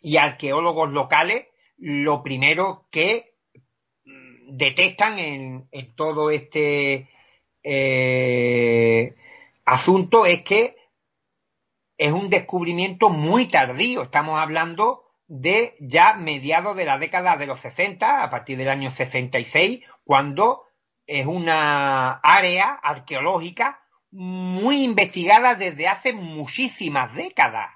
y 0.02 0.18
arqueólogos 0.18 0.92
locales, 0.92 1.48
lo 1.78 2.22
primero 2.22 2.86
que 2.92 3.34
detectan 4.50 5.20
en 5.20 5.96
todo 5.96 6.32
este 6.32 7.08
eh, 7.72 9.16
asunto 9.64 10.26
es 10.26 10.42
que 10.42 10.76
es 12.00 12.12
un 12.12 12.32
descubrimiento 12.32 13.12
muy 13.12 13.48
tardío. 13.48 14.02
Estamos 14.02 14.40
hablando 14.40 15.04
de 15.28 15.76
ya 15.80 16.16
mediados 16.16 16.76
de 16.76 16.86
la 16.86 16.98
década 16.98 17.38
de 17.38 17.46
los 17.46 17.60
60, 17.60 18.24
a 18.24 18.30
partir 18.32 18.58
del 18.58 18.70
año 18.70 18.90
66, 18.90 19.82
cuando 20.04 20.64
es 21.06 21.28
una 21.28 22.14
área 22.24 22.72
arqueológica 22.74 23.80
muy 24.10 24.84
investigada 24.84 25.54
desde 25.54 25.88
hace 25.88 26.14
muchísimas 26.14 27.14
décadas. 27.14 27.70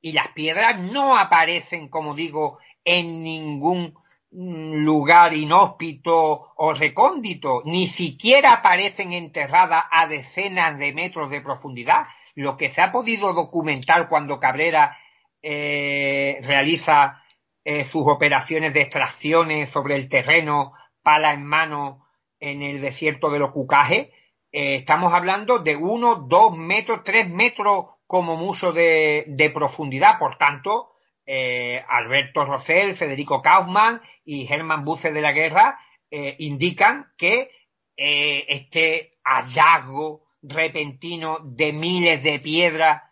Y 0.00 0.12
las 0.12 0.28
piedras 0.28 0.78
no 0.78 1.18
aparecen, 1.18 1.88
como 1.88 2.14
digo, 2.14 2.60
en 2.84 3.24
ningún 3.24 3.94
lugar 4.32 5.34
inhóspito 5.34 6.52
o 6.56 6.72
recóndito, 6.72 7.62
ni 7.64 7.88
siquiera 7.88 8.52
aparecen 8.52 9.12
enterradas 9.12 9.84
a 9.90 10.06
decenas 10.06 10.78
de 10.78 10.92
metros 10.92 11.30
de 11.30 11.40
profundidad, 11.40 12.06
lo 12.36 12.56
que 12.56 12.70
se 12.70 12.80
ha 12.80 12.92
podido 12.92 13.32
documentar 13.32 14.08
cuando 14.08 14.38
Cabrera 14.38 14.96
eh, 15.42 16.38
realiza 16.42 17.22
eh, 17.64 17.84
sus 17.84 18.06
operaciones 18.06 18.72
de 18.72 18.82
extracciones 18.82 19.70
sobre 19.70 19.96
el 19.96 20.08
terreno, 20.08 20.72
pala 21.02 21.32
en 21.32 21.44
mano 21.44 22.06
en 22.38 22.62
el 22.62 22.80
desierto 22.80 23.30
de 23.30 23.38
los 23.38 23.50
Cucajes, 23.50 24.08
eh, 24.52 24.76
estamos 24.76 25.12
hablando 25.12 25.58
de 25.58 25.76
uno, 25.76 26.14
dos 26.16 26.56
metros, 26.56 27.02
tres 27.04 27.28
metros 27.28 27.86
como 28.06 28.36
mucho 28.36 28.72
de, 28.72 29.24
de 29.28 29.50
profundidad. 29.50 30.18
Por 30.18 30.36
tanto, 30.36 30.89
eh, 31.32 31.80
Alberto 31.88 32.44
Rosell, 32.44 32.96
Federico 32.96 33.40
Kaufmann 33.40 34.02
y 34.24 34.46
Germán 34.46 34.84
Buce 34.84 35.12
de 35.12 35.20
la 35.20 35.30
Guerra 35.30 35.78
eh, 36.10 36.34
indican 36.40 37.12
que 37.16 37.52
eh, 37.96 38.46
este 38.48 39.20
hallazgo 39.22 40.24
repentino 40.42 41.38
de 41.44 41.72
miles 41.72 42.24
de 42.24 42.40
piedras 42.40 43.04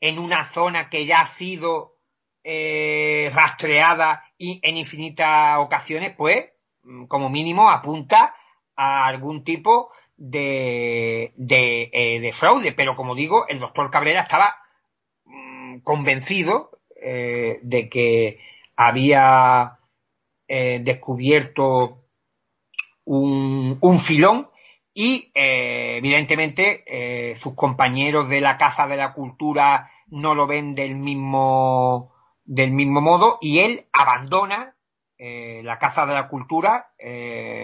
en 0.00 0.18
una 0.18 0.50
zona 0.52 0.90
que 0.90 1.06
ya 1.06 1.20
ha 1.20 1.34
sido 1.34 1.92
rastreada 2.42 4.24
y 4.36 4.58
en 4.64 4.76
infinitas 4.76 5.56
ocasiones, 5.60 6.12
pues, 6.16 6.46
mm, 6.82 7.04
como 7.06 7.30
mínimo 7.30 7.70
apunta 7.70 8.34
a 8.74 9.06
algún 9.06 9.44
tipo 9.44 9.92
de, 10.16 11.32
de, 11.36 12.18
de 12.20 12.32
fraude. 12.32 12.72
Pero 12.72 12.96
como 12.96 13.14
digo, 13.14 13.46
el 13.46 13.60
doctor 13.60 13.92
Cabrera 13.92 14.22
estaba 14.22 14.56
mm, 15.24 15.78
convencido 15.84 16.72
eh, 17.06 17.60
de 17.62 17.90
que 17.90 18.38
había 18.76 19.78
eh, 20.48 20.80
descubierto 20.82 21.98
un, 23.04 24.00
filón 24.00 24.48
y 24.94 25.30
eh, 25.34 25.98
evidentemente 25.98 27.36
sus 27.36 27.54
compañeros 27.54 28.30
de 28.30 28.40
la 28.40 28.56
Casa 28.56 28.86
de 28.86 28.96
la 28.96 29.12
Cultura 29.12 29.90
no 30.06 30.34
lo 30.34 30.46
ven 30.46 30.74
del 30.74 30.96
mismo 30.96 32.14
del 32.46 32.70
mismo 32.70 33.02
modo 33.02 33.36
y 33.42 33.58
él 33.58 33.84
abandona 33.92 34.74
la 35.18 35.78
Casa 35.78 36.06
de 36.06 36.14
la 36.14 36.28
Cultura 36.28 36.92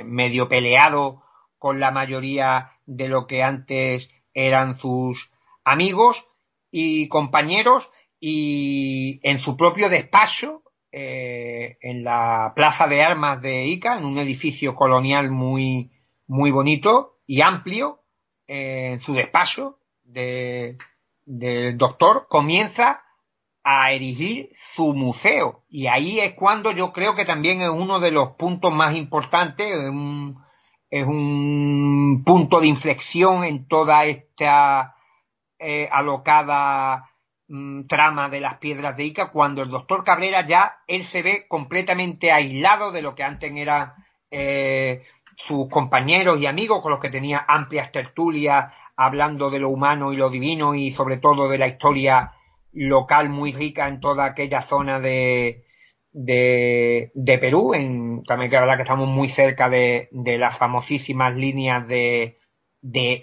medio 0.05 0.51
peleado 0.51 1.23
con 1.59 1.81
la 1.81 1.91
mayoría 1.91 2.73
de 2.85 3.09
lo 3.09 3.27
que 3.27 3.43
antes 3.43 4.11
eran 4.35 4.77
sus 4.77 5.31
amigos 5.65 6.27
y 6.71 7.09
compañeros 7.09 7.91
y 8.21 9.19
en 9.23 9.39
su 9.39 9.57
propio 9.57 9.89
despacho 9.89 10.63
en 10.93 12.05
la 12.05 12.53
plaza 12.55 12.87
de 12.89 13.03
armas 13.03 13.41
de 13.41 13.65
Ica 13.65 13.97
en 13.97 14.05
un 14.05 14.19
edificio 14.19 14.75
colonial 14.75 15.31
muy 15.31 15.93
muy 16.27 16.53
bonito 16.53 17.19
y 17.27 17.41
amplio 17.43 18.01
en 18.47 19.01
su 19.01 19.15
despacho 19.15 19.79
del 20.05 21.77
doctor, 21.77 22.27
comienza 22.29 23.03
a 23.63 23.93
erigir 23.93 24.51
su 24.75 24.95
museo. 24.95 25.65
Y 25.69 25.87
ahí 25.87 26.21
es 26.21 26.35
cuando 26.35 26.73
yo 26.73 26.93
creo 26.93 27.15
que 27.15 27.25
también 27.25 27.61
es 27.61 27.69
uno 27.69 28.01
de 28.01 28.11
los 28.11 28.31
puntos 28.37 28.73
más 28.73 28.97
importantes, 28.97 29.67
es 30.91 31.07
un, 31.07 32.25
punto 32.25 32.61
de 32.61 32.67
inflexión 32.67 33.45
en 33.45 33.69
toda 33.69 34.05
esta 34.05 34.97
eh, 35.59 35.89
alocada 35.91 37.10
mm, 37.51 37.87
trama 37.87 38.31
de 38.31 38.41
las 38.41 38.59
piedras 38.59 38.97
de 38.97 39.05
Ica, 39.05 39.31
cuando 39.31 39.63
el 39.63 39.71
doctor 39.71 40.05
Cabrera 40.05 40.47
ya 40.47 40.79
él 40.87 41.05
se 41.05 41.23
ve 41.23 41.47
completamente 41.49 42.33
aislado 42.33 42.93
de 42.93 43.03
lo 43.03 43.15
que 43.15 43.25
antes 43.25 43.53
era 43.55 43.97
eh, 44.31 45.03
sus 45.47 45.69
compañeros 45.69 46.41
y 46.41 46.47
amigos 46.47 46.81
con 46.81 46.93
los 46.93 47.01
que 47.01 47.11
tenía 47.11 47.45
amplias 47.47 47.93
tertulias 47.93 48.73
hablando 48.97 49.51
de 49.51 49.59
lo 49.59 49.71
humano 49.71 50.13
y 50.13 50.17
lo 50.17 50.31
divino 50.31 50.75
y 50.75 50.93
sobre 50.93 51.19
todo 51.19 51.49
de 51.49 51.59
la 51.59 51.69
historia 51.69 52.33
local 52.73 53.31
muy 53.31 53.53
rica 53.53 53.89
en 53.89 54.01
toda 54.01 54.27
aquella 54.27 54.63
zona 54.63 55.01
de, 55.01 55.65
de, 56.13 57.39
Perú. 57.41 57.73
También 58.27 58.51
que 58.51 58.61
verdad 58.61 58.77
que 58.77 58.83
estamos 58.83 59.09
muy 59.09 59.29
cerca 59.29 59.69
de, 59.69 60.09
de 60.13 60.39
las 60.39 60.57
famosísimas 60.59 61.35
líneas 61.35 61.87
de, 61.89 62.39
de. 62.83 63.21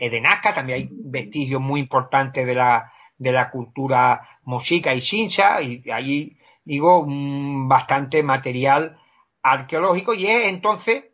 También 0.55 0.77
hay 0.77 0.89
vestigios 0.91 1.61
muy 1.61 1.79
importantes 1.79 2.45
de 2.45 2.55
la, 2.55 2.91
de 3.17 3.31
la 3.31 3.49
cultura 3.49 4.39
mochica 4.43 4.93
y 4.93 5.01
chincha 5.01 5.61
y 5.61 5.83
ahí 5.89 6.37
digo 6.63 7.05
bastante 7.67 8.23
material 8.23 8.99
arqueológico 9.41 10.13
y 10.13 10.27
es 10.27 10.47
entonces 10.47 11.05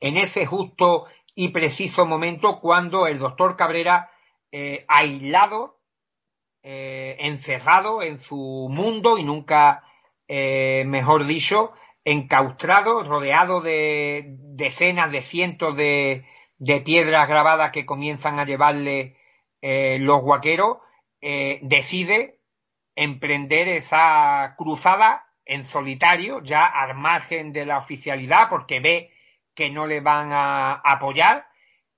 en 0.00 0.16
ese 0.18 0.44
justo 0.46 1.06
y 1.34 1.48
preciso 1.48 2.06
momento 2.06 2.60
cuando 2.60 3.06
el 3.06 3.18
doctor 3.18 3.56
Cabrera, 3.56 4.10
eh, 4.52 4.84
aislado, 4.86 5.80
eh, 6.62 7.16
encerrado 7.20 8.02
en 8.02 8.18
su 8.18 8.68
mundo 8.70 9.18
y 9.18 9.24
nunca, 9.24 9.82
eh, 10.28 10.84
mejor 10.86 11.26
dicho, 11.26 11.72
encaustrado, 12.04 13.02
rodeado 13.02 13.60
de 13.60 14.24
decenas 14.38 15.10
de 15.10 15.22
cientos 15.22 15.76
de, 15.76 16.24
de 16.58 16.80
piedras 16.80 17.28
grabadas 17.28 17.72
que 17.72 17.86
comienzan 17.86 18.38
a 18.38 18.44
llevarle 18.44 19.16
los 20.00 20.20
guaqueros, 20.20 20.78
decide 21.20 22.40
emprender 22.94 23.68
esa 23.68 24.54
cruzada 24.58 25.24
en 25.46 25.66
solitario, 25.66 26.42
ya 26.42 26.66
al 26.66 26.94
margen 26.94 27.52
de 27.52 27.66
la 27.66 27.78
oficialidad, 27.78 28.48
porque 28.48 28.80
ve 28.80 29.10
que 29.54 29.70
no 29.70 29.86
le 29.86 30.00
van 30.00 30.32
a 30.32 30.74
apoyar. 30.74 31.46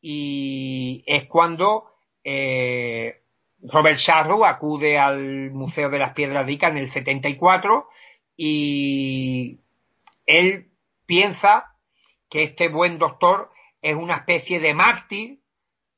Y 0.01 1.03
es 1.07 1.27
cuando 1.27 1.97
eh, 2.23 3.23
Robert 3.63 3.99
Sharrow 3.99 4.45
acude 4.45 4.99
al 4.99 5.51
Museo 5.53 5.89
de 5.91 5.99
las 5.99 6.13
Piedras 6.13 6.47
de 6.47 6.53
Ica 6.53 6.69
en 6.69 6.79
el 6.79 6.91
74 6.91 7.89
y 8.37 9.61
él 10.27 10.71
piensa 11.07 11.77
que 12.29 12.43
este 12.43 12.69
buen 12.69 12.99
doctor 12.99 13.51
es 13.81 13.95
una 13.95 14.17
especie 14.17 14.61
de 14.61 14.75
mártir 14.75 15.41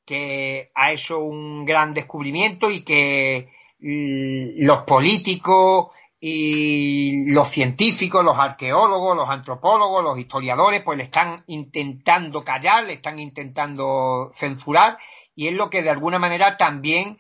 que 0.09 0.71
ha 0.75 0.91
hecho 0.91 1.19
un 1.19 1.67
gran 1.67 1.93
descubrimiento 1.93 2.71
y 2.71 2.81
que 2.83 3.51
los 3.79 4.85
políticos 4.85 5.89
y 6.19 7.31
los 7.31 7.51
científicos, 7.51 8.25
los 8.25 8.39
arqueólogos, 8.39 9.15
los 9.15 9.29
antropólogos, 9.29 10.03
los 10.03 10.19
historiadores, 10.19 10.83
pues 10.83 10.97
le 10.97 11.05
están 11.05 11.45
intentando 11.47 12.43
callar, 12.43 12.85
le 12.85 12.95
están 12.95 13.19
intentando 13.19 14.31
censurar 14.33 14.97
y 15.37 15.49
es 15.49 15.53
lo 15.53 15.69
que 15.69 15.83
de 15.83 15.91
alguna 15.91 16.19
manera 16.19 16.57
también 16.57 17.19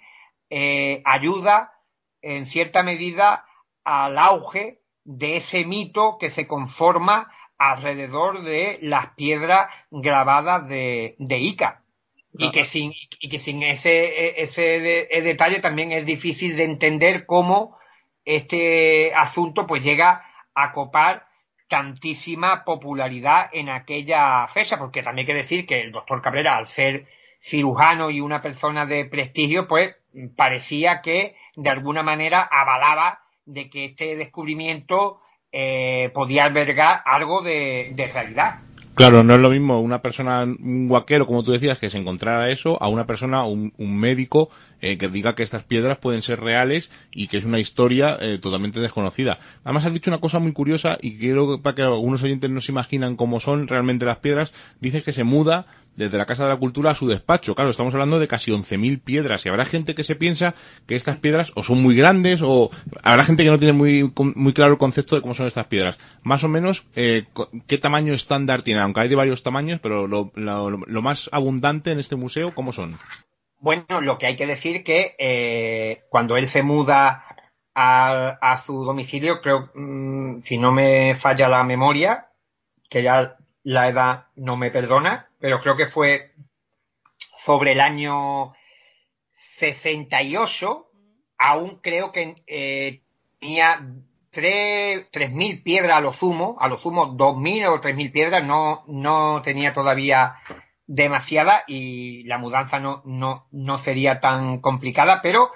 eh, 0.49 1.03
ayuda 1.05 1.72
en 2.22 2.47
cierta 2.47 2.82
medida 2.82 3.45
al 3.84 4.16
auge 4.18 4.80
de 5.05 5.36
ese 5.36 5.66
mito 5.66 6.16
que 6.18 6.30
se 6.30 6.49
conforma 6.49 7.30
alrededor 7.59 8.41
de 8.41 8.78
las 8.80 9.09
piedras 9.14 9.70
grabadas 9.91 10.66
de 10.70 11.16
Ica. 11.18 11.78
Y 12.33 12.51
que 12.51 12.64
sin, 12.64 12.93
y 13.20 13.29
que 13.29 13.39
sin 13.39 13.62
ese, 13.62 14.43
ese 14.43 14.61
detalle 15.22 15.61
también 15.61 15.93
es 15.93 16.05
difícil 16.05 16.57
de 16.57 16.64
entender 16.64 17.26
cómo 17.26 17.79
este 18.24 19.14
asunto 19.14 19.66
pues 19.66 19.83
llega 19.83 20.24
a 20.55 20.72
copar 20.72 21.26
tantísima 21.68 22.64
popularidad 22.64 23.49
en 23.53 23.68
aquella 23.68 24.47
fecha, 24.49 24.79
porque 24.79 25.03
también 25.03 25.26
hay 25.26 25.33
que 25.33 25.43
decir 25.43 25.66
que 25.66 25.81
el 25.81 25.93
doctor 25.93 26.20
Cabrera, 26.22 26.57
al 26.57 26.66
ser 26.66 27.07
cirujano 27.41 28.11
y 28.11 28.20
una 28.20 28.43
persona 28.43 28.87
de 28.87 29.05
prestigio, 29.05 29.68
pues 29.68 29.97
parecía 30.37 31.01
que 31.03 31.37
de 31.57 31.70
alguna 31.70 32.03
manera 32.03 32.49
avalaba 32.51 33.20
de 33.45 33.70
que 33.70 33.87
este 33.87 34.16
descubrimiento 34.16 35.20
eh, 35.53 36.11
podía 36.12 36.45
albergar 36.45 37.03
algo 37.05 37.43
de 37.43 38.11
realidad. 38.12 38.67
Claro, 38.99 39.22
no 39.22 39.36
es 39.36 39.40
lo 39.40 39.51
mismo 39.51 39.80
una 39.80 40.03
persona, 40.03 40.42
un 40.42 40.88
guaquero, 40.88 41.24
como 41.24 41.44
tú 41.44 41.53
decías, 41.53 41.78
que 41.78 41.88
se 41.88 41.99
encontrara 41.99 42.51
eso, 42.51 42.82
a 42.82 42.88
una 42.88 43.07
persona, 43.07 43.44
un, 43.44 43.72
un 43.78 43.96
médico, 43.96 44.51
eh, 44.80 44.99
que 44.99 45.07
diga 45.07 45.36
que 45.36 45.44
estas 45.44 45.62
piedras 45.62 45.99
pueden 45.99 46.20
ser 46.20 46.40
reales 46.40 46.90
y 47.12 47.28
que 47.28 47.36
es 47.36 47.44
una 47.44 47.61
historia 47.61 48.18
eh, 48.20 48.38
totalmente 48.42 48.80
desconocida. 48.80 49.38
Además, 49.62 49.86
has 49.86 49.92
dicho 49.92 50.11
una 50.11 50.18
cosa 50.18 50.40
muy 50.40 50.53
curiosa 50.53 50.99
y 51.01 51.16
quiero 51.16 51.62
para 51.62 51.76
que 51.76 51.82
algunos 51.82 52.24
oyentes 52.24 52.51
no 52.51 52.61
se 52.61 52.72
imaginan 52.72 53.14
cómo 53.14 53.38
son 53.38 53.68
realmente 53.68 54.05
las 54.05 54.18
piedras. 54.18 54.53
Dices 54.80 55.05
que 55.05 55.12
se 55.12 55.22
muda 55.22 55.66
desde 55.97 56.18
la 56.18 56.26
Casa 56.26 56.45
de 56.45 56.51
la 56.51 56.57
Cultura 56.59 56.93
a 56.93 56.95
su 56.95 57.09
despacho. 57.09 57.55
Claro, 57.55 57.70
estamos 57.70 57.93
hablando 57.95 58.18
de 58.18 58.28
casi 58.28 58.51
11.000 58.51 59.03
piedras 59.03 59.45
y 59.45 59.49
habrá 59.49 59.64
gente 59.64 59.95
que 59.95 60.05
se 60.05 60.14
piensa 60.14 60.55
que 60.86 60.95
estas 60.95 61.16
piedras 61.16 61.53
o 61.55 61.62
son 61.62 61.82
muy 61.82 61.97
grandes 61.97 62.41
o 62.43 62.70
habrá 63.03 63.24
gente 63.24 63.45
que 63.45 63.51
no 63.51 63.59
tiene 63.59 63.72
muy, 63.72 64.12
muy 64.34 64.53
claro 64.53 64.72
el 64.72 64.78
concepto 64.78 65.16
de 65.16 65.22
cómo 65.22 65.34
son 65.34 65.47
estas 65.47 65.66
piedras. 65.66 65.99
Más 66.22 66.45
o 66.45 66.49
menos, 66.49 66.86
eh, 66.95 67.26
¿qué 67.66 67.78
tamaño 67.78 68.12
estándar 68.14 68.62
tienen? 68.62 68.82
Aunque 68.82 69.01
hay 69.01 69.09
de 69.09 69.16
varios 69.16 69.43
tamaños, 69.43 69.80
pero 69.80 70.07
lo, 70.07 70.30
más 71.03 71.28
abundante 71.32 71.91
en 71.91 71.99
este 71.99 72.16
museo, 72.16 72.55
¿cómo 72.55 72.72
son? 72.72 72.99
Bueno, 73.61 74.01
lo 74.01 74.18
que 74.18 74.26
hay 74.26 74.36
que 74.36 74.47
decir 74.47 74.84
que 74.84 75.16
eh, 75.18 76.05
cuando 76.11 76.36
él 76.36 76.49
se 76.49 76.62
muda 76.62 77.24
a, 77.74 78.62
su 78.64 78.84
domicilio, 78.84 79.41
creo, 79.41 79.70
mm, 79.74 80.43
si 80.43 80.59
no 80.59 80.72
me 80.72 81.14
falla 81.14 81.49
la 81.49 81.64
memoria, 81.64 82.26
que 82.91 83.03
ya 83.03 83.36
la 83.68 83.88
edad 83.88 84.24
no 84.34 84.56
me 84.56 84.70
perdona, 84.70 85.28
pero 85.38 85.60
creo 85.60 85.76
que 85.76 85.84
fue 85.86 86.32
sobre 87.36 87.72
el 87.72 87.82
año 87.82 88.54
68, 89.58 90.86
aún 91.36 91.78
creo 91.82 92.10
que 92.10 92.34
eh, 92.46 93.02
tenía 93.38 93.86
tres 94.30 95.30
mil 95.32 95.62
piedras 95.62 95.98
a 95.98 96.00
lo 96.00 96.14
sumo, 96.14 96.56
a 96.60 96.68
lo 96.68 96.78
sumo 96.78 97.14
mil 97.36 97.66
o 97.66 97.78
tres 97.78 97.94
mil 97.94 98.10
piedras, 98.10 98.42
no, 98.42 98.84
no 98.86 99.42
tenía 99.42 99.74
todavía 99.74 100.36
demasiada 100.86 101.64
y 101.66 102.22
la 102.22 102.38
mudanza 102.38 102.80
no, 102.80 103.02
no, 103.04 103.48
no 103.50 103.76
sería 103.76 104.18
tan 104.18 104.62
complicada, 104.62 105.20
pero 105.20 105.50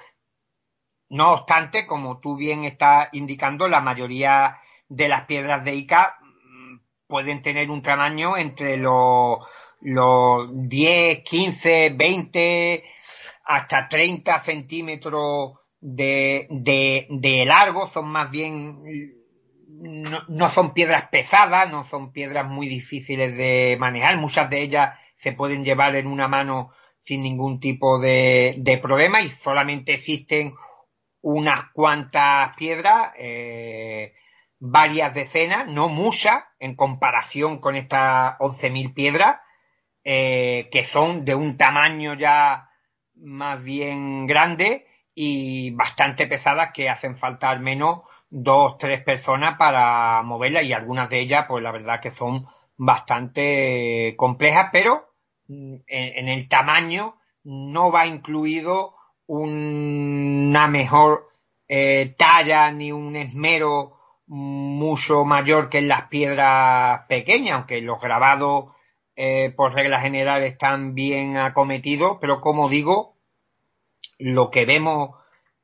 no 1.09 1.33
obstante, 1.33 1.87
como 1.87 2.21
tú 2.21 2.37
bien 2.37 2.65
estás 2.65 3.09
indicando, 3.13 3.69
la 3.69 3.81
mayoría 3.81 4.59
de 4.91 5.09
las 5.09 5.25
piedras 5.25 5.65
de 5.65 5.77
Ica 5.77 6.19
pueden 7.13 7.43
tener 7.43 7.71
un 7.71 7.83
tamaño 7.83 8.39
entre 8.39 8.79
los 8.79 9.41
los 9.83 10.49
10, 10.51 11.25
15, 11.25 11.91
20, 11.95 12.85
hasta 13.45 13.87
30 13.87 14.43
centímetros 14.45 15.59
de, 15.79 16.47
de, 16.49 17.45
largo, 17.45 17.87
son 17.89 18.09
más 18.09 18.31
bien, 18.31 18.79
no, 19.69 20.23
no, 20.29 20.49
son 20.49 20.73
piedras 20.73 21.11
pesadas, 21.11 21.71
no 21.71 21.85
son 21.85 22.13
piedras 22.13 22.49
muy 22.49 22.67
difíciles 22.67 23.37
de 23.37 23.77
manejar, 23.79 24.17
muchas 24.17 24.49
de 24.49 24.63
ellas 24.63 24.99
se 25.19 25.33
pueden 25.33 25.65
llevar 25.65 25.97
en 25.97 26.07
una 26.07 26.29
mano 26.29 26.71
sin 27.03 27.23
ningún 27.23 27.61
tipo 27.61 27.99
de, 27.99 28.55
de 28.57 28.79
problema 28.79 29.21
y 29.21 29.29
solamente 29.43 29.93
existen 29.93 30.55
unas 31.21 31.73
cuantas 31.75 32.57
piedras, 32.57 33.11
eh, 33.19 34.15
varias 34.59 35.13
decenas, 35.13 35.67
no 35.67 35.89
muchas 35.89 36.45
en 36.63 36.77
comparación 36.77 37.59
con 37.59 37.75
estas 37.75 38.39
11.000 38.39 38.95
piedras, 38.95 39.41
eh, 40.05 40.69
que 40.71 40.85
son 40.85 41.25
de 41.25 41.35
un 41.35 41.57
tamaño 41.57 42.15
ya 42.15 42.71
más 43.17 43.61
bien 43.65 44.29
grande 44.29 44.87
y 45.13 45.73
bastante 45.73 46.29
pesadas 46.29 46.71
que 46.73 46.89
hacen 46.89 47.17
falta 47.17 47.51
al 47.51 47.59
menos 47.59 48.03
dos, 48.31 48.79
tres 48.79 49.03
personas 49.03 49.59
para 49.59 50.23
moverlas 50.23 50.63
y 50.63 50.73
algunas 50.73 51.11
de 51.11 51.21
ellas, 51.21 51.47
pues 51.49 51.65
la 51.65 51.73
verdad 51.73 52.01
que 52.01 52.13
son 52.13 52.47
bastante 52.77 54.15
complejas, 54.17 54.69
pero 54.71 55.09
mm, 55.49 55.75
en, 55.89 56.29
el 56.29 56.49
tamaño 56.49 57.17
no 57.43 57.91
va 57.91 58.07
incluido 58.07 58.95
una 59.27 60.69
mejor 60.69 61.29
eh, 61.67 62.15
talla 62.17 62.71
ni 62.71 62.93
un 62.93 63.17
esmero 63.17 64.02
mucho 64.35 65.27
mayor 65.27 65.69
que 65.69 65.77
en 65.77 65.89
las 65.89 66.09
piedras 66.09 67.03
pequeñas, 67.07 67.55
aunque 67.55 67.83
los 67.83 68.01
grabados 68.01 68.73
eh, 69.15 69.53
por 69.55 69.75
regla 69.75 70.01
general 70.01 70.43
están 70.43 70.95
bien 70.95 71.37
acometidos, 71.37 72.17
pero 72.19 72.41
como 72.41 72.71
digo, 72.71 73.19
lo 74.19 74.51
que 74.51 74.65
vemos 74.65 75.11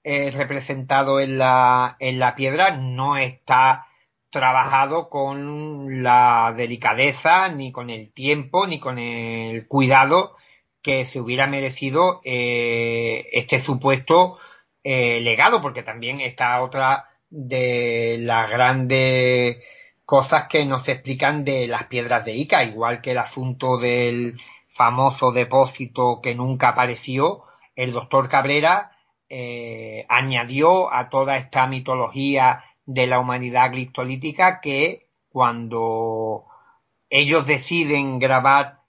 eh, 0.04 0.30
representado 0.32 1.18
en 1.18 1.38
la, 1.38 1.96
en 1.98 2.18
la 2.18 2.34
piedra 2.34 2.76
no 2.76 3.16
está 3.16 3.86
trabajado 4.28 5.08
con 5.08 6.02
la 6.02 6.52
delicadeza, 6.54 7.48
ni 7.48 7.72
con 7.72 7.88
el 7.88 8.12
tiempo, 8.12 8.66
ni 8.66 8.78
con 8.78 8.98
el 8.98 9.66
cuidado 9.66 10.36
que 10.82 11.06
se 11.06 11.20
hubiera 11.20 11.46
merecido 11.46 12.20
eh, 12.22 13.30
este 13.32 13.60
supuesto 13.60 14.36
legado, 14.84 15.60
porque 15.60 15.82
también 15.82 16.20
está 16.22 16.62
otra 16.62 17.07
de 17.30 18.16
las 18.20 18.50
grandes 18.50 19.58
cosas 20.04 20.46
que 20.48 20.64
nos 20.64 20.88
explican 20.88 21.44
de 21.44 21.66
las 21.66 21.84
piedras 21.84 22.24
de 22.24 22.34
Ica, 22.34 22.64
igual 22.64 23.02
que 23.02 23.10
el 23.10 23.18
asunto 23.18 23.76
del 23.76 24.40
famoso 24.74 25.32
depósito 25.32 26.20
que 26.22 26.34
nunca 26.34 26.70
apareció, 26.70 27.44
el 27.76 27.92
doctor 27.92 28.28
Cabrera 28.28 28.92
eh, 29.28 30.06
añadió 30.08 30.92
a 30.92 31.10
toda 31.10 31.36
esta 31.36 31.66
mitología 31.66 32.64
de 32.86 33.06
la 33.06 33.20
humanidad 33.20 33.70
cristolítica 33.70 34.60
que 34.60 35.08
cuando 35.28 36.46
ellos 37.10 37.46
deciden 37.46 38.18
grabar 38.18 38.80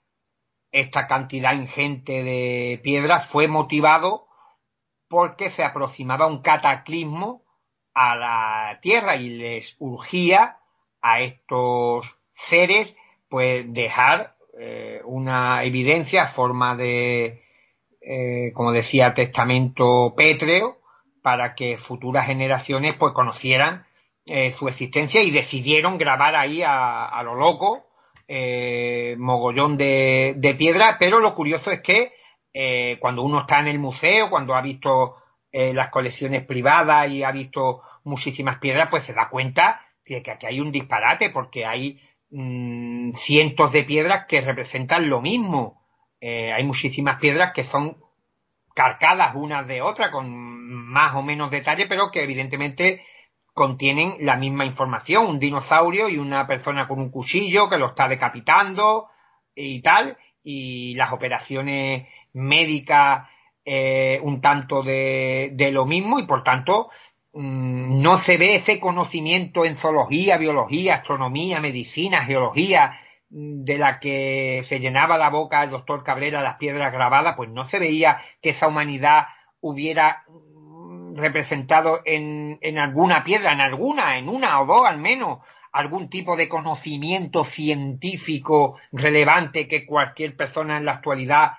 esta 0.72 1.06
cantidad 1.06 1.52
ingente 1.52 2.22
de 2.22 2.80
piedras 2.82 3.26
fue 3.26 3.48
motivado 3.48 4.26
porque 5.08 5.50
se 5.50 5.64
aproximaba 5.64 6.26
un 6.26 6.40
cataclismo 6.40 7.42
a 7.94 8.16
la 8.16 8.78
Tierra 8.80 9.16
y 9.16 9.30
les 9.30 9.76
urgía 9.78 10.58
a 11.02 11.20
estos 11.20 12.18
seres 12.34 12.96
pues 13.28 13.72
dejar 13.72 14.34
eh, 14.58 15.00
una 15.04 15.64
evidencia, 15.64 16.28
forma 16.28 16.76
de, 16.76 17.42
eh, 18.00 18.52
como 18.52 18.72
decía, 18.72 19.14
testamento 19.14 20.14
pétreo 20.16 20.78
para 21.22 21.54
que 21.54 21.78
futuras 21.78 22.26
generaciones 22.26 22.96
pues 22.98 23.14
conocieran 23.14 23.86
eh, 24.26 24.50
su 24.52 24.68
existencia 24.68 25.22
y 25.22 25.30
decidieron 25.30 25.96
grabar 25.96 26.34
ahí 26.34 26.62
a, 26.64 27.20
lo 27.24 27.34
loco 27.36 27.86
mogollón 29.16 29.76
de 29.76 30.54
piedra, 30.56 30.96
pero 31.00 31.18
lo 31.18 31.34
curioso 31.34 31.72
es 31.72 31.80
que 31.80 32.12
cuando 33.00 33.22
uno 33.22 33.40
está 33.40 33.58
en 33.58 33.66
el 33.66 33.80
museo, 33.80 34.30
cuando 34.30 34.54
ha 34.54 34.60
visto 34.60 35.16
las 35.52 35.90
colecciones 35.90 36.44
privadas 36.44 37.10
y 37.10 37.22
ha 37.24 37.32
visto 37.32 37.82
muchísimas 38.04 38.58
piedras, 38.58 38.88
pues 38.90 39.02
se 39.02 39.12
da 39.12 39.28
cuenta 39.28 39.80
de 40.06 40.22
que 40.22 40.30
aquí 40.30 40.46
hay 40.46 40.60
un 40.60 40.72
disparate 40.72 41.30
porque 41.30 41.64
hay 41.64 42.00
mm, 42.30 43.12
cientos 43.14 43.72
de 43.72 43.84
piedras 43.84 44.26
que 44.26 44.40
representan 44.40 45.08
lo 45.08 45.20
mismo. 45.20 45.82
Eh, 46.20 46.52
hay 46.52 46.64
muchísimas 46.64 47.18
piedras 47.20 47.52
que 47.54 47.64
son 47.64 47.96
carcadas 48.74 49.34
unas 49.34 49.66
de 49.66 49.82
otras 49.82 50.10
con 50.10 50.28
más 50.30 51.14
o 51.14 51.22
menos 51.22 51.50
detalle, 51.50 51.86
pero 51.86 52.10
que 52.10 52.22
evidentemente 52.22 53.04
contienen 53.52 54.16
la 54.20 54.36
misma 54.36 54.64
información. 54.64 55.26
Un 55.26 55.38
dinosaurio 55.38 56.08
y 56.08 56.18
una 56.18 56.46
persona 56.46 56.86
con 56.88 56.98
un 56.98 57.10
cuchillo 57.10 57.68
que 57.68 57.78
lo 57.78 57.88
está 57.88 58.08
decapitando 58.08 59.08
y 59.54 59.82
tal. 59.82 60.16
Y 60.42 60.94
las 60.94 61.12
operaciones 61.12 62.08
médicas 62.32 63.28
eh, 63.72 64.18
un 64.22 64.40
tanto 64.40 64.82
de, 64.82 65.50
de, 65.54 65.70
lo 65.70 65.86
mismo 65.86 66.18
y 66.18 66.24
por 66.24 66.42
tanto 66.42 66.88
Mm, 67.32 68.02
no 68.02 68.18
se 68.18 68.36
ve 68.36 68.56
ese 68.56 68.80
conocimiento 68.80 69.64
en 69.64 69.76
zoología, 69.76 70.36
biología, 70.36 70.96
astronomía, 70.96 71.60
medicina, 71.60 72.24
geología, 72.24 72.98
mm, 73.30 73.62
de 73.64 73.78
la 73.78 74.00
que 74.00 74.64
se 74.68 74.80
llenaba 74.80 75.16
la 75.16 75.30
boca 75.30 75.62
el 75.62 75.70
doctor 75.70 76.02
Cabrera 76.02 76.42
las 76.42 76.56
piedras 76.56 76.92
grabadas, 76.92 77.36
pues 77.36 77.48
no 77.50 77.64
se 77.64 77.78
veía 77.78 78.18
que 78.42 78.50
esa 78.50 78.66
humanidad 78.66 79.26
hubiera 79.60 80.24
mm, 80.28 81.16
representado 81.16 82.00
en, 82.04 82.58
en 82.62 82.78
alguna 82.78 83.22
piedra, 83.24 83.52
en 83.52 83.60
alguna, 83.60 84.18
en 84.18 84.28
una 84.28 84.60
o 84.60 84.66
dos 84.66 84.84
al 84.86 84.98
menos, 84.98 85.38
algún 85.72 86.10
tipo 86.10 86.36
de 86.36 86.48
conocimiento 86.48 87.44
científico 87.44 88.76
relevante 88.90 89.68
que 89.68 89.86
cualquier 89.86 90.36
persona 90.36 90.78
en 90.78 90.84
la 90.84 90.92
actualidad 90.94 91.52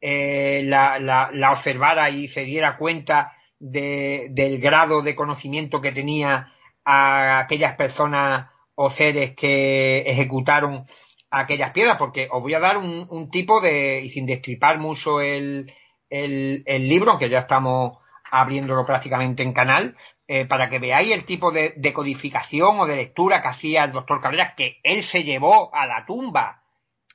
eh, 0.00 0.62
la, 0.64 0.98
la, 0.98 1.30
la 1.32 1.52
observara 1.52 2.10
y 2.10 2.28
se 2.28 2.44
diera 2.44 2.76
cuenta 2.76 3.32
de, 3.58 4.28
del 4.30 4.60
grado 4.60 5.02
de 5.02 5.14
conocimiento 5.14 5.80
que 5.80 5.92
tenía 5.92 6.52
a 6.84 7.40
aquellas 7.40 7.74
personas 7.74 8.50
o 8.74 8.90
seres 8.90 9.34
que 9.34 10.00
ejecutaron 10.00 10.86
aquellas 11.30 11.72
piedras, 11.72 11.96
porque 11.96 12.28
os 12.30 12.42
voy 12.42 12.54
a 12.54 12.60
dar 12.60 12.76
un, 12.76 13.30
tipo 13.30 13.60
de, 13.60 14.00
y 14.02 14.10
sin 14.10 14.26
destripar 14.26 14.78
mucho 14.78 15.20
el, 15.20 15.72
el, 16.08 16.88
libro, 16.88 17.10
aunque 17.10 17.28
ya 17.28 17.40
estamos 17.40 17.98
abriéndolo 18.30 18.84
prácticamente 18.84 19.42
en 19.42 19.52
canal, 19.52 19.96
eh, 20.28 20.44
para 20.44 20.68
que 20.68 20.78
veáis 20.78 21.12
el 21.12 21.24
tipo 21.24 21.50
de, 21.50 21.74
de, 21.76 21.92
codificación 21.92 22.80
o 22.80 22.86
de 22.86 22.96
lectura 22.96 23.42
que 23.42 23.48
hacía 23.48 23.84
el 23.84 23.92
doctor 23.92 24.20
Cabrera, 24.20 24.54
que 24.56 24.78
él 24.82 25.04
se 25.04 25.24
llevó 25.24 25.74
a 25.74 25.86
la 25.86 26.04
tumba 26.04 26.62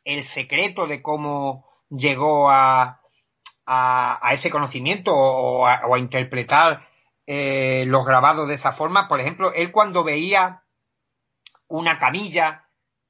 el 0.04 0.26
secreto 0.30 0.88
de 0.88 1.02
cómo 1.02 1.71
llegó 1.92 2.50
a, 2.50 3.02
a, 3.66 4.34
ese 4.34 4.50
conocimiento 4.50 5.14
o 5.16 5.66
a, 5.68 6.00
interpretar 6.00 6.88
eh, 7.28 7.86
los 7.88 8.06
grabados 8.06 8.48
de 8.48 8.56
esa 8.56 8.72
forma. 8.72 9.08
Por 9.08 9.20
ejemplo, 9.20 9.54
él 9.54 9.72
cuando 9.72 10.04
veía 10.04 10.64
una 11.68 12.00
camilla 12.00 12.66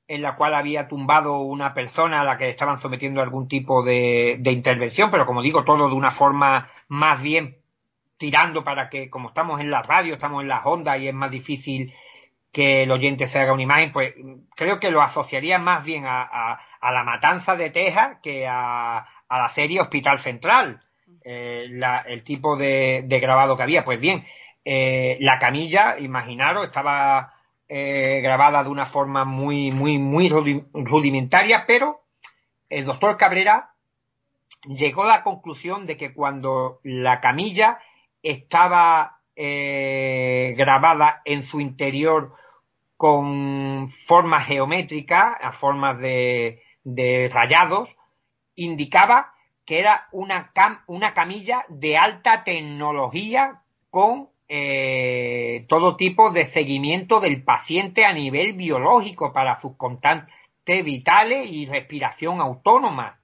en 0.07 0.21
la 0.21 0.35
cual 0.35 0.53
había 0.55 0.87
tumbado 0.87 1.39
una 1.39 1.73
persona 1.73 2.21
a 2.21 2.25
la 2.25 2.37
que 2.37 2.49
estaban 2.49 2.79
sometiendo 2.79 3.21
algún 3.21 3.47
tipo 3.47 3.81
de, 3.81 4.39
intervención, 4.43 5.09
pero 5.09 5.25
como 5.25 5.41
digo, 5.41 5.63
todo 5.63 5.87
de 5.87 5.95
una 5.95 6.11
forma 6.11 6.69
más 6.89 7.21
bien 7.21 7.57
tirando 8.17 8.63
para 8.63 8.89
que, 8.89 9.09
como 9.09 9.29
estamos 9.29 9.61
en 9.61 9.71
la 9.71 9.81
radio, 9.81 10.13
estamos 10.13 10.41
en 10.41 10.49
las 10.49 10.65
ondas 10.65 10.99
y 10.99 11.07
es 11.07 11.13
más 11.13 11.31
difícil 11.31 11.93
que 12.51 12.83
el 12.83 12.91
oyente 12.91 13.29
se 13.29 13.39
haga 13.39 13.53
una 13.53 13.63
imagen, 13.63 13.93
pues 13.93 14.13
creo 14.55 14.79
que 14.79 14.91
lo 14.91 15.01
asociaría 15.01 15.57
más 15.59 15.85
bien 15.85 16.05
a, 16.05 16.21
a, 16.21 16.59
a 16.81 16.91
la 16.91 17.03
matanza 17.03 17.55
de 17.55 17.69
Texas 17.69 18.17
que 18.21 18.47
a, 18.47 19.05
la 19.29 19.49
serie 19.53 19.79
Hospital 19.79 20.19
Central, 20.19 20.83
eh, 21.23 21.67
el 22.07 22.23
tipo 22.23 22.57
de, 22.57 23.05
grabado 23.07 23.55
que 23.55 23.63
había. 23.63 23.85
Pues 23.85 23.99
bien, 23.99 24.25
eh, 24.65 25.17
la 25.21 25.39
camilla, 25.39 25.97
imaginaros, 25.99 26.65
estaba 26.65 27.33
eh, 27.69 28.19
grabada 28.21 28.63
de 28.63 28.69
una 28.69 28.87
forma 28.87 29.23
muy, 29.23 29.71
muy, 29.71 29.99
muy 29.99 30.29
rudimentaria, 30.29 31.65
pero 31.65 32.01
el 32.67 32.85
doctor 32.85 33.15
Cabrera 33.15 33.69
llegó 34.65 35.03
a 35.03 35.07
la 35.07 35.23
conclusión 35.23 35.85
de 35.85 35.95
que 35.95 36.13
cuando 36.13 36.79
la 36.83 37.21
camilla 37.21 37.79
estaba 38.21 39.19
grabada 39.33 41.21
en 41.25 41.43
su 41.43 41.59
interior 41.59 42.35
con 42.95 43.89
formas 44.05 44.45
geométricas, 44.45 45.33
a 45.41 45.53
formas 45.53 45.99
de, 45.99 46.61
de 46.83 47.29
rayados, 47.31 47.95
indicaba 48.55 49.33
que 49.65 49.79
era 49.79 50.07
una, 50.11 50.51
una 50.87 51.13
camilla 51.13 51.65
de 51.69 51.97
alta 51.97 52.43
tecnología 52.43 53.61
con 53.89 54.29
eh, 54.47 55.65
todo 55.69 55.95
tipo 55.95 56.31
de 56.31 56.47
seguimiento 56.51 57.21
del 57.21 57.43
paciente 57.43 58.03
a 58.03 58.11
nivel 58.11 58.53
biológico 58.53 59.31
para 59.31 59.61
sus 59.61 59.77
constantes 59.77 60.83
vitales 60.83 61.47
y 61.49 61.67
respiración 61.67 62.41
autónoma. 62.41 63.19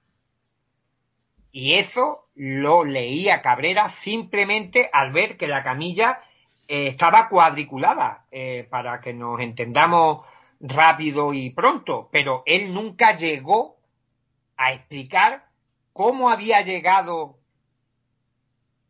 Y 1.52 1.74
eso 1.74 2.28
lo 2.34 2.84
leía 2.84 3.42
Cabrera 3.42 3.90
simplemente 4.02 4.88
al 4.92 5.12
ver 5.12 5.36
que 5.36 5.48
la 5.48 5.62
camilla 5.62 6.20
eh, 6.66 6.88
estaba 6.88 7.28
cuadriculada, 7.28 8.26
eh, 8.30 8.66
para 8.70 9.00
que 9.00 9.12
nos 9.12 9.40
entendamos 9.40 10.24
rápido 10.60 11.32
y 11.32 11.50
pronto, 11.50 12.08
pero 12.12 12.42
él 12.46 12.72
nunca 12.74 13.16
llegó 13.16 13.76
a 14.56 14.72
explicar 14.72 15.46
cómo 15.92 16.30
había 16.30 16.62
llegado 16.62 17.38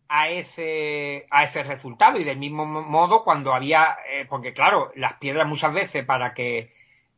a 0.08 0.28
ese, 0.28 1.26
a 1.30 1.44
ese 1.44 1.62
resultado. 1.62 2.18
Y 2.18 2.24
del 2.24 2.38
mismo 2.38 2.64
modo 2.64 3.24
cuando 3.24 3.54
había, 3.54 3.96
eh, 4.10 4.26
porque 4.28 4.52
claro, 4.52 4.90
las 4.96 5.14
piedras 5.14 5.46
muchas 5.46 5.72
veces 5.72 6.04
para 6.04 6.34
que 6.34 6.72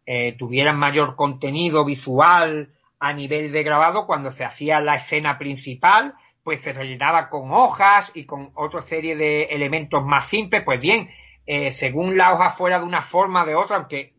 eh, 0.07 0.33
tuvieran 0.33 0.79
mayor 0.79 1.15
contenido 1.15 1.85
visual 1.85 2.73
a 2.99 3.13
nivel 3.13 3.53
de 3.53 3.63
grabado 3.63 4.07
cuando 4.07 4.33
se 4.33 4.45
hacía 4.45 4.81
la 4.81 4.97
escena 4.97 5.39
principal, 5.39 6.15
pues 6.43 6.61
se 6.63 6.73
rellenaba 6.73 7.29
con 7.29 7.53
hojas 7.53 8.11
y 8.15 8.25
con 8.25 8.51
otra 8.55 8.83
serie 8.83 9.15
de 9.15 9.45
elementos 9.45 10.05
más 10.05 10.29
simples, 10.29 10.63
pues 10.65 10.81
bien, 10.81 11.11
eh, 11.47 11.73
según 11.75 12.17
la 12.17 12.33
hoja 12.35 12.51
fuera 12.51 12.79
de 12.79 12.85
una 12.85 13.03
forma 13.03 13.43
o 13.43 13.47
de 13.47 13.55
otra, 13.55 13.77
aunque 13.77 14.15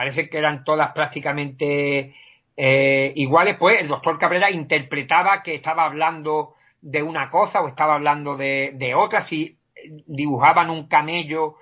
parece 0.00 0.30
que 0.30 0.38
eran 0.38 0.64
todas 0.64 0.92
prácticamente 0.92 2.14
eh, 2.56 3.12
iguales, 3.16 3.58
pues 3.58 3.82
el 3.82 3.88
doctor 3.88 4.18
Cabrera 4.18 4.50
interpretaba 4.50 5.42
que 5.42 5.54
estaba 5.54 5.84
hablando 5.84 6.54
de 6.80 7.02
una 7.02 7.28
cosa 7.28 7.60
o 7.60 7.68
estaba 7.68 7.96
hablando 7.96 8.34
de, 8.34 8.70
de 8.76 8.94
otra, 8.94 9.26
si 9.26 9.58
dibujaban 10.06 10.70
un 10.70 10.88
camello 10.88 11.56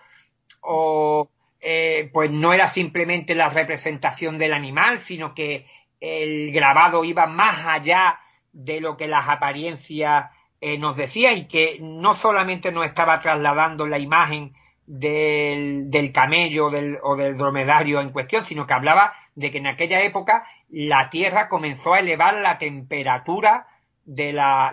o 0.61 1.29
eh, 1.61 2.11
pues 2.13 2.31
no 2.31 2.53
era 2.53 2.73
simplemente 2.73 3.35
la 3.35 3.49
representación 3.49 4.39
del 4.39 4.53
animal, 4.53 5.01
sino 5.01 5.35
que 5.35 5.67
el 5.99 6.53
grabado 6.53 7.03
iba 7.03 7.27
más 7.27 7.67
allá 7.67 8.21
de 8.53 8.81
lo 8.81 8.97
que 8.97 9.09
las 9.09 9.29
apariencias 9.29 10.31
eh, 10.61 10.79
nos 10.79 10.97
decía 10.97 11.33
y 11.33 11.49
que 11.49 11.79
no 11.81 12.15
solamente 12.15 12.71
nos 12.71 12.87
estaba 12.87 13.21
trasladando 13.21 13.89
la 13.89 13.99
imagen 13.99 14.55
del, 14.89 16.13
camello 16.15 16.71
o 17.03 17.17
del 17.17 17.37
dromedario 17.37 18.01
en 18.01 18.11
cuestión, 18.11 18.47
sino 18.47 18.67
que 18.67 18.75
hablaba 18.75 19.13
de 19.35 19.51
que 19.51 19.59
en 19.59 19.67
aquella 19.67 20.03
época 20.03 20.47
la 20.71 21.11
Tierra 21.11 21.49
comenzó 21.49 21.95
a 21.95 22.01
elevar 22.01 22.35
la 22.35 22.59
temperatura 22.59 23.67
de 24.05 24.33
la 24.33 24.73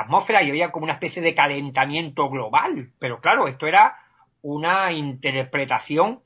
atmósfera 0.00 0.42
y 0.42 0.50
había 0.50 0.72
como 0.72 0.84
una 0.84 0.94
especie 0.94 1.22
de 1.22 1.34
calentamiento 1.34 2.28
global. 2.28 2.90
Pero 2.98 3.20
claro, 3.20 3.46
esto 3.46 3.66
era 3.66 3.96
una 4.42 4.90
interpretación 4.92 6.20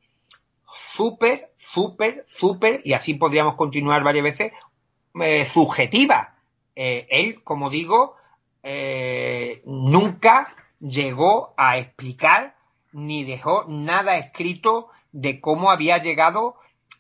súper, 0.77 1.51
súper, 1.57 2.25
súper, 2.27 2.81
y 2.85 2.95
así 2.95 3.15
podríamos 3.15 3.57
continuar 3.57 4.03
varias 4.03 4.25
veces, 4.25 4.53
eh, 5.23 5.45
subjetiva. 5.47 6.35
Eh, 6.75 7.07
él, 7.11 7.43
como 7.43 7.71
digo, 7.71 8.17
eh, 8.63 9.63
nunca 9.65 10.55
llegó 10.81 11.55
a 11.57 11.79
explicar 11.79 12.56
ni 12.97 13.25
dejó 13.25 13.67
nada 13.69 14.17
escrito 14.17 14.89
de 15.13 15.39
cómo 15.39 15.71
había 15.71 15.99
llegado 15.99 16.55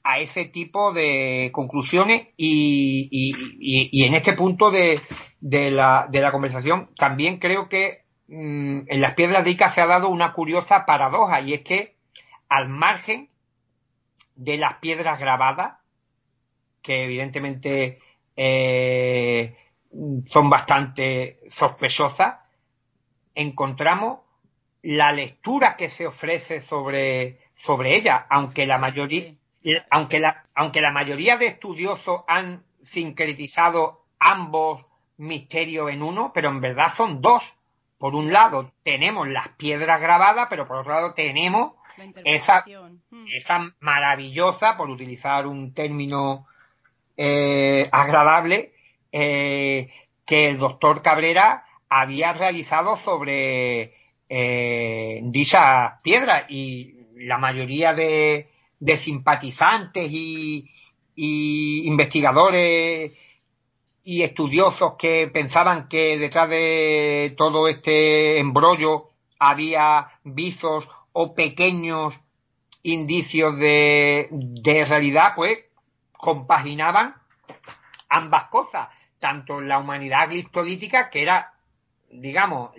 a 0.04 0.18
ese 0.18 0.44
tipo 0.44 0.92
de 0.92 1.48
conclusiones 1.54 2.28
y, 2.36 3.08
y, 3.10 4.04
en 4.04 4.14
este 4.14 4.34
punto 4.34 4.70
de, 4.70 5.00
de, 5.40 5.70
la, 5.70 6.06
de 6.10 6.20
la 6.20 6.32
conversación 6.32 6.90
también 6.98 7.38
creo 7.38 7.70
que 7.70 8.04
mm, 8.28 8.80
en 8.88 9.00
las 9.00 9.14
piedras 9.14 9.42
de 9.42 9.52
Ica 9.52 9.72
se 9.72 9.80
ha 9.80 9.86
dado 9.86 10.10
una 10.10 10.34
curiosa 10.34 10.84
paradoja 10.84 11.40
y 11.40 11.54
es 11.54 11.62
que 11.62 11.96
al 12.50 12.68
margen 12.68 13.30
de 14.34 14.58
las 14.58 14.74
piedras 14.74 15.18
grabadas, 15.18 15.78
que 16.82 17.04
evidentemente 17.04 18.00
eh, 18.36 19.56
son 20.26 20.50
bastante 20.50 21.40
sospechosas, 21.48 22.36
encontramos 23.34 24.25
la 24.86 25.10
lectura 25.10 25.76
que 25.76 25.90
se 25.90 26.06
ofrece 26.06 26.60
sobre, 26.60 27.40
sobre 27.56 27.96
ella, 27.96 28.24
aunque 28.30 28.66
la 28.66 28.78
mayoría, 28.78 29.34
aunque 29.90 30.20
la, 30.20 30.44
aunque 30.54 30.80
la 30.80 30.92
mayoría 30.92 31.36
de 31.36 31.46
estudiosos 31.46 32.20
han 32.28 32.62
sincretizado 32.84 34.04
ambos 34.20 34.86
misterios 35.16 35.90
en 35.90 36.04
uno, 36.04 36.30
pero 36.32 36.50
en 36.50 36.60
verdad 36.60 36.92
son 36.96 37.20
dos. 37.20 37.56
Por 37.98 38.14
un 38.14 38.32
lado 38.32 38.70
tenemos 38.84 39.26
las 39.26 39.48
piedras 39.56 40.00
grabadas, 40.00 40.46
pero 40.48 40.68
por 40.68 40.76
otro 40.76 40.92
lado 40.92 41.14
tenemos 41.14 41.72
esa, 42.24 42.64
hmm. 42.64 43.26
esa 43.34 43.74
maravillosa, 43.80 44.76
por 44.76 44.88
utilizar 44.88 45.48
un 45.48 45.74
término 45.74 46.46
eh, 47.16 47.88
agradable, 47.90 48.72
eh, 49.10 49.90
que 50.24 50.46
el 50.46 50.58
doctor 50.58 51.02
Cabrera 51.02 51.64
había 51.88 52.32
realizado 52.34 52.96
sobre 52.96 54.05
eh, 54.28 55.20
dicha 55.24 56.00
piedra 56.02 56.46
y 56.48 56.94
la 57.16 57.38
mayoría 57.38 57.94
de, 57.94 58.50
de 58.78 58.98
simpatizantes 58.98 60.10
y, 60.10 60.70
y, 61.14 61.86
investigadores 61.86 63.12
y 64.04 64.22
estudiosos 64.22 64.94
que 64.98 65.28
pensaban 65.28 65.88
que 65.88 66.18
detrás 66.18 66.48
de 66.48 67.34
todo 67.36 67.68
este 67.68 68.38
embrollo 68.38 69.10
había 69.38 70.08
visos 70.24 70.88
o 71.12 71.34
pequeños 71.34 72.14
indicios 72.82 73.58
de, 73.58 74.28
de 74.30 74.84
realidad, 74.84 75.32
pues 75.34 75.58
compaginaban 76.12 77.16
ambas 78.08 78.44
cosas, 78.44 78.88
tanto 79.18 79.60
la 79.60 79.78
humanidad 79.78 80.28
gliptolítica, 80.28 81.10
que 81.10 81.22
era, 81.22 81.52
digamos, 82.10 82.70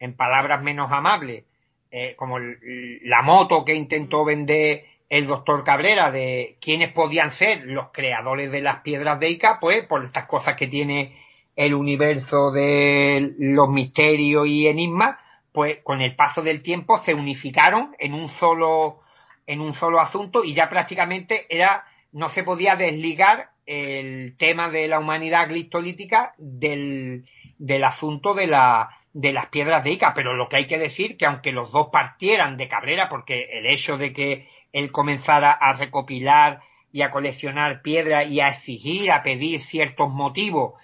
en 0.00 0.14
palabras 0.14 0.62
menos 0.62 0.90
amables, 0.92 1.44
eh, 1.90 2.14
como 2.16 2.38
la 2.38 3.22
moto 3.22 3.64
que 3.64 3.74
intentó 3.74 4.24
vender 4.24 4.84
el 5.08 5.26
doctor 5.26 5.64
Cabrera 5.64 6.10
de 6.10 6.56
quiénes 6.60 6.92
podían 6.92 7.30
ser 7.30 7.64
los 7.64 7.88
creadores 7.92 8.52
de 8.52 8.60
las 8.60 8.80
piedras 8.80 9.18
de 9.18 9.30
Ica, 9.30 9.58
pues 9.60 9.86
por 9.86 10.04
estas 10.04 10.26
cosas 10.26 10.54
que 10.56 10.66
tiene 10.66 11.16
el 11.56 11.74
universo 11.74 12.52
de 12.52 13.34
los 13.38 13.68
misterios 13.68 14.46
y 14.46 14.68
enigmas, 14.68 15.16
pues 15.52 15.78
con 15.82 16.02
el 16.02 16.14
paso 16.14 16.42
del 16.42 16.62
tiempo 16.62 16.98
se 16.98 17.14
unificaron 17.14 17.96
en 17.98 18.14
un 18.14 18.28
solo 18.28 19.00
en 19.46 19.62
un 19.62 19.72
solo 19.72 19.98
asunto 19.98 20.44
y 20.44 20.52
ya 20.52 20.68
prácticamente 20.68 21.46
era 21.48 21.84
no 22.12 22.28
se 22.28 22.44
podía 22.44 22.76
desligar 22.76 23.50
el 23.64 24.36
tema 24.36 24.68
de 24.68 24.88
la 24.88 24.98
humanidad 24.98 25.48
glistolítica 25.48 26.34
del, 26.36 27.26
del 27.58 27.84
asunto 27.84 28.34
de 28.34 28.46
la 28.46 28.97
de 29.12 29.32
las 29.32 29.46
piedras 29.46 29.82
de 29.84 29.92
Ica, 29.92 30.14
pero 30.14 30.34
lo 30.34 30.48
que 30.48 30.56
hay 30.56 30.66
que 30.66 30.78
decir 30.78 31.16
que 31.16 31.26
aunque 31.26 31.52
los 31.52 31.72
dos 31.72 31.88
partieran 31.90 32.56
de 32.56 32.68
Cabrera, 32.68 33.08
porque 33.08 33.48
el 33.52 33.66
hecho 33.66 33.98
de 33.98 34.12
que 34.12 34.48
él 34.72 34.92
comenzara 34.92 35.52
a 35.52 35.72
recopilar 35.72 36.60
y 36.92 37.02
a 37.02 37.10
coleccionar 37.10 37.82
piedras 37.82 38.28
y 38.28 38.40
a 38.40 38.48
exigir, 38.48 39.10
a 39.10 39.22
pedir 39.22 39.60
ciertos 39.60 40.10
motivos, 40.10 40.74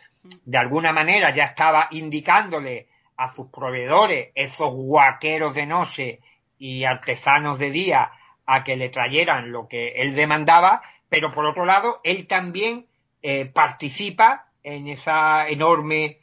de 0.44 0.58
alguna 0.58 0.92
manera 0.92 1.34
ya 1.34 1.44
estaba 1.44 1.88
indicándole 1.90 2.88
a 3.16 3.32
sus 3.32 3.48
proveedores, 3.50 4.30
esos 4.34 4.72
guaqueros 4.72 5.54
de 5.54 5.66
noche 5.66 6.20
y 6.58 6.84
artesanos 6.84 7.58
de 7.58 7.70
día, 7.70 8.10
a 8.46 8.64
que 8.64 8.76
le 8.76 8.88
trayeran 8.88 9.52
lo 9.52 9.68
que 9.68 9.88
él 10.02 10.14
demandaba, 10.14 10.82
pero 11.08 11.30
por 11.30 11.46
otro 11.46 11.64
lado, 11.64 12.00
él 12.04 12.26
también 12.26 12.86
eh, 13.22 13.46
participa 13.46 14.48
en 14.62 14.88
esa 14.88 15.48
enorme 15.48 16.18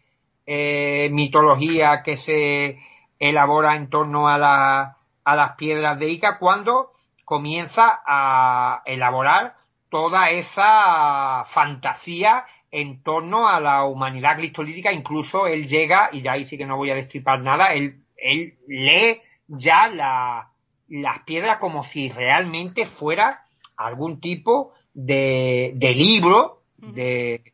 eh, 0.53 1.09
mitología 1.11 2.03
que 2.03 2.17
se 2.17 2.77
elabora 3.19 3.77
en 3.77 3.89
torno 3.89 4.27
a, 4.27 4.37
la, 4.37 4.97
a 5.23 5.35
las 5.37 5.55
piedras 5.55 5.97
de 5.97 6.09
Ica 6.09 6.39
cuando 6.39 6.91
comienza 7.23 8.01
a 8.05 8.81
elaborar 8.85 9.55
toda 9.87 10.29
esa 10.29 11.45
fantasía 11.47 12.43
en 12.69 13.01
torno 13.01 13.47
a 13.47 13.61
la 13.61 13.85
humanidad 13.85 14.35
cristolítica, 14.35 14.91
incluso 14.91 15.47
él 15.47 15.69
llega, 15.69 16.09
y 16.11 16.21
ya 16.21 16.33
ahí 16.33 16.45
sí 16.45 16.57
que 16.57 16.65
no 16.65 16.75
voy 16.75 16.89
a 16.91 16.95
destripar 16.95 17.39
nada, 17.39 17.67
él, 17.67 18.03
él 18.17 18.57
lee 18.67 19.21
ya 19.47 19.87
la, 19.87 20.51
las 20.89 21.19
piedras 21.19 21.59
como 21.59 21.85
si 21.85 22.09
realmente 22.09 22.87
fuera 22.87 23.45
algún 23.77 24.19
tipo 24.19 24.73
de, 24.93 25.71
de 25.75 25.95
libro 25.95 26.63
de, 26.75 27.50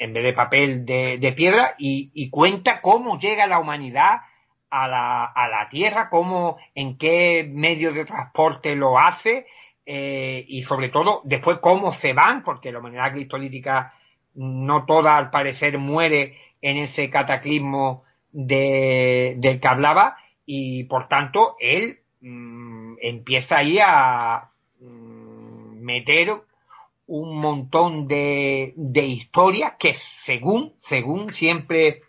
en 0.00 0.14
vez 0.14 0.24
de 0.24 0.32
papel 0.32 0.86
de, 0.86 1.34
piedra 1.36 1.74
y, 1.78 2.30
cuenta 2.30 2.80
cómo 2.80 3.18
llega 3.18 3.46
la 3.46 3.58
humanidad 3.58 4.22
a 4.70 4.88
la, 4.88 5.24
a 5.26 5.48
la 5.48 5.68
Tierra, 5.68 6.08
cómo, 6.08 6.56
en 6.74 6.96
qué 6.96 7.46
medio 7.48 7.92
de 7.92 8.06
transporte 8.06 8.74
lo 8.76 8.98
hace 8.98 9.46
eh, 9.84 10.46
y 10.48 10.62
sobre 10.62 10.88
todo 10.88 11.20
después 11.24 11.58
cómo 11.60 11.92
se 11.92 12.14
van, 12.14 12.42
porque 12.42 12.72
la 12.72 12.78
humanidad 12.78 13.12
cristolítica 13.12 13.92
no 14.34 14.86
toda 14.86 15.18
al 15.18 15.30
parecer 15.30 15.76
muere 15.76 16.38
en 16.62 16.78
ese 16.78 17.10
cataclismo 17.10 18.04
de, 18.32 19.34
del 19.36 19.60
que 19.60 19.68
hablaba 19.68 20.16
y 20.46 20.84
por 20.84 21.08
tanto 21.08 21.56
él 21.60 21.98
mm, 22.22 22.94
empieza 23.02 23.58
ahí 23.58 23.78
a 23.84 24.48
mm, 24.80 25.82
meter 25.82 26.40
un 27.10 27.40
montón 27.40 28.06
de, 28.06 28.72
de 28.76 29.04
historias 29.04 29.74
que 29.80 29.96
según, 30.24 30.74
según 30.84 31.34
siempre 31.34 32.02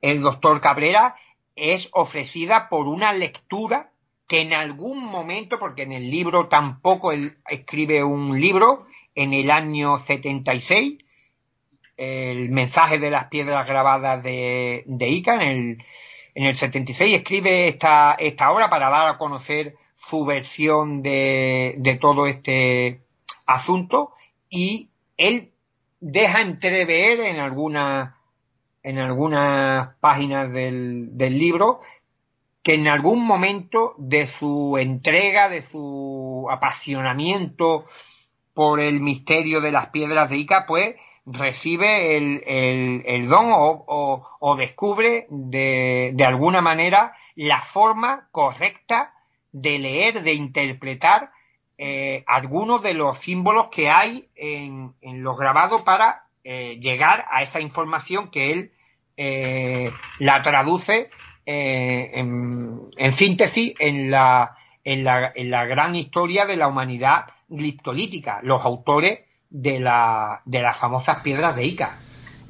el 0.00 0.22
doctor 0.22 0.60
Cabrera, 0.60 1.16
es 1.56 1.88
ofrecida 1.92 2.68
por 2.68 2.86
una 2.86 3.12
lectura 3.12 3.90
que 4.28 4.42
en 4.42 4.52
algún 4.52 5.04
momento, 5.04 5.58
porque 5.58 5.82
en 5.82 5.90
el 5.90 6.08
libro 6.08 6.46
tampoco 6.46 7.10
escribe 7.48 8.04
un 8.04 8.40
libro, 8.40 8.86
en 9.16 9.32
el 9.32 9.50
año 9.50 9.98
76, 9.98 10.98
el 11.96 12.50
mensaje 12.50 13.00
de 13.00 13.10
las 13.10 13.26
piedras 13.26 13.66
grabadas 13.66 14.22
de, 14.22 14.84
de 14.86 15.08
Ica, 15.08 15.34
en 15.34 15.40
el, 15.42 15.84
en 16.36 16.44
el 16.44 16.56
76 16.56 17.12
escribe 17.12 17.66
esta, 17.66 18.14
esta 18.20 18.52
obra 18.52 18.70
para 18.70 18.88
dar 18.88 19.08
a 19.08 19.18
conocer 19.18 19.74
su 19.96 20.24
versión 20.24 21.02
de, 21.02 21.74
de 21.78 21.96
todo 21.96 22.28
este 22.28 23.03
asuntos 23.46 24.08
y 24.48 24.88
él 25.16 25.52
deja 26.00 26.40
entrever 26.40 27.20
en 27.20 27.38
algunas 27.38 28.14
en 28.82 28.98
algunas 28.98 29.96
páginas 30.00 30.52
del, 30.52 31.16
del 31.16 31.38
libro 31.38 31.80
que 32.62 32.74
en 32.74 32.88
algún 32.88 33.26
momento 33.26 33.94
de 33.98 34.26
su 34.26 34.76
entrega, 34.78 35.48
de 35.48 35.62
su 35.62 36.46
apasionamiento 36.50 37.86
por 38.54 38.80
el 38.80 39.00
misterio 39.00 39.60
de 39.60 39.72
las 39.72 39.88
piedras 39.88 40.30
de 40.30 40.36
Ica, 40.36 40.64
pues 40.66 40.96
recibe 41.26 42.16
el, 42.16 42.42
el, 43.06 43.28
don 43.28 43.48
o, 43.50 43.84
o, 44.40 44.56
descubre 44.56 45.26
de, 45.30 46.12
de, 46.14 46.24
alguna 46.24 46.60
manera 46.60 47.14
la 47.34 47.60
forma 47.62 48.28
correcta 48.30 49.14
de 49.52 49.78
leer, 49.78 50.22
de 50.22 50.34
interpretar 50.34 51.30
eh, 51.78 52.24
algunos 52.26 52.82
de 52.82 52.94
los 52.94 53.18
símbolos 53.18 53.68
que 53.70 53.90
hay 53.90 54.28
en, 54.36 54.94
los 55.02 55.36
grabados 55.36 55.82
para 55.82 56.24
eh, 56.44 56.78
llegar 56.80 57.24
a 57.30 57.42
esa 57.42 57.60
información 57.60 58.30
que 58.30 58.52
él 58.52 58.72
eh, 59.16 59.90
la 60.18 60.42
traduce 60.42 61.10
eh, 61.46 62.10
en, 62.14 62.80
en, 62.96 63.12
síntesis 63.12 63.74
en 63.78 64.10
la, 64.10 64.56
en, 64.82 65.04
la, 65.04 65.32
en 65.34 65.50
la 65.50 65.64
gran 65.66 65.94
historia 65.94 66.46
de 66.46 66.56
la 66.56 66.68
humanidad 66.68 67.26
gliptolítica, 67.48 68.40
los 68.42 68.64
autores 68.64 69.20
de, 69.50 69.78
la, 69.78 70.42
de 70.44 70.62
las 70.62 70.78
famosas 70.78 71.20
piedras 71.20 71.54
de 71.54 71.64
Ica. 71.64 71.98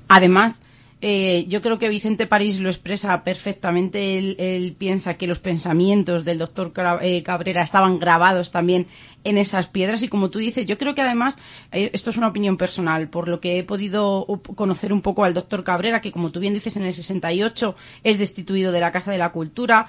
Además, 0.09 0.62
eh, 1.01 1.45
yo 1.49 1.61
creo 1.61 1.79
que 1.79 1.89
Vicente 1.89 2.27
París 2.27 2.61
lo 2.61 2.69
expresa 2.69 3.25
perfectamente. 3.25 4.19
Él, 4.19 4.75
piensa 4.79 5.15
que 5.15 5.27
los 5.27 5.39
pensamientos 5.39 6.25
del 6.25 6.39
doctor 6.39 6.73
eh, 7.03 7.23
Cabrera 7.23 7.63
estaban 7.63 7.99
grabados 7.99 8.51
también 8.51 8.87
en 9.25 9.39
esas 9.39 9.69
piedras 9.69 10.03
y 10.03 10.09
como 10.09 10.31
tú 10.31 10.39
dices, 10.39 10.67
yo 10.67 10.79
creo 10.79 10.95
que 10.95 11.03
además, 11.03 11.39
eh, 11.73 11.91
esto 11.93 12.11
es 12.11 12.17
una 12.17 12.29
opinión 12.29 12.57
personal, 12.57 13.09
por 13.09 13.29
lo 13.29 13.41
que 13.41 13.59
he 13.59 13.65
podido 13.65 14.27
conocer 14.55 14.93
un 14.93 15.03
poco 15.03 15.25
al 15.25 15.35
doctor 15.35 15.65
Cabrera, 15.65 16.01
que 16.01 16.13
como 16.13 16.31
tú 16.31 16.41
bien 16.41 16.55
dices, 16.55 16.77
en 16.77 16.85
el 16.85 16.95
68 16.95 17.75
es 18.03 18.19
destituido 18.19 18.73
de 18.73 18.81
la 18.81 18.93
Casa 18.93 19.11
de 19.11 19.19
la 19.19 19.33
Cultura, 19.33 19.87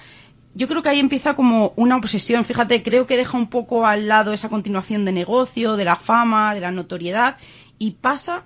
yo 0.54 0.70
creo 0.70 0.82
que 0.82 0.90
ahí 0.90 1.00
empieza 1.00 1.34
como 1.36 1.74
una 1.76 1.98
obsesión. 1.98 2.46
Fíjate, 2.46 2.82
creo 2.82 3.06
que 3.06 3.18
deja 3.18 3.38
un 3.38 3.48
poco 3.48 3.86
al 3.86 4.08
lado 4.08 4.32
esa 4.32 4.48
continuación 4.48 5.04
de 5.04 5.12
negocio, 5.12 5.76
de 5.76 5.84
la 5.84 5.98
fama, 5.98 6.56
de 6.56 6.62
la 6.62 6.72
notoriedad 6.72 7.38
y 7.78 7.92
pasa 7.92 8.44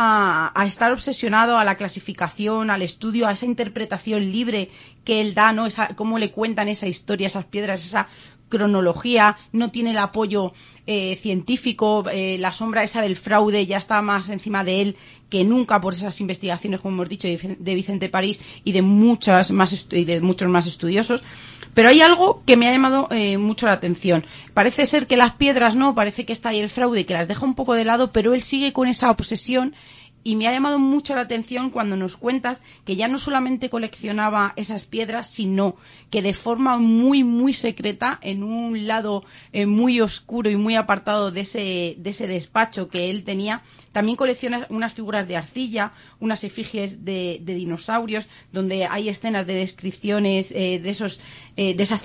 a, 0.00 0.64
estar 0.64 0.92
obsesionado 0.92 1.58
a 1.58 1.64
la 1.64 1.76
clasificación, 1.76 2.70
al 2.70 2.82
estudio, 2.82 3.26
a 3.26 3.32
esa 3.32 3.46
interpretación 3.46 4.30
libre 4.30 4.70
que 5.04 5.20
él 5.20 5.34
da, 5.34 5.52
¿no? 5.52 5.66
Esa, 5.66 5.96
cómo 5.96 6.20
le 6.20 6.30
cuentan 6.30 6.68
esa 6.68 6.86
historia, 6.86 7.26
esas 7.26 7.46
piedras, 7.46 7.84
esa 7.84 8.06
cronología, 8.48 9.36
no 9.52 9.72
tiene 9.72 9.90
el 9.90 9.98
apoyo 9.98 10.52
eh, 10.86 11.16
científico, 11.16 12.04
eh, 12.10 12.38
la 12.38 12.52
sombra 12.52 12.84
esa 12.84 13.02
del 13.02 13.16
fraude 13.16 13.66
ya 13.66 13.76
está 13.76 14.00
más 14.00 14.28
encima 14.28 14.62
de 14.62 14.82
él 14.82 14.96
que 15.28 15.44
nunca 15.44 15.80
por 15.80 15.94
esas 15.94 16.20
investigaciones, 16.20 16.80
como 16.80 16.94
hemos 16.94 17.08
dicho, 17.08 17.26
de 17.28 17.74
Vicente 17.74 18.08
París 18.08 18.40
y 18.62 18.72
de 18.72 18.82
muchas 18.82 19.50
más 19.50 19.88
y 19.90 20.04
de 20.04 20.20
muchos 20.20 20.48
más 20.48 20.68
estudiosos. 20.68 21.24
Pero 21.74 21.88
hay 21.88 22.00
algo 22.00 22.42
que 22.44 22.56
me 22.56 22.68
ha 22.68 22.72
llamado 22.72 23.08
eh, 23.10 23.38
mucho 23.38 23.66
la 23.66 23.72
atención. 23.72 24.24
Parece 24.54 24.86
ser 24.86 25.06
que 25.06 25.16
las 25.16 25.34
piedras 25.34 25.74
no, 25.74 25.94
parece 25.94 26.24
que 26.24 26.32
está 26.32 26.50
ahí 26.50 26.60
el 26.60 26.70
fraude 26.70 27.06
que 27.06 27.14
las 27.14 27.28
deja 27.28 27.44
un 27.44 27.54
poco 27.54 27.74
de 27.74 27.84
lado, 27.84 28.12
pero 28.12 28.34
él 28.34 28.42
sigue 28.42 28.72
con 28.72 28.88
esa 28.88 29.10
obsesión 29.10 29.74
y 30.28 30.36
me 30.36 30.46
ha 30.46 30.52
llamado 30.52 30.78
mucho 30.78 31.14
la 31.14 31.22
atención 31.22 31.70
cuando 31.70 31.96
nos 31.96 32.18
cuentas 32.18 32.60
que 32.84 32.96
ya 32.96 33.08
no 33.08 33.18
solamente 33.18 33.70
coleccionaba 33.70 34.52
esas 34.56 34.84
piedras, 34.84 35.26
sino 35.26 35.76
que 36.10 36.20
de 36.20 36.34
forma 36.34 36.76
muy, 36.76 37.24
muy 37.24 37.54
secreta, 37.54 38.18
en 38.20 38.42
un 38.42 38.86
lado 38.86 39.24
eh, 39.54 39.64
muy 39.64 40.02
oscuro 40.02 40.50
y 40.50 40.56
muy 40.56 40.74
apartado 40.74 41.30
de 41.30 41.40
ese, 41.40 41.94
de 41.96 42.10
ese 42.10 42.26
despacho 42.26 42.90
que 42.90 43.08
él 43.08 43.24
tenía, 43.24 43.62
también 43.92 44.16
colecciona 44.16 44.66
unas 44.68 44.92
figuras 44.92 45.26
de 45.26 45.36
arcilla, 45.36 45.92
unas 46.20 46.44
efigies 46.44 47.06
de, 47.06 47.40
dinosaurios, 47.42 48.28
donde 48.52 48.84
hay 48.84 49.08
escenas 49.08 49.46
de 49.46 49.54
descripciones 49.54 50.52
eh, 50.52 50.78
de, 50.78 50.90
esos, 50.90 51.22
eh, 51.56 51.72
de, 51.72 51.82
esa 51.82 51.98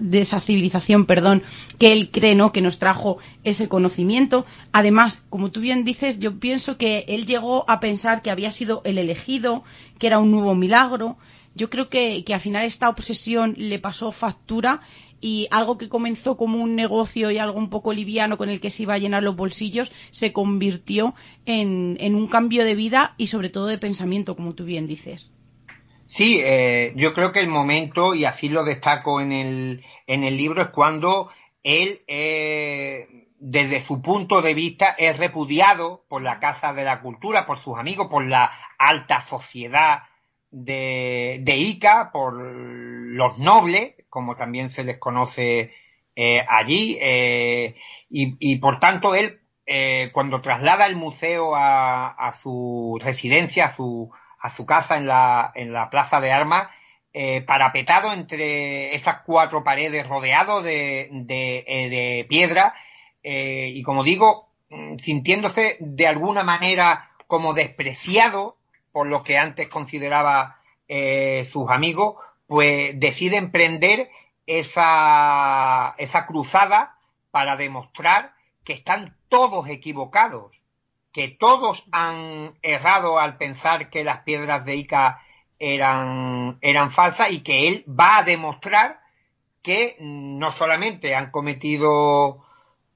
de 0.00 0.20
esa 0.20 0.40
civilización 0.40 1.06
perdón, 1.06 1.42
que 1.78 1.92
él 1.92 2.10
cree 2.10 2.34
¿no? 2.34 2.52
que 2.52 2.60
nos 2.60 2.78
trajo 2.78 3.16
ese 3.42 3.68
conocimiento. 3.68 4.44
Además, 4.70 5.24
como 5.30 5.50
tú 5.50 5.60
bien 5.60 5.82
dices, 5.82 6.18
yo 6.18 6.38
pienso 6.38 6.76
que 6.76 7.06
él 7.08 7.24
llegó 7.24 7.64
a 7.70 7.78
pensar 7.78 8.20
que 8.20 8.32
había 8.32 8.50
sido 8.50 8.82
el 8.84 8.98
elegido, 8.98 9.62
que 10.00 10.08
era 10.08 10.18
un 10.18 10.32
nuevo 10.32 10.56
milagro. 10.56 11.16
Yo 11.54 11.70
creo 11.70 11.88
que, 11.88 12.24
al 12.32 12.40
final 12.40 12.64
esta 12.64 12.88
obsesión 12.88 13.54
le 13.56 13.78
pasó 13.78 14.10
factura 14.10 14.80
y 15.20 15.46
algo 15.52 15.78
que 15.78 15.88
comenzó 15.88 16.36
como 16.36 16.58
un 16.58 16.74
negocio 16.74 17.30
y 17.30 17.38
algo 17.38 17.58
un 17.58 17.70
poco 17.70 17.92
liviano 17.92 18.38
con 18.38 18.48
el 18.48 18.60
que 18.60 18.70
se 18.70 18.82
iba 18.82 18.94
a 18.94 18.98
llenar 18.98 19.22
los 19.22 19.36
bolsillos 19.36 19.92
se 20.10 20.32
convirtió 20.32 21.14
en, 21.46 22.14
un 22.16 22.26
cambio 22.26 22.64
de 22.64 22.74
vida 22.74 23.14
y 23.18 23.28
sobre 23.28 23.50
todo 23.50 23.66
de 23.66 23.78
pensamiento, 23.78 24.34
como 24.34 24.54
tú 24.54 24.64
bien 24.64 24.88
dices. 24.88 25.32
Sí, 26.08 26.40
eh, 26.42 26.92
yo 26.96 27.14
creo 27.14 27.30
que 27.30 27.38
el 27.38 27.48
momento, 27.48 28.16
y 28.16 28.24
así 28.24 28.48
lo 28.48 28.64
destaco 28.64 29.20
en 29.20 29.30
el, 29.30 29.84
en 30.08 30.24
el 30.24 30.36
libro, 30.36 30.62
es 30.62 30.70
cuando 30.70 31.30
él 31.62 32.00
eh, 32.08 33.19
desde 33.40 33.80
su 33.80 34.02
punto 34.02 34.42
de 34.42 34.52
vista, 34.52 34.94
es 34.98 35.16
repudiado 35.16 36.04
por 36.08 36.20
la 36.20 36.38
Casa 36.38 36.74
de 36.74 36.84
la 36.84 37.00
Cultura, 37.00 37.46
por 37.46 37.58
sus 37.58 37.78
amigos, 37.78 38.08
por 38.08 38.24
la 38.26 38.50
alta 38.78 39.22
sociedad 39.22 40.02
de, 40.50 41.42
Ica, 41.56 42.10
por 42.12 42.34
los 42.34 43.38
nobles, 43.38 43.94
como 44.10 44.36
también 44.36 44.68
se 44.70 44.84
les 44.84 44.98
conoce 44.98 45.72
eh, 46.16 46.44
allí, 46.48 46.98
eh, 47.00 47.76
y, 48.10 48.56
por 48.58 48.78
tanto 48.78 49.14
él, 49.14 49.40
eh, 49.64 50.10
cuando 50.12 50.42
traslada 50.42 50.86
el 50.86 50.96
museo 50.96 51.54
a, 51.56 52.36
su 52.42 52.98
residencia, 53.02 53.66
a 53.66 53.74
su, 53.74 54.10
a 54.38 54.54
su 54.54 54.66
casa 54.66 54.98
en 54.98 55.06
la, 55.06 55.50
en 55.54 55.72
la 55.72 55.88
Plaza 55.88 56.20
de 56.20 56.30
Armas, 56.30 56.68
parapetado 57.46 58.12
entre 58.12 58.94
esas 58.94 59.22
cuatro 59.24 59.64
paredes, 59.64 60.06
rodeado 60.06 60.62
de, 60.62 62.26
piedra, 62.28 62.74
eh, 63.22 63.70
y 63.74 63.82
como 63.82 64.04
digo, 64.04 64.48
mm, 64.70 64.96
sintiéndose 64.98 65.76
de 65.80 66.06
alguna 66.06 66.42
manera 66.42 67.10
como 67.26 67.54
despreciado 67.54 68.56
por 68.92 69.06
lo 69.06 69.22
que 69.22 69.38
antes 69.38 69.68
consideraba 69.68 70.56
eh, 70.88 71.48
sus 71.50 71.70
amigos, 71.70 72.16
pues 72.46 72.98
decide 72.98 73.36
emprender 73.36 74.10
esa, 74.46 75.94
esa 75.98 76.26
cruzada 76.26 76.96
para 77.30 77.56
demostrar 77.56 78.34
que 78.64 78.72
están 78.72 79.16
todos 79.28 79.68
equivocados, 79.68 80.62
que 81.12 81.28
todos 81.28 81.84
han 81.92 82.58
errado 82.62 83.20
al 83.20 83.36
pensar 83.36 83.90
que 83.90 84.02
las 84.02 84.22
piedras 84.22 84.64
de 84.64 84.76
Ica 84.76 85.22
eran, 85.60 86.58
eran 86.62 86.90
falsas 86.90 87.30
y 87.30 87.42
que 87.42 87.68
él 87.68 87.84
va 87.88 88.18
a 88.18 88.22
demostrar 88.24 89.00
que 89.62 89.96
no 90.00 90.52
solamente 90.52 91.14
han 91.14 91.30
cometido 91.30 92.44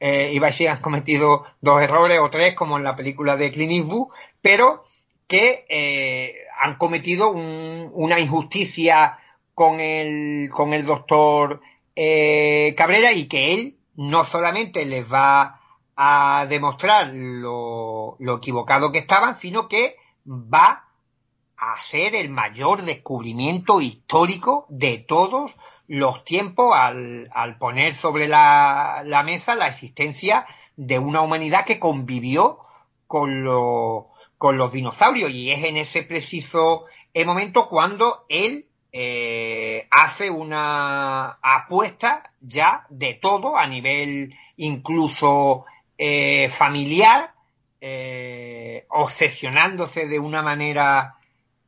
eh, 0.06 0.34
y 0.34 0.66
han 0.66 0.82
cometido 0.82 1.46
dos 1.62 1.80
errores 1.80 2.18
o 2.20 2.28
tres, 2.28 2.54
como 2.54 2.76
en 2.76 2.84
la 2.84 2.94
película 2.94 3.38
de 3.38 3.50
Clint 3.50 3.72
Eastwood, 3.72 4.08
pero 4.42 4.84
que 5.26 5.64
eh, 5.66 6.34
han 6.60 6.76
cometido 6.76 7.30
una 7.30 8.20
injusticia 8.20 9.16
con 9.54 9.80
el, 9.80 10.50
con 10.50 10.74
el 10.74 10.84
doctor 10.84 11.62
eh, 11.96 12.74
Cabrera 12.76 13.12
y 13.12 13.28
que 13.28 13.54
él 13.54 13.76
no 13.94 14.24
solamente 14.24 14.84
les 14.84 15.10
va 15.10 15.62
a 15.96 16.44
demostrar 16.50 17.10
lo, 17.14 18.16
lo 18.18 18.36
equivocado 18.36 18.92
que 18.92 18.98
estaban, 18.98 19.40
sino 19.40 19.68
que 19.68 19.96
va 20.28 20.84
a 21.56 21.80
ser 21.90 22.14
el 22.14 22.28
mayor 22.28 22.82
descubrimiento 22.82 23.80
histórico 23.80 24.66
de 24.68 24.98
todos 24.98 25.56
los 25.86 26.24
tiempos 26.24 26.74
al, 26.74 27.28
al 27.32 27.58
poner 27.58 27.94
sobre 27.94 28.28
la, 28.28 29.02
la, 29.04 29.22
mesa 29.22 29.54
la 29.54 29.68
existencia 29.68 30.46
de 30.76 30.98
una 30.98 31.20
humanidad 31.20 31.64
que 31.64 31.78
convivió 31.78 32.58
con, 33.06 33.44
lo, 33.44 34.10
con 34.38 34.56
los 34.56 34.72
dinosaurios. 34.72 35.30
Y 35.30 35.50
es 35.50 35.64
en 35.64 35.76
ese 35.76 36.02
preciso 36.02 36.86
eh, 37.12 37.24
momento 37.24 37.68
cuando 37.68 38.24
él 38.28 38.66
eh, 38.92 39.86
hace 39.90 40.30
una 40.30 41.38
apuesta 41.42 42.30
ya 42.40 42.86
de 42.88 43.14
todo 43.14 43.56
a 43.56 43.66
nivel 43.66 44.34
incluso 44.56 45.64
eh, 45.98 46.48
familiar, 46.50 47.32
eh, 47.80 48.86
obsesionándose 48.88 50.06
de 50.06 50.18
una 50.18 50.42
manera 50.42 51.16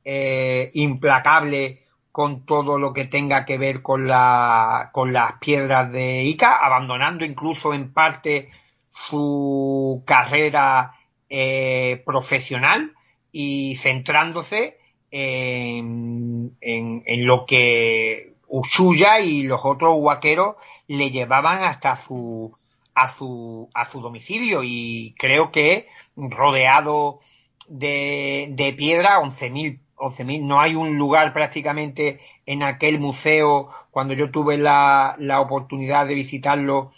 eh, 0.05 0.71
implacable 0.75 1.86
con 2.17 2.47
todo 2.47 2.79
lo 2.79 2.95
que 2.95 3.05
tenga 3.05 3.45
que 3.45 3.59
ver 3.59 3.83
con, 3.83 4.09
la, 4.09 4.89
con 4.95 5.13
las 5.13 5.35
piedras 5.39 5.93
de 5.93 6.23
Ica, 6.23 6.65
abandonando 6.65 7.27
incluso 7.27 7.75
en 7.75 7.93
parte 7.93 8.49
su 8.91 10.03
carrera 10.07 10.95
eh, 11.29 12.03
profesional 12.07 12.95
y 13.33 13.77
centrándose 13.83 14.79
en, 15.11 16.57
en, 16.63 17.27
lo 17.27 17.45
que 17.45 18.33
Ushuya 18.49 19.21
y 19.21 19.43
los 19.43 19.61
otros 19.63 19.97
huaqueros 19.99 20.57
le 20.87 21.11
llevaban 21.11 21.65
hasta 21.65 21.97
su 21.99 22.51
a 22.95 23.13
su, 23.13 23.69
a 23.75 23.85
su 23.85 24.01
domicilio. 24.01 24.63
Y 24.65 25.15
creo 25.19 25.53
que 25.53 25.87
rodeado 26.17 27.21
de, 27.69 28.49
de 28.53 28.73
piedra, 28.73 29.21
11.000 29.21 29.81
11.000, 29.97 30.43
no 30.43 30.61
hay 30.61 30.75
un 30.75 30.97
lugar 30.97 31.33
prácticamente 31.33 32.21
en 32.45 32.63
aquel 32.63 33.01
museo, 33.01 33.71
cuando 33.91 34.15
yo 34.15 34.31
tuve 34.31 34.59
la, 34.59 35.17
la 35.19 35.41
oportunidad 35.41 36.07
de 36.07 36.15
visitarlo 36.15 36.93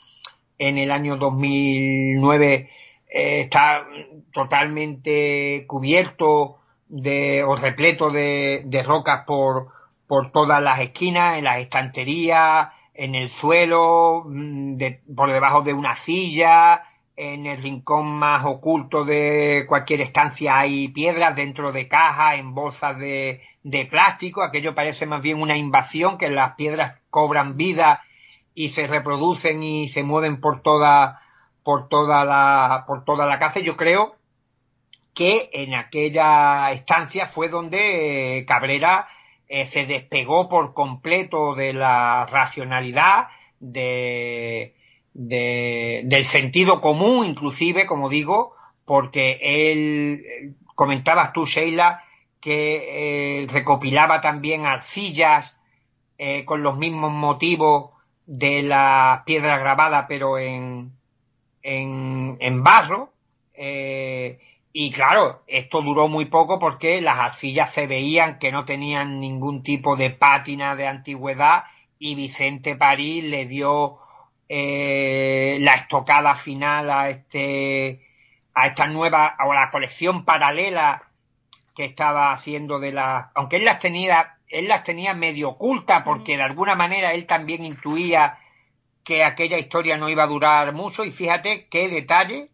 en 0.58 0.78
el 0.78 0.90
año 0.90 1.16
2009, 1.16 2.70
eh, 3.08 3.40
está 3.40 3.86
totalmente 4.32 5.64
cubierto 5.66 6.58
de, 6.88 7.44
o 7.44 7.56
repleto 7.56 8.10
de, 8.10 8.62
de 8.64 8.82
rocas 8.82 9.24
por, 9.26 9.68
por 10.06 10.32
todas 10.32 10.60
las 10.62 10.80
esquinas, 10.80 11.38
en 11.38 11.44
las 11.44 11.58
estanterías, 11.58 12.68
en 12.94 13.14
el 13.14 13.28
suelo, 13.28 14.24
mm, 14.26 14.76
por 15.14 15.30
debajo 15.30 15.62
de 15.62 15.72
una 15.72 15.96
silla, 15.96 16.82
en 17.20 17.46
el 17.46 17.60
rincón 17.60 18.06
más 18.06 18.44
oculto 18.44 19.04
de 19.04 19.64
cualquier 19.68 20.02
estancia 20.02 20.56
hay 20.56 20.86
piedras 20.88 21.34
dentro 21.34 21.72
de 21.72 21.88
cajas, 21.88 22.38
en 22.38 22.54
bolsas 22.54 22.96
de, 22.96 23.42
de 23.64 23.86
plástico. 23.86 24.40
Aquello 24.40 24.72
parece 24.72 25.04
más 25.04 25.20
bien 25.20 25.42
una 25.42 25.56
invasión, 25.56 26.16
que 26.16 26.30
las 26.30 26.54
piedras 26.54 27.00
cobran 27.10 27.56
vida 27.56 28.04
y 28.54 28.70
se 28.70 28.86
reproducen 28.86 29.64
y 29.64 29.88
se 29.88 30.04
mueven 30.04 30.40
por 30.40 30.62
toda, 30.62 31.20
por 31.64 31.88
toda 31.88 32.24
la, 32.24 32.84
por 32.86 33.04
toda 33.04 33.26
la 33.26 33.40
casa. 33.40 33.58
Yo 33.58 33.76
creo 33.76 34.14
que 35.12 35.50
en 35.52 35.74
aquella 35.74 36.70
estancia 36.70 37.26
fue 37.26 37.48
donde 37.48 38.44
Cabrera 38.46 39.08
eh, 39.48 39.66
se 39.66 39.86
despegó 39.86 40.48
por 40.48 40.72
completo 40.72 41.56
de 41.56 41.72
la 41.72 42.26
racionalidad, 42.26 43.26
de, 43.58 44.76
de, 45.18 46.02
del 46.04 46.24
sentido 46.26 46.80
común, 46.80 47.26
inclusive, 47.26 47.86
como 47.86 48.08
digo, 48.08 48.54
porque 48.84 49.38
él, 49.42 50.54
comentabas 50.76 51.32
tú, 51.32 51.44
Sheila, 51.44 52.04
que 52.40 53.42
eh, 53.42 53.46
recopilaba 53.48 54.20
también 54.20 54.64
arcillas 54.64 55.56
eh, 56.18 56.44
con 56.44 56.62
los 56.62 56.78
mismos 56.78 57.10
motivos 57.10 57.90
de 58.26 58.62
la 58.62 59.24
piedra 59.26 59.58
grabada, 59.58 60.06
pero 60.06 60.38
en, 60.38 60.92
en, 61.62 62.36
en 62.38 62.62
barro. 62.62 63.10
Eh, 63.54 64.38
y 64.72 64.92
claro, 64.92 65.42
esto 65.48 65.82
duró 65.82 66.06
muy 66.06 66.26
poco 66.26 66.60
porque 66.60 67.00
las 67.00 67.18
arcillas 67.18 67.74
se 67.74 67.88
veían 67.88 68.38
que 68.38 68.52
no 68.52 68.64
tenían 68.64 69.18
ningún 69.18 69.64
tipo 69.64 69.96
de 69.96 70.10
pátina 70.10 70.76
de 70.76 70.86
antigüedad 70.86 71.64
y 71.98 72.14
Vicente 72.14 72.76
París 72.76 73.24
le 73.24 73.46
dio 73.46 73.98
eh, 74.48 75.58
la 75.60 75.74
estocada 75.74 76.34
final 76.34 76.90
a 76.90 77.10
este 77.10 78.00
a 78.54 78.66
esta 78.66 78.86
nueva 78.86 79.36
o 79.46 79.52
la 79.52 79.70
colección 79.70 80.24
paralela 80.24 81.02
que 81.76 81.84
estaba 81.84 82.32
haciendo 82.32 82.80
de 82.80 82.92
la 82.92 83.30
aunque 83.34 83.56
él 83.56 83.64
las 83.64 83.78
tenía 83.78 84.38
él 84.48 84.68
las 84.68 84.84
tenía 84.84 85.12
medio 85.14 85.50
oculta 85.50 86.02
porque 86.02 86.36
de 86.36 86.42
alguna 86.42 86.74
manera 86.74 87.12
él 87.12 87.26
también 87.26 87.64
intuía 87.64 88.38
que 89.04 89.22
aquella 89.22 89.58
historia 89.58 89.96
no 89.96 90.08
iba 90.08 90.24
a 90.24 90.28
durar 90.28 90.72
mucho 90.72 91.04
y 91.04 91.12
fíjate 91.12 91.66
qué 91.68 91.88
detalle 91.88 92.50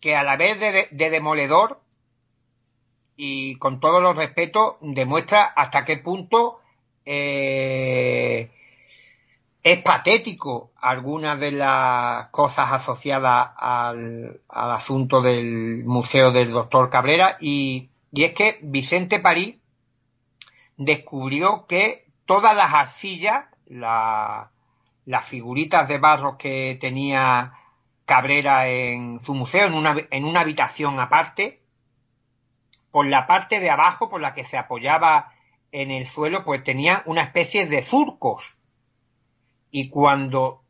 que 0.00 0.14
a 0.14 0.22
la 0.22 0.36
vez 0.36 0.58
de, 0.60 1.10
demoledor 1.10 1.80
y 3.16 3.56
con 3.56 3.80
todos 3.80 4.02
los 4.02 4.14
respetos 4.14 4.76
demuestra 4.80 5.42
hasta 5.42 5.84
qué 5.84 5.96
punto 5.96 6.60
eh, 7.04 8.50
es 9.62 9.82
patético 9.82 10.70
algunas 10.80 11.38
de 11.40 11.50
las 11.52 12.28
cosas 12.28 12.72
asociadas 12.72 13.50
al, 13.56 14.40
asunto 14.48 15.20
del 15.20 15.84
museo 15.84 16.30
del 16.30 16.52
doctor 16.52 16.90
Cabrera 16.90 17.36
y, 17.40 17.90
y 18.12 18.24
es 18.24 18.34
que 18.34 18.58
Vicente 18.62 19.20
París 19.20 19.56
descubrió 20.76 21.66
que 21.66 22.06
todas 22.24 22.56
las 22.56 22.72
arcillas, 22.72 23.46
la, 23.66 24.50
las 25.04 25.26
figuritas 25.26 25.88
de 25.88 25.98
barro 25.98 26.38
que 26.38 26.78
tenía 26.80 27.54
Cabrera 28.04 28.68
en 28.68 29.20
su 29.20 29.34
museo, 29.34 29.66
en 29.66 29.74
una, 29.74 29.96
en 30.10 30.24
una 30.24 30.40
habitación 30.40 31.00
aparte, 31.00 31.60
por 32.90 33.06
la 33.06 33.26
parte 33.26 33.60
de 33.60 33.70
abajo, 33.70 34.08
por 34.08 34.20
la 34.20 34.34
que 34.34 34.44
se 34.44 34.56
apoyaba 34.56 35.32
en 35.72 35.90
el 35.90 36.06
suelo, 36.06 36.44
pues 36.44 36.64
tenía 36.64 37.02
una 37.06 37.22
especie 37.22 37.66
de 37.66 37.84
surcos. 37.84 38.57
Y 39.70 39.88
cuando 39.88 40.62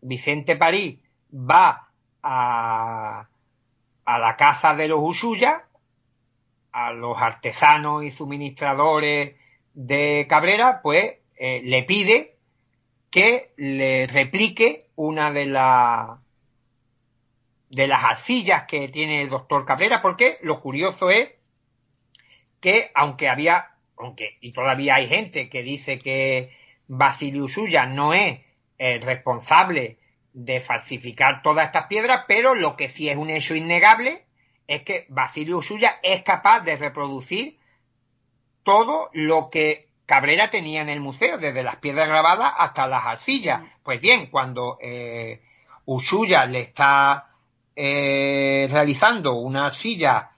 Vicente 0.00 0.56
París 0.56 0.98
va 1.32 1.88
a, 2.22 3.28
a 4.04 4.18
la 4.18 4.36
casa 4.36 4.74
de 4.74 4.88
los 4.88 5.00
Usuya, 5.02 5.64
a 6.72 6.92
los 6.92 7.16
artesanos 7.18 8.04
y 8.04 8.10
suministradores 8.10 9.36
de 9.74 10.26
Cabrera, 10.28 10.80
pues 10.82 11.14
eh, 11.36 11.62
le 11.62 11.82
pide 11.84 12.36
que 13.10 13.52
le 13.56 14.06
replique 14.06 14.86
una 14.96 15.32
de 15.32 15.46
las 15.46 16.18
de 17.70 17.86
las 17.86 18.02
arcillas 18.04 18.64
que 18.66 18.88
tiene 18.88 19.22
el 19.22 19.28
doctor 19.28 19.64
Cabrera, 19.64 20.02
porque 20.02 20.38
lo 20.42 20.60
curioso 20.60 21.08
es 21.08 21.30
que 22.60 22.90
aunque 22.94 23.28
había, 23.28 23.70
aunque 23.96 24.38
y 24.40 24.52
todavía 24.52 24.96
hay 24.96 25.06
gente 25.06 25.48
que 25.48 25.62
dice 25.62 25.98
que 25.98 26.50
Basilio 26.92 27.46
Suya 27.46 27.86
no 27.86 28.12
es 28.14 28.40
el 28.76 29.00
responsable 29.00 29.98
de 30.32 30.60
falsificar 30.60 31.40
todas 31.40 31.66
estas 31.66 31.86
piedras, 31.86 32.24
pero 32.26 32.56
lo 32.56 32.76
que 32.76 32.88
sí 32.88 33.08
es 33.08 33.16
un 33.16 33.30
hecho 33.30 33.54
innegable 33.54 34.24
es 34.66 34.82
que 34.82 35.06
Basilio 35.08 35.62
Suya 35.62 36.00
es 36.02 36.22
capaz 36.24 36.62
de 36.62 36.76
reproducir 36.76 37.58
todo 38.64 39.08
lo 39.12 39.50
que 39.50 39.90
Cabrera 40.04 40.50
tenía 40.50 40.82
en 40.82 40.88
el 40.88 40.98
museo, 40.98 41.38
desde 41.38 41.62
las 41.62 41.76
piedras 41.76 42.08
grabadas 42.08 42.52
hasta 42.58 42.88
las 42.88 43.06
arcillas. 43.06 43.62
Pues 43.84 44.00
bien, 44.00 44.26
cuando 44.26 44.76
eh, 44.82 45.42
Usuya 45.84 46.44
le 46.46 46.62
está 46.62 47.28
eh, 47.76 48.66
realizando 48.68 49.34
una 49.34 49.66
arcilla 49.66 50.30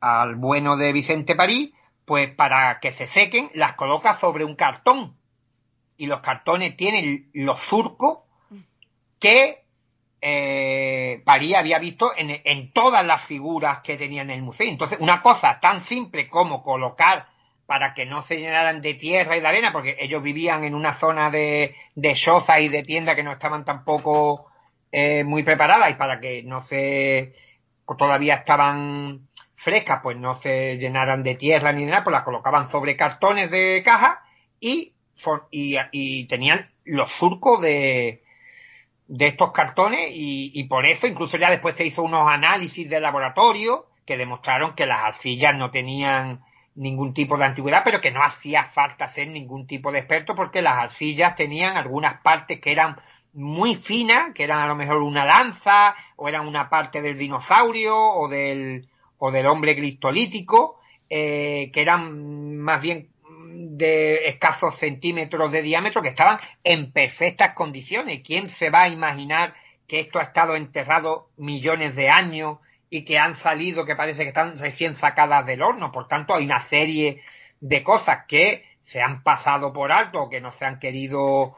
al 0.00 0.34
bueno 0.34 0.76
de 0.76 0.92
Vicente 0.92 1.36
París, 1.36 1.72
pues 2.04 2.34
para 2.34 2.80
que 2.80 2.90
se 2.90 3.06
sequen 3.06 3.48
las 3.54 3.74
coloca 3.74 4.18
sobre 4.18 4.44
un 4.44 4.56
cartón. 4.56 5.19
Y 6.00 6.06
los 6.06 6.20
cartones 6.20 6.76
tienen 6.76 7.30
los 7.34 7.60
surcos 7.60 8.20
que 9.18 9.64
eh, 10.22 11.22
París 11.24 11.54
había 11.54 11.78
visto 11.78 12.12
en, 12.16 12.72
todas 12.72 13.04
las 13.04 13.24
figuras 13.24 13.80
que 13.80 13.96
tenía 13.96 14.22
en 14.22 14.30
el 14.30 14.42
museo. 14.42 14.66
Entonces, 14.66 14.98
una 14.98 15.20
cosa 15.20 15.58
tan 15.60 15.82
simple 15.82 16.28
como 16.28 16.62
colocar 16.62 17.26
para 17.66 17.92
que 17.92 18.06
no 18.06 18.22
se 18.22 18.38
llenaran 18.38 18.80
de 18.80 18.94
tierra 18.94 19.36
y 19.36 19.40
de 19.40 19.46
arena, 19.46 19.72
porque 19.72 19.96
ellos 20.00 20.22
vivían 20.22 20.64
en 20.64 20.74
una 20.74 20.94
zona 20.94 21.30
de, 21.30 21.76
de 21.94 22.16
y 22.60 22.68
de 22.68 22.82
tienda 22.82 23.14
que 23.14 23.22
no 23.22 23.32
estaban 23.32 23.64
tampoco 23.64 24.46
eh, 24.90 25.22
muy 25.22 25.42
preparadas 25.42 25.90
y 25.90 25.94
para 25.94 26.18
que 26.18 26.42
no 26.42 26.62
se 26.62 27.32
todavía 27.98 28.36
estaban 28.36 29.28
frescas, 29.56 30.00
pues 30.02 30.16
no 30.16 30.34
se 30.34 30.78
llenaran 30.78 31.22
de 31.22 31.34
tierra 31.34 31.72
ni 31.72 31.84
de 31.84 31.90
nada, 31.90 32.04
pues 32.04 32.12
las 32.12 32.24
colocaban 32.24 32.68
sobre 32.68 32.96
cartones 32.96 33.50
de 33.50 33.82
caja 33.84 34.22
y, 34.60 34.94
y, 35.50 35.76
y 35.92 36.24
tenían 36.26 36.70
los 36.84 37.10
surcos 37.12 37.60
de, 37.60 38.22
de 39.06 39.26
estos 39.26 39.52
cartones 39.52 40.10
y, 40.12 40.52
y, 40.54 40.64
por 40.64 40.86
eso 40.86 41.06
incluso 41.06 41.36
ya 41.36 41.50
después 41.50 41.74
se 41.74 41.86
hizo 41.86 42.02
unos 42.02 42.28
análisis 42.28 42.88
de 42.88 43.00
laboratorio 43.00 43.86
que 44.06 44.16
demostraron 44.16 44.74
que 44.74 44.86
las 44.86 45.04
arcillas 45.04 45.54
no 45.56 45.70
tenían 45.70 46.40
ningún 46.74 47.12
tipo 47.12 47.36
de 47.36 47.44
antigüedad, 47.44 47.82
pero 47.84 48.00
que 48.00 48.10
no 48.10 48.22
hacía 48.22 48.64
falta 48.64 49.08
ser 49.08 49.28
ningún 49.28 49.66
tipo 49.66 49.92
de 49.92 49.98
experto 49.98 50.34
porque 50.34 50.62
las 50.62 50.78
arcillas 50.78 51.36
tenían 51.36 51.76
algunas 51.76 52.20
partes 52.22 52.60
que 52.60 52.72
eran 52.72 52.96
muy 53.32 53.76
finas, 53.76 54.32
que 54.34 54.44
eran 54.44 54.62
a 54.62 54.66
lo 54.66 54.74
mejor 54.74 54.98
una 54.98 55.24
lanza, 55.24 55.94
o 56.16 56.28
eran 56.28 56.46
una 56.46 56.68
parte 56.68 57.02
del 57.02 57.18
dinosaurio, 57.18 57.96
o 57.96 58.28
del, 58.28 58.88
o 59.18 59.30
del 59.30 59.46
hombre 59.46 59.76
cristolítico, 59.76 60.80
eh, 61.08 61.70
que 61.72 61.82
eran 61.82 62.56
más 62.56 62.80
bien 62.80 63.09
de 63.52 64.28
escasos 64.28 64.78
centímetros 64.78 65.50
de 65.52 65.62
diámetro, 65.62 66.02
que 66.02 66.08
estaban 66.08 66.38
en 66.64 66.92
perfectas 66.92 67.54
condiciones. 67.54 68.22
¿Quién 68.24 68.50
se 68.50 68.70
va 68.70 68.82
a 68.82 68.88
imaginar 68.88 69.54
que 69.86 70.00
esto 70.00 70.18
ha 70.18 70.24
estado 70.24 70.56
enterrado 70.56 71.30
millones 71.36 71.96
de 71.96 72.08
años 72.08 72.58
y 72.88 73.04
que 73.04 73.18
han 73.18 73.34
salido, 73.34 73.84
que 73.84 73.96
parece 73.96 74.22
que 74.22 74.28
están 74.28 74.58
recién 74.58 74.94
sacadas 74.94 75.44
del 75.46 75.62
horno? 75.62 75.92
Por 75.92 76.08
tanto, 76.08 76.34
hay 76.34 76.44
una 76.44 76.60
serie 76.60 77.22
de 77.60 77.82
cosas 77.82 78.24
que 78.26 78.64
se 78.84 79.00
han 79.00 79.22
pasado 79.22 79.72
por 79.72 79.92
alto 79.92 80.28
que 80.28 80.40
no 80.40 80.52
se 80.52 80.64
han 80.64 80.78
querido 80.78 81.56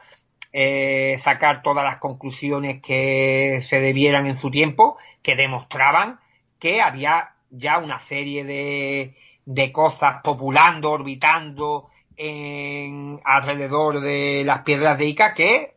eh, 0.51 1.19
sacar 1.23 1.63
todas 1.63 1.83
las 1.83 1.97
conclusiones 1.97 2.81
que 2.81 3.63
se 3.67 3.79
debieran 3.79 4.27
en 4.27 4.35
su 4.35 4.51
tiempo, 4.51 4.97
que 5.23 5.35
demostraban 5.35 6.19
que 6.59 6.81
había 6.81 7.31
ya 7.49 7.79
una 7.79 7.99
serie 8.01 8.43
de, 8.43 9.15
de 9.45 9.71
cosas 9.71 10.21
populando, 10.23 10.91
orbitando 10.91 11.89
en, 12.15 13.19
alrededor 13.23 14.01
de 14.01 14.43
las 14.45 14.63
piedras 14.63 14.97
de 14.97 15.05
Ica 15.07 15.33
que, 15.33 15.73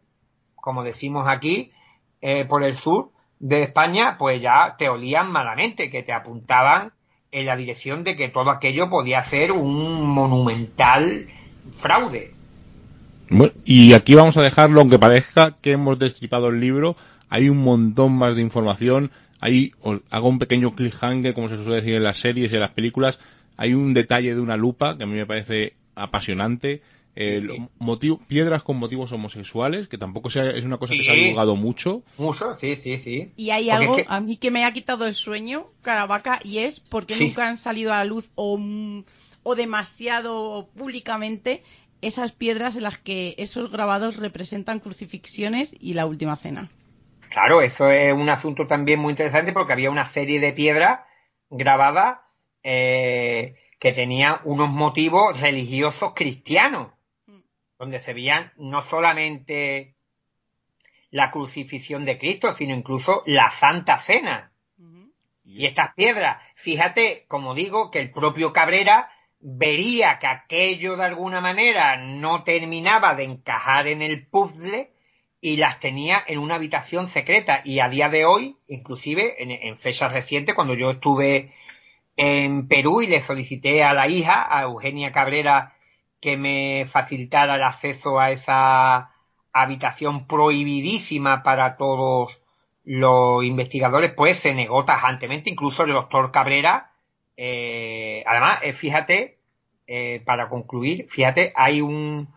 como 0.54 0.82
decimos 0.82 1.26
aquí, 1.28 1.72
eh, 2.20 2.44
por 2.44 2.64
el 2.64 2.76
sur 2.76 3.10
de 3.38 3.64
España, 3.64 4.16
pues 4.18 4.40
ya 4.40 4.76
te 4.78 4.88
olían 4.88 5.30
malamente, 5.30 5.90
que 5.90 6.02
te 6.02 6.12
apuntaban 6.12 6.92
en 7.30 7.46
la 7.46 7.56
dirección 7.56 8.04
de 8.04 8.16
que 8.16 8.28
todo 8.28 8.50
aquello 8.50 8.88
podía 8.88 9.22
ser 9.22 9.52
un 9.52 10.06
monumental 10.06 11.28
fraude. 11.80 12.32
Bueno, 13.28 13.52
y 13.64 13.92
aquí 13.92 14.14
vamos 14.14 14.36
a 14.36 14.42
dejarlo, 14.42 14.80
aunque 14.80 14.98
parezca 14.98 15.56
que 15.60 15.72
hemos 15.72 15.98
destripado 15.98 16.48
el 16.48 16.60
libro, 16.60 16.96
hay 17.28 17.48
un 17.48 17.58
montón 17.58 18.16
más 18.16 18.36
de 18.36 18.42
información, 18.42 19.10
ahí 19.40 19.72
os 19.82 20.00
hago 20.10 20.28
un 20.28 20.38
pequeño 20.38 20.74
cliffhanger, 20.74 21.34
como 21.34 21.48
se 21.48 21.56
suele 21.56 21.76
decir 21.76 21.96
en 21.96 22.04
las 22.04 22.18
series 22.18 22.52
y 22.52 22.54
en 22.54 22.60
las 22.60 22.70
películas, 22.70 23.18
hay 23.56 23.74
un 23.74 23.94
detalle 23.94 24.34
de 24.34 24.40
una 24.40 24.56
lupa 24.56 24.96
que 24.96 25.04
a 25.04 25.06
mí 25.06 25.14
me 25.14 25.26
parece 25.26 25.74
apasionante, 25.94 26.82
eh, 27.18 27.40
piedras 28.28 28.62
con 28.62 28.76
motivos 28.76 29.10
homosexuales, 29.12 29.88
que 29.88 29.96
tampoco 29.96 30.28
sea, 30.28 30.50
es 30.50 30.64
una 30.64 30.76
cosa 30.76 30.92
que 30.92 31.02
se 31.02 31.10
ha 31.10 31.14
divulgado 31.14 31.56
mucho. 31.56 32.02
Mucho, 32.18 32.56
sí, 32.58 32.76
sí, 32.76 32.98
sí. 32.98 33.32
Y 33.36 33.50
hay 33.50 33.70
algo 33.70 33.96
a 34.06 34.20
mí 34.20 34.36
que 34.36 34.50
me 34.50 34.64
ha 34.64 34.72
quitado 34.72 35.06
el 35.06 35.14
sueño, 35.14 35.68
Caravaca, 35.80 36.40
y 36.44 36.58
es 36.58 36.78
porque 36.78 37.16
nunca 37.18 37.48
han 37.48 37.56
salido 37.56 37.92
a 37.92 37.96
la 37.96 38.04
luz 38.04 38.30
o, 38.34 38.60
o 39.42 39.54
demasiado 39.54 40.68
públicamente 40.76 41.62
esas 42.02 42.32
piedras 42.32 42.76
en 42.76 42.82
las 42.82 42.98
que 42.98 43.34
esos 43.38 43.72
grabados 43.72 44.16
representan 44.16 44.80
crucifixiones 44.80 45.74
y 45.80 45.94
la 45.94 46.04
última 46.04 46.36
cena. 46.36 46.68
Claro, 47.30 47.62
eso 47.62 47.90
es 47.90 48.12
un 48.12 48.28
asunto 48.28 48.66
también 48.66 49.00
muy 49.00 49.12
interesante 49.12 49.54
porque 49.54 49.72
había 49.72 49.90
una 49.90 50.04
serie 50.10 50.38
de 50.38 50.52
piedras 50.52 51.00
grabadas 51.48 52.18
eh, 52.68 53.54
que 53.78 53.92
tenían 53.92 54.40
unos 54.42 54.68
motivos 54.70 55.40
religiosos 55.40 56.14
cristianos 56.16 56.92
donde 57.78 58.00
se 58.00 58.12
veían 58.12 58.50
no 58.56 58.82
solamente 58.82 59.94
la 61.10 61.30
crucifixión 61.30 62.04
de 62.04 62.18
Cristo, 62.18 62.54
sino 62.54 62.74
incluso 62.74 63.22
la 63.24 63.52
Santa 63.52 64.00
Cena. 64.00 64.50
Y 65.44 65.64
estas 65.66 65.94
piedras, 65.94 66.42
fíjate, 66.56 67.24
como 67.28 67.54
digo, 67.54 67.92
que 67.92 68.00
el 68.00 68.10
propio 68.10 68.52
Cabrera 68.52 69.12
vería 69.38 70.18
que 70.18 70.26
aquello 70.26 70.96
de 70.96 71.04
alguna 71.04 71.40
manera 71.40 71.96
no 71.98 72.42
terminaba 72.42 73.14
de 73.14 73.24
encajar 73.24 73.86
en 73.86 74.02
el 74.02 74.26
puzzle 74.26 74.90
y 75.40 75.56
las 75.58 75.78
tenía 75.78 76.24
en 76.26 76.40
una 76.40 76.56
habitación 76.56 77.06
secreta. 77.06 77.62
Y 77.64 77.78
a 77.78 77.88
día 77.88 78.08
de 78.08 78.24
hoy, 78.24 78.56
inclusive 78.66 79.40
en, 79.40 79.52
en 79.52 79.78
fechas 79.78 80.12
recientes, 80.12 80.56
cuando 80.56 80.74
yo 80.74 80.90
estuve 80.90 81.54
en 82.16 82.66
Perú 82.68 83.02
y 83.02 83.06
le 83.06 83.20
solicité 83.22 83.84
a 83.84 83.92
la 83.92 84.08
hija, 84.08 84.46
a 84.48 84.62
Eugenia 84.62 85.12
Cabrera, 85.12 85.74
que 86.20 86.36
me 86.36 86.86
facilitara 86.88 87.56
el 87.56 87.62
acceso 87.62 88.18
a 88.18 88.30
esa 88.30 89.10
habitación 89.52 90.26
prohibidísima 90.26 91.42
para 91.42 91.76
todos 91.76 92.42
los 92.84 93.44
investigadores, 93.44 94.12
pues 94.14 94.38
se 94.38 94.54
negó 94.54 94.84
tajantemente, 94.84 95.50
incluso 95.50 95.82
el 95.82 95.92
doctor 95.92 96.30
Cabrera. 96.30 96.92
Eh, 97.36 98.22
además, 98.26 98.60
eh, 98.62 98.72
fíjate, 98.72 99.38
eh, 99.86 100.22
para 100.24 100.48
concluir, 100.48 101.06
fíjate, 101.10 101.52
hay 101.54 101.80
un, 101.80 102.28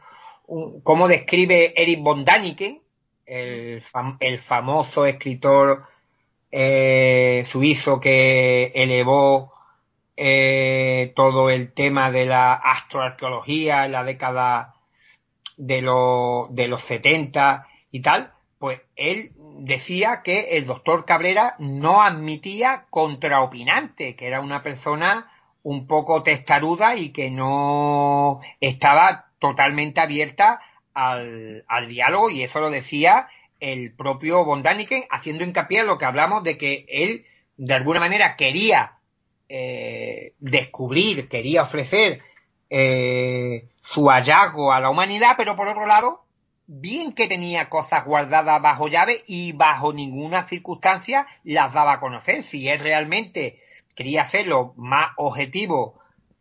cómo 0.84 1.08
describe 1.08 1.74
Eric 1.76 2.02
von 2.02 2.26
Daniken, 2.26 2.82
el, 3.26 3.84
el 4.20 4.40
famoso 4.40 5.06
escritor 5.06 5.84
suizo 7.46 8.00
que 8.00 8.72
elevó 8.74 9.54
eh, 10.22 11.14
todo 11.16 11.50
el 11.50 11.72
tema 11.72 12.12
de 12.12 12.26
la 12.26 12.52
astroarqueología 12.54 13.86
en 13.86 13.94
la 13.94 14.04
década 14.04 14.76
de, 15.56 15.78
de 16.50 16.68
los 16.68 16.84
70 16.84 17.66
y 17.90 18.02
tal, 18.02 18.34
pues 18.60 18.82
él 18.98 19.32
decía 19.60 20.22
que 20.22 20.58
el 20.58 20.66
doctor 20.66 21.06
Cabrera 21.06 21.56
no 21.60 22.02
admitía 22.02 22.88
contraopinante, 22.90 24.18
que 24.18 24.28
era 24.28 24.42
una 24.42 24.62
persona 24.62 25.32
un 25.64 25.88
poco 25.88 26.22
testaruda 26.22 26.98
y 26.98 27.14
que 27.14 27.32
no 27.32 28.42
estaba 28.60 29.28
totalmente 29.40 30.02
abierta 30.02 30.60
al, 30.94 31.64
al 31.70 31.88
diálogo 31.88 32.30
y 32.30 32.44
eso 32.44 32.60
lo 32.60 32.70
decía 32.70 33.30
el 33.62 33.96
propio 33.96 34.44
Von 34.44 34.64
haciendo 35.12 35.46
hincapié 35.46 35.80
en 35.80 35.88
lo 35.88 35.98
que 35.98 36.06
hablamos 36.06 36.44
de 36.44 36.58
que 36.58 36.86
él 36.90 37.26
de 37.56 37.74
alguna 37.74 38.02
manera 38.02 38.36
quería 38.36 38.99
eh, 39.50 40.34
descubrir, 40.40 41.28
quería 41.28 41.64
ofrecer 41.64 42.22
eh, 42.70 43.68
su 43.82 44.06
hallazgo 44.06 44.72
a 44.72 44.80
la 44.80 44.92
humanidad, 44.92 45.34
pero 45.36 45.56
por 45.56 45.68
otro 45.68 45.88
lado, 45.88 46.22
bien 46.68 47.14
que 47.14 47.28
tenía 47.28 47.68
cosas 47.68 48.06
guardadas 48.06 48.62
bajo 48.62 48.88
llave 48.88 49.24
y 49.26 49.54
bajo 49.54 49.92
ninguna 49.92 50.48
circunstancia 50.48 51.26
las 51.44 51.74
daba 51.74 51.94
a 51.94 52.00
conocer. 52.00 52.44
Si 52.44 52.68
él 52.68 52.80
realmente 52.80 53.60
quería 53.96 54.22
hacerlo 54.22 54.74
más 54.78 55.14
objetivo 55.18 55.96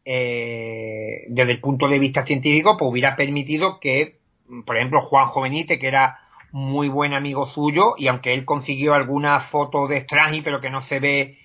eh, 0.05 1.25
desde 1.29 1.53
el 1.53 1.61
punto 1.61 1.89
de 1.89 1.99
vista 1.99 2.27
científico, 2.27 2.77
pues 2.77 2.91
hubiera 2.91 3.17
permitido 3.17 3.81
que, 3.81 4.19
por 4.67 4.77
ejemplo, 4.77 5.01
Juan 5.01 5.29
Jovenite, 5.29 5.79
que 5.79 5.89
era 5.89 6.21
muy 6.53 6.89
buen 6.89 7.15
amigo 7.15 7.47
suyo, 7.47 7.95
y 7.97 8.09
aunque 8.09 8.35
él 8.35 8.45
consiguió 8.45 8.93
alguna 8.93 9.41
foto 9.41 9.87
de 9.87 9.99
Strange, 9.99 10.43
pero 10.43 10.61
que 10.61 10.71
no 10.71 10.83
se 10.83 11.01
ve 11.01 11.39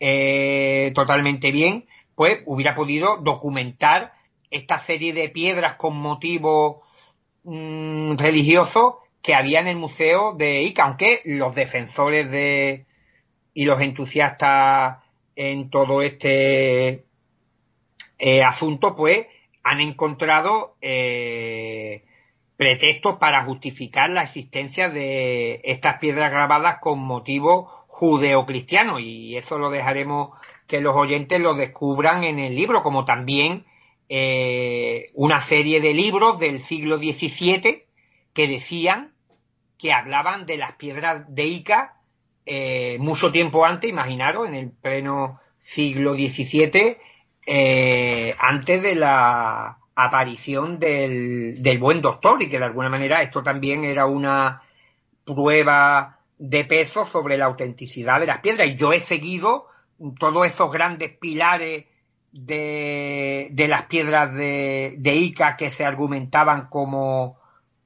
eh, 0.00 0.92
totalmente 0.94 1.52
bien, 1.52 1.86
pues 2.14 2.40
hubiera 2.46 2.74
podido 2.74 3.16
documentar 3.18 4.12
esta 4.50 4.78
serie 4.80 5.12
de 5.12 5.28
piedras 5.28 5.76
con 5.76 5.96
motivo 5.96 6.82
mm, 7.44 8.16
religioso 8.16 9.00
que 9.22 9.34
había 9.34 9.60
en 9.60 9.66
el 9.66 9.76
museo 9.76 10.32
de 10.34 10.62
Ica, 10.62 10.84
aunque 10.84 11.22
los 11.24 11.54
defensores 11.54 12.30
de 12.30 12.86
y 13.54 13.64
los 13.64 13.80
entusiastas 13.80 14.98
en 15.34 15.68
todo 15.70 16.02
este 16.02 17.04
eh, 18.18 18.42
asunto, 18.42 18.94
pues 18.94 19.26
han 19.64 19.80
encontrado 19.80 20.76
eh, 20.80 22.04
pretextos 22.56 23.18
para 23.18 23.44
justificar 23.44 24.10
la 24.10 24.22
existencia 24.22 24.88
de 24.88 25.60
estas 25.64 25.98
piedras 25.98 26.30
grabadas 26.30 26.78
con 26.80 26.98
motivo 27.00 27.68
judeocristiano 27.98 29.00
y 29.00 29.36
eso 29.36 29.58
lo 29.58 29.70
dejaremos 29.70 30.30
que 30.68 30.80
los 30.80 30.94
oyentes 30.94 31.40
lo 31.40 31.54
descubran 31.54 32.22
en 32.22 32.38
el 32.38 32.54
libro, 32.54 32.84
como 32.84 33.04
también 33.04 33.64
eh, 34.08 35.10
una 35.14 35.40
serie 35.40 35.80
de 35.80 35.94
libros 35.94 36.38
del 36.38 36.62
siglo 36.62 36.98
XVII 36.98 37.82
que 38.32 38.46
decían 38.46 39.14
que 39.78 39.92
hablaban 39.92 40.46
de 40.46 40.58
las 40.58 40.76
piedras 40.76 41.24
de 41.34 41.46
Ica 41.46 41.96
eh, 42.46 42.98
mucho 43.00 43.32
tiempo 43.32 43.66
antes, 43.66 43.90
imaginaros, 43.90 44.46
en 44.46 44.54
el 44.54 44.70
pleno 44.70 45.40
siglo 45.58 46.14
XVII, 46.14 46.98
eh, 47.46 48.34
antes 48.38 48.80
de 48.80 48.94
la 48.94 49.78
aparición 49.96 50.78
del, 50.78 51.60
del 51.64 51.78
buen 51.80 52.00
doctor 52.00 52.40
y 52.44 52.48
que 52.48 52.60
de 52.60 52.64
alguna 52.64 52.90
manera 52.90 53.22
esto 53.22 53.42
también 53.42 53.82
era 53.82 54.06
una 54.06 54.62
prueba 55.24 56.17
de 56.38 56.64
peso 56.64 57.04
sobre 57.04 57.36
la 57.36 57.46
autenticidad 57.46 58.20
de 58.20 58.26
las 58.26 58.40
piedras. 58.40 58.68
Y 58.68 58.76
yo 58.76 58.92
he 58.92 59.00
seguido 59.00 59.66
todos 60.18 60.46
esos 60.46 60.70
grandes 60.70 61.16
pilares 61.18 61.86
de, 62.32 63.48
de 63.50 63.68
las 63.68 63.84
piedras 63.84 64.32
de, 64.32 64.94
de, 64.98 65.16
Ica 65.16 65.56
que 65.56 65.70
se 65.70 65.84
argumentaban 65.84 66.68
como 66.68 67.38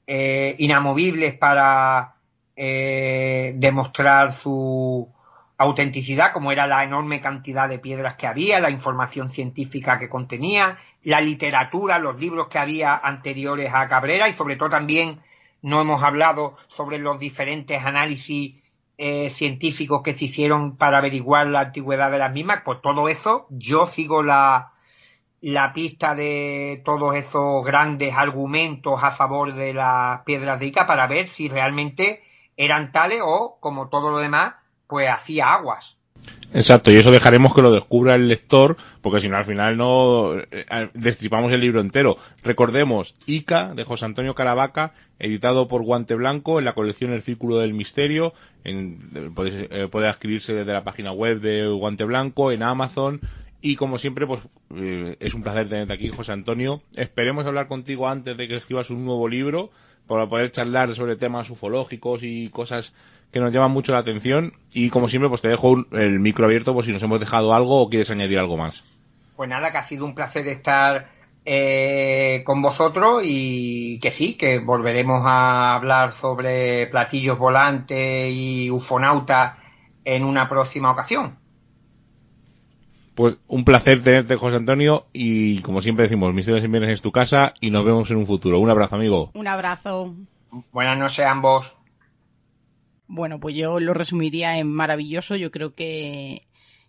eh, 0.06 0.56
inamovibles 0.58 1.34
para 1.34 2.14
eh, 2.56 3.54
demostrar 3.56 4.34
su 4.34 5.08
autenticidad, 5.56 6.32
como 6.32 6.50
era 6.50 6.66
la 6.66 6.82
enorme 6.82 7.20
cantidad 7.20 7.68
de 7.68 7.78
piedras 7.78 8.16
que 8.16 8.26
había, 8.26 8.60
la 8.60 8.70
información 8.70 9.30
científica 9.30 9.98
que 9.98 10.08
contenía, 10.08 10.76
la 11.04 11.20
literatura, 11.20 11.98
los 11.98 12.18
libros 12.18 12.48
que 12.48 12.58
había 12.58 12.96
anteriores 12.96 13.72
a 13.72 13.86
Cabrera 13.88 14.28
y 14.28 14.34
sobre 14.34 14.56
todo 14.56 14.70
también 14.70 15.20
no 15.62 15.80
hemos 15.80 16.02
hablado 16.02 16.56
sobre 16.66 16.98
los 16.98 17.18
diferentes 17.18 17.82
análisis 17.82 18.62
eh, 18.98 19.30
científicos 19.36 20.02
que 20.02 20.16
se 20.16 20.26
hicieron 20.26 20.76
para 20.76 20.98
averiguar 20.98 21.46
la 21.46 21.60
antigüedad 21.60 22.10
de 22.10 22.18
las 22.18 22.32
mismas, 22.32 22.62
pues 22.64 22.80
todo 22.82 23.08
eso, 23.08 23.46
yo 23.50 23.86
sigo 23.86 24.22
la, 24.22 24.72
la 25.40 25.72
pista 25.72 26.14
de 26.14 26.82
todos 26.84 27.16
esos 27.16 27.64
grandes 27.64 28.14
argumentos 28.14 29.02
a 29.02 29.12
favor 29.12 29.54
de 29.54 29.74
las 29.74 30.22
piedras 30.22 30.60
de 30.60 30.66
Ica 30.66 30.86
para 30.86 31.06
ver 31.06 31.28
si 31.28 31.48
realmente 31.48 32.22
eran 32.56 32.92
tales 32.92 33.20
o, 33.24 33.58
como 33.60 33.88
todo 33.88 34.10
lo 34.10 34.18
demás, 34.18 34.54
pues 34.86 35.08
hacía 35.08 35.52
aguas. 35.52 35.96
Exacto, 36.54 36.92
y 36.92 36.96
eso 36.96 37.10
dejaremos 37.10 37.54
que 37.54 37.62
lo 37.62 37.72
descubra 37.72 38.14
el 38.14 38.28
lector, 38.28 38.76
porque 39.00 39.20
si 39.20 39.28
no 39.28 39.38
al 39.38 39.44
final 39.44 39.76
no 39.78 40.34
eh, 40.38 40.90
destripamos 40.92 41.50
el 41.52 41.60
libro 41.60 41.80
entero. 41.80 42.18
Recordemos, 42.42 43.14
Ica, 43.24 43.72
de 43.74 43.84
José 43.84 44.04
Antonio 44.04 44.34
Caravaca, 44.34 44.92
editado 45.18 45.66
por 45.66 45.82
Guante 45.82 46.14
Blanco, 46.14 46.58
en 46.58 46.66
la 46.66 46.74
colección 46.74 47.10
El 47.10 47.22
Círculo 47.22 47.58
del 47.58 47.72
Misterio, 47.72 48.34
en, 48.64 49.32
puede, 49.34 49.68
eh, 49.70 49.88
puede 49.88 50.08
adquirirse 50.08 50.52
desde 50.52 50.72
la 50.72 50.84
página 50.84 51.12
web 51.12 51.40
de 51.40 51.66
Guante 51.68 52.04
Blanco, 52.04 52.52
en 52.52 52.62
Amazon, 52.62 53.20
y 53.62 53.76
como 53.76 53.96
siempre, 53.96 54.26
pues 54.26 54.40
eh, 54.76 55.16
es 55.20 55.32
un 55.32 55.42
placer 55.42 55.70
tenerte 55.70 55.94
aquí, 55.94 56.10
José 56.10 56.32
Antonio. 56.32 56.82
Esperemos 56.96 57.46
hablar 57.46 57.66
contigo 57.66 58.08
antes 58.08 58.36
de 58.36 58.46
que 58.46 58.56
escribas 58.56 58.90
un 58.90 59.06
nuevo 59.06 59.26
libro, 59.26 59.70
para 60.06 60.28
poder 60.28 60.50
charlar 60.50 60.94
sobre 60.94 61.16
temas 61.16 61.48
ufológicos 61.48 62.22
y 62.22 62.48
cosas 62.50 62.92
que 63.32 63.40
nos 63.40 63.52
llaman 63.52 63.70
mucho 63.70 63.92
la 63.92 63.98
atención. 63.98 64.52
Y 64.72 64.90
como 64.90 65.08
siempre, 65.08 65.28
pues 65.28 65.42
te 65.42 65.48
dejo 65.48 65.84
el 65.92 66.20
micro 66.20 66.44
abierto 66.44 66.74
por 66.74 66.84
si 66.84 66.92
nos 66.92 67.02
hemos 67.02 67.18
dejado 67.18 67.54
algo 67.54 67.80
o 67.80 67.90
quieres 67.90 68.10
añadir 68.10 68.38
algo 68.38 68.56
más. 68.56 68.84
Pues 69.36 69.48
nada, 69.48 69.72
que 69.72 69.78
ha 69.78 69.86
sido 69.86 70.04
un 70.04 70.14
placer 70.14 70.46
estar 70.48 71.08
eh, 71.44 72.42
con 72.44 72.60
vosotros 72.62 73.22
y 73.24 73.98
que 74.00 74.10
sí, 74.10 74.34
que 74.34 74.58
volveremos 74.58 75.22
a 75.24 75.74
hablar 75.74 76.14
sobre 76.14 76.86
platillos 76.88 77.38
volantes 77.38 78.32
y 78.32 78.70
ufonautas 78.70 79.54
en 80.04 80.24
una 80.24 80.48
próxima 80.48 80.90
ocasión. 80.90 81.38
Pues 83.14 83.36
un 83.48 83.64
placer 83.64 84.02
tenerte, 84.02 84.36
José 84.36 84.56
Antonio, 84.56 85.06
y 85.12 85.60
como 85.60 85.82
siempre 85.82 86.04
decimos, 86.04 86.32
Misterios 86.32 86.64
en 86.64 86.72
Bienes 86.72 86.90
es 86.90 87.02
tu 87.02 87.12
casa 87.12 87.52
y 87.60 87.70
nos 87.70 87.84
vemos 87.84 88.10
en 88.10 88.16
un 88.16 88.26
futuro. 88.26 88.58
Un 88.58 88.70
abrazo, 88.70 88.96
amigo. 88.96 89.30
Un 89.34 89.48
abrazo. 89.48 90.14
Buenas 90.70 90.98
noches 90.98 91.24
a 91.24 91.30
ambos. 91.30 91.76
Bueno, 93.14 93.38
pues 93.40 93.54
yo 93.54 93.78
lo 93.78 93.92
resumiría 93.92 94.56
en 94.56 94.72
maravilloso. 94.72 95.36
Yo 95.36 95.50
creo 95.50 95.74
que, 95.74 96.46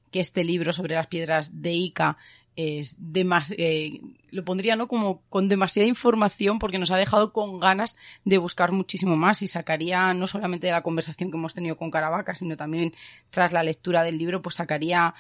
que 0.10 0.22
este 0.22 0.46
libro 0.46 0.72
sobre 0.72 0.96
las 0.96 1.08
piedras 1.08 1.62
de 1.62 1.74
Ica 1.74 2.18
es 2.56 2.96
demas 2.98 3.54
eh, 3.58 4.00
lo 4.32 4.46
pondría 4.46 4.78
no 4.78 4.88
como 4.88 5.22
con 5.28 5.50
demasiada 5.50 5.86
información 5.86 6.60
porque 6.60 6.78
nos 6.78 6.92
ha 6.92 6.98
dejado 6.98 7.34
con 7.34 7.60
ganas 7.60 7.98
de 8.24 8.38
buscar 8.38 8.72
muchísimo 8.72 9.18
más 9.18 9.42
y 9.42 9.48
sacaría 9.48 10.14
no 10.14 10.28
solamente 10.28 10.68
de 10.68 10.74
la 10.74 10.84
conversación 10.84 11.32
que 11.32 11.38
hemos 11.38 11.56
tenido 11.56 11.78
con 11.78 11.90
Caravaca 11.90 12.36
sino 12.36 12.56
también 12.56 12.94
tras 13.32 13.54
la 13.54 13.64
lectura 13.64 14.04
del 14.04 14.20
libro 14.20 14.44
pues 14.44 14.54
sacaría 14.54 15.16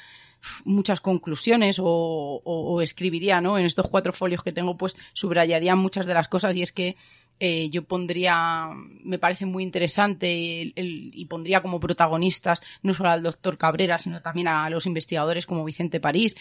muchas 0.65 0.99
conclusiones 0.99 1.79
o, 1.79 2.41
o, 2.43 2.81
escribiría, 2.81 3.41
¿no? 3.41 3.57
En 3.57 3.65
estos 3.65 3.87
cuatro 3.87 4.13
folios 4.13 4.43
que 4.43 4.51
tengo, 4.51 4.77
pues 4.77 4.97
subrayaría 5.13 5.75
muchas 5.75 6.05
de 6.05 6.13
las 6.13 6.27
cosas 6.27 6.55
y 6.55 6.61
es 6.61 6.71
que 6.71 6.95
eh, 7.39 7.69
yo 7.69 7.83
pondría, 7.83 8.69
me 9.03 9.19
parece 9.19 9.45
muy 9.45 9.63
interesante 9.63 10.61
el, 10.61 10.73
y 11.13 11.25
pondría 11.25 11.61
como 11.61 11.79
protagonistas 11.79 12.61
no 12.81 12.93
solo 12.93 13.09
al 13.09 13.23
doctor 13.23 13.57
Cabrera, 13.57 13.97
sino 13.97 14.21
también 14.21 14.47
a 14.47 14.69
los 14.69 14.85
investigadores 14.85 15.45
como 15.45 15.65
Vicente 15.65 15.99
París, 15.99 16.35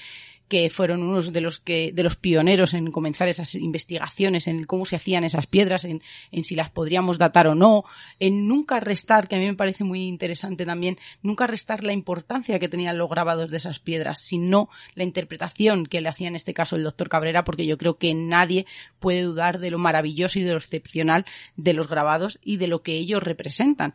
que 0.52 0.68
fueron 0.68 1.02
unos 1.02 1.32
de 1.32 1.40
los 1.40 1.60
que 1.60 1.92
de 1.94 2.02
los 2.02 2.16
pioneros 2.16 2.74
en 2.74 2.90
comenzar 2.90 3.26
esas 3.26 3.54
investigaciones 3.54 4.46
en 4.46 4.64
cómo 4.64 4.84
se 4.84 4.96
hacían 4.96 5.24
esas 5.24 5.46
piedras 5.46 5.86
en, 5.86 6.02
en, 6.30 6.44
si 6.44 6.56
las 6.56 6.68
podríamos 6.68 7.16
datar 7.16 7.46
o 7.46 7.54
no 7.54 7.84
en 8.20 8.46
nunca 8.48 8.78
restar 8.78 9.28
que 9.28 9.36
a 9.36 9.38
mí 9.38 9.46
me 9.46 9.54
parece 9.54 9.82
muy 9.82 10.02
interesante 10.02 10.66
también 10.66 10.98
nunca 11.22 11.46
restar 11.46 11.82
la 11.82 11.94
importancia 11.94 12.58
que 12.58 12.68
tenían 12.68 12.98
los 12.98 13.08
grabados 13.08 13.50
de 13.50 13.56
esas 13.56 13.78
piedras 13.78 14.18
sino 14.20 14.68
la 14.94 15.04
interpretación 15.04 15.86
que 15.86 16.02
le 16.02 16.10
hacía 16.10 16.28
en 16.28 16.36
este 16.36 16.52
caso 16.52 16.76
el 16.76 16.84
doctor 16.84 17.08
Cabrera 17.08 17.44
porque 17.44 17.64
yo 17.64 17.78
creo 17.78 17.96
que 17.96 18.12
nadie 18.12 18.66
puede 19.00 19.22
dudar 19.22 19.58
de 19.58 19.70
lo 19.70 19.78
maravilloso 19.78 20.38
y 20.38 20.42
de 20.42 20.50
lo 20.52 20.58
excepcional 20.58 21.24
de 21.56 21.72
los 21.72 21.88
grabados 21.88 22.38
y 22.42 22.58
de 22.58 22.66
lo 22.66 22.82
que 22.82 22.92
ellos 22.92 23.22
representan 23.22 23.94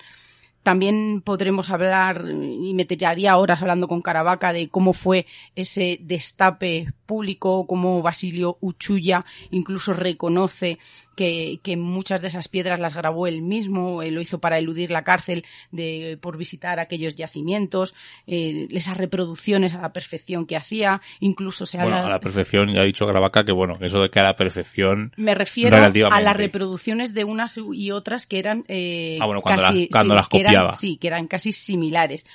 también 0.67 1.21
podremos 1.21 1.69
hablar, 1.69 2.25
y 2.29 2.73
me 2.73 2.83
tiraría 2.83 3.37
horas 3.37 3.61
hablando 3.61 3.87
con 3.87 4.01
Caravaca 4.01 4.51
de 4.51 4.67
cómo 4.67 4.91
fue 4.91 5.25
ese 5.55 5.97
destape 6.01 6.91
público, 7.05 7.65
cómo 7.65 8.01
Basilio 8.01 8.57
Uchuya 8.59 9.23
incluso 9.49 9.93
reconoce 9.93 10.77
que, 11.17 11.59
que, 11.63 11.75
muchas 11.75 12.21
de 12.21 12.29
esas 12.29 12.47
piedras 12.47 12.79
las 12.79 12.95
grabó 12.95 13.27
él 13.27 13.41
mismo, 13.41 14.01
él 14.01 14.13
lo 14.13 14.21
hizo 14.21 14.39
para 14.39 14.57
eludir 14.57 14.91
la 14.91 15.03
cárcel 15.03 15.43
de, 15.71 16.17
por 16.21 16.37
visitar 16.37 16.79
aquellos 16.79 17.15
yacimientos, 17.15 17.95
eh, 18.27 18.67
esas 18.69 18.95
reproducciones 18.95 19.73
a 19.73 19.81
la 19.81 19.91
perfección 19.91 20.45
que 20.45 20.55
hacía, 20.55 21.01
incluso 21.19 21.65
se 21.65 21.79
habla... 21.79 21.95
Bueno, 21.95 22.07
a 22.07 22.11
la 22.11 22.19
perfección, 22.19 22.73
ya 22.73 22.81
ha 22.81 22.85
dicho 22.85 23.05
Gravaca 23.05 23.43
que 23.43 23.51
bueno, 23.51 23.77
eso 23.81 23.99
de 23.99 24.09
que 24.09 24.19
a 24.19 24.23
la 24.23 24.35
perfección... 24.35 25.11
Me 25.17 25.35
refiero 25.35 25.75
a 25.75 26.21
las 26.21 26.37
reproducciones 26.37 27.13
de 27.13 27.23
unas 27.23 27.57
y 27.57 27.91
otras 27.91 28.27
que 28.27 28.39
eran 28.39 28.63
eh, 28.67 29.17
ah, 29.19 29.25
bueno, 29.25 29.41
cuando 29.41 29.63
casi... 29.63 29.89
cuando 29.89 30.15
las 30.15 30.29
copiaba. 30.29 30.75
sí, 30.75 30.97
que 30.97 31.07
eran 31.07 31.27
casi 31.27 31.51
similares 31.51 32.27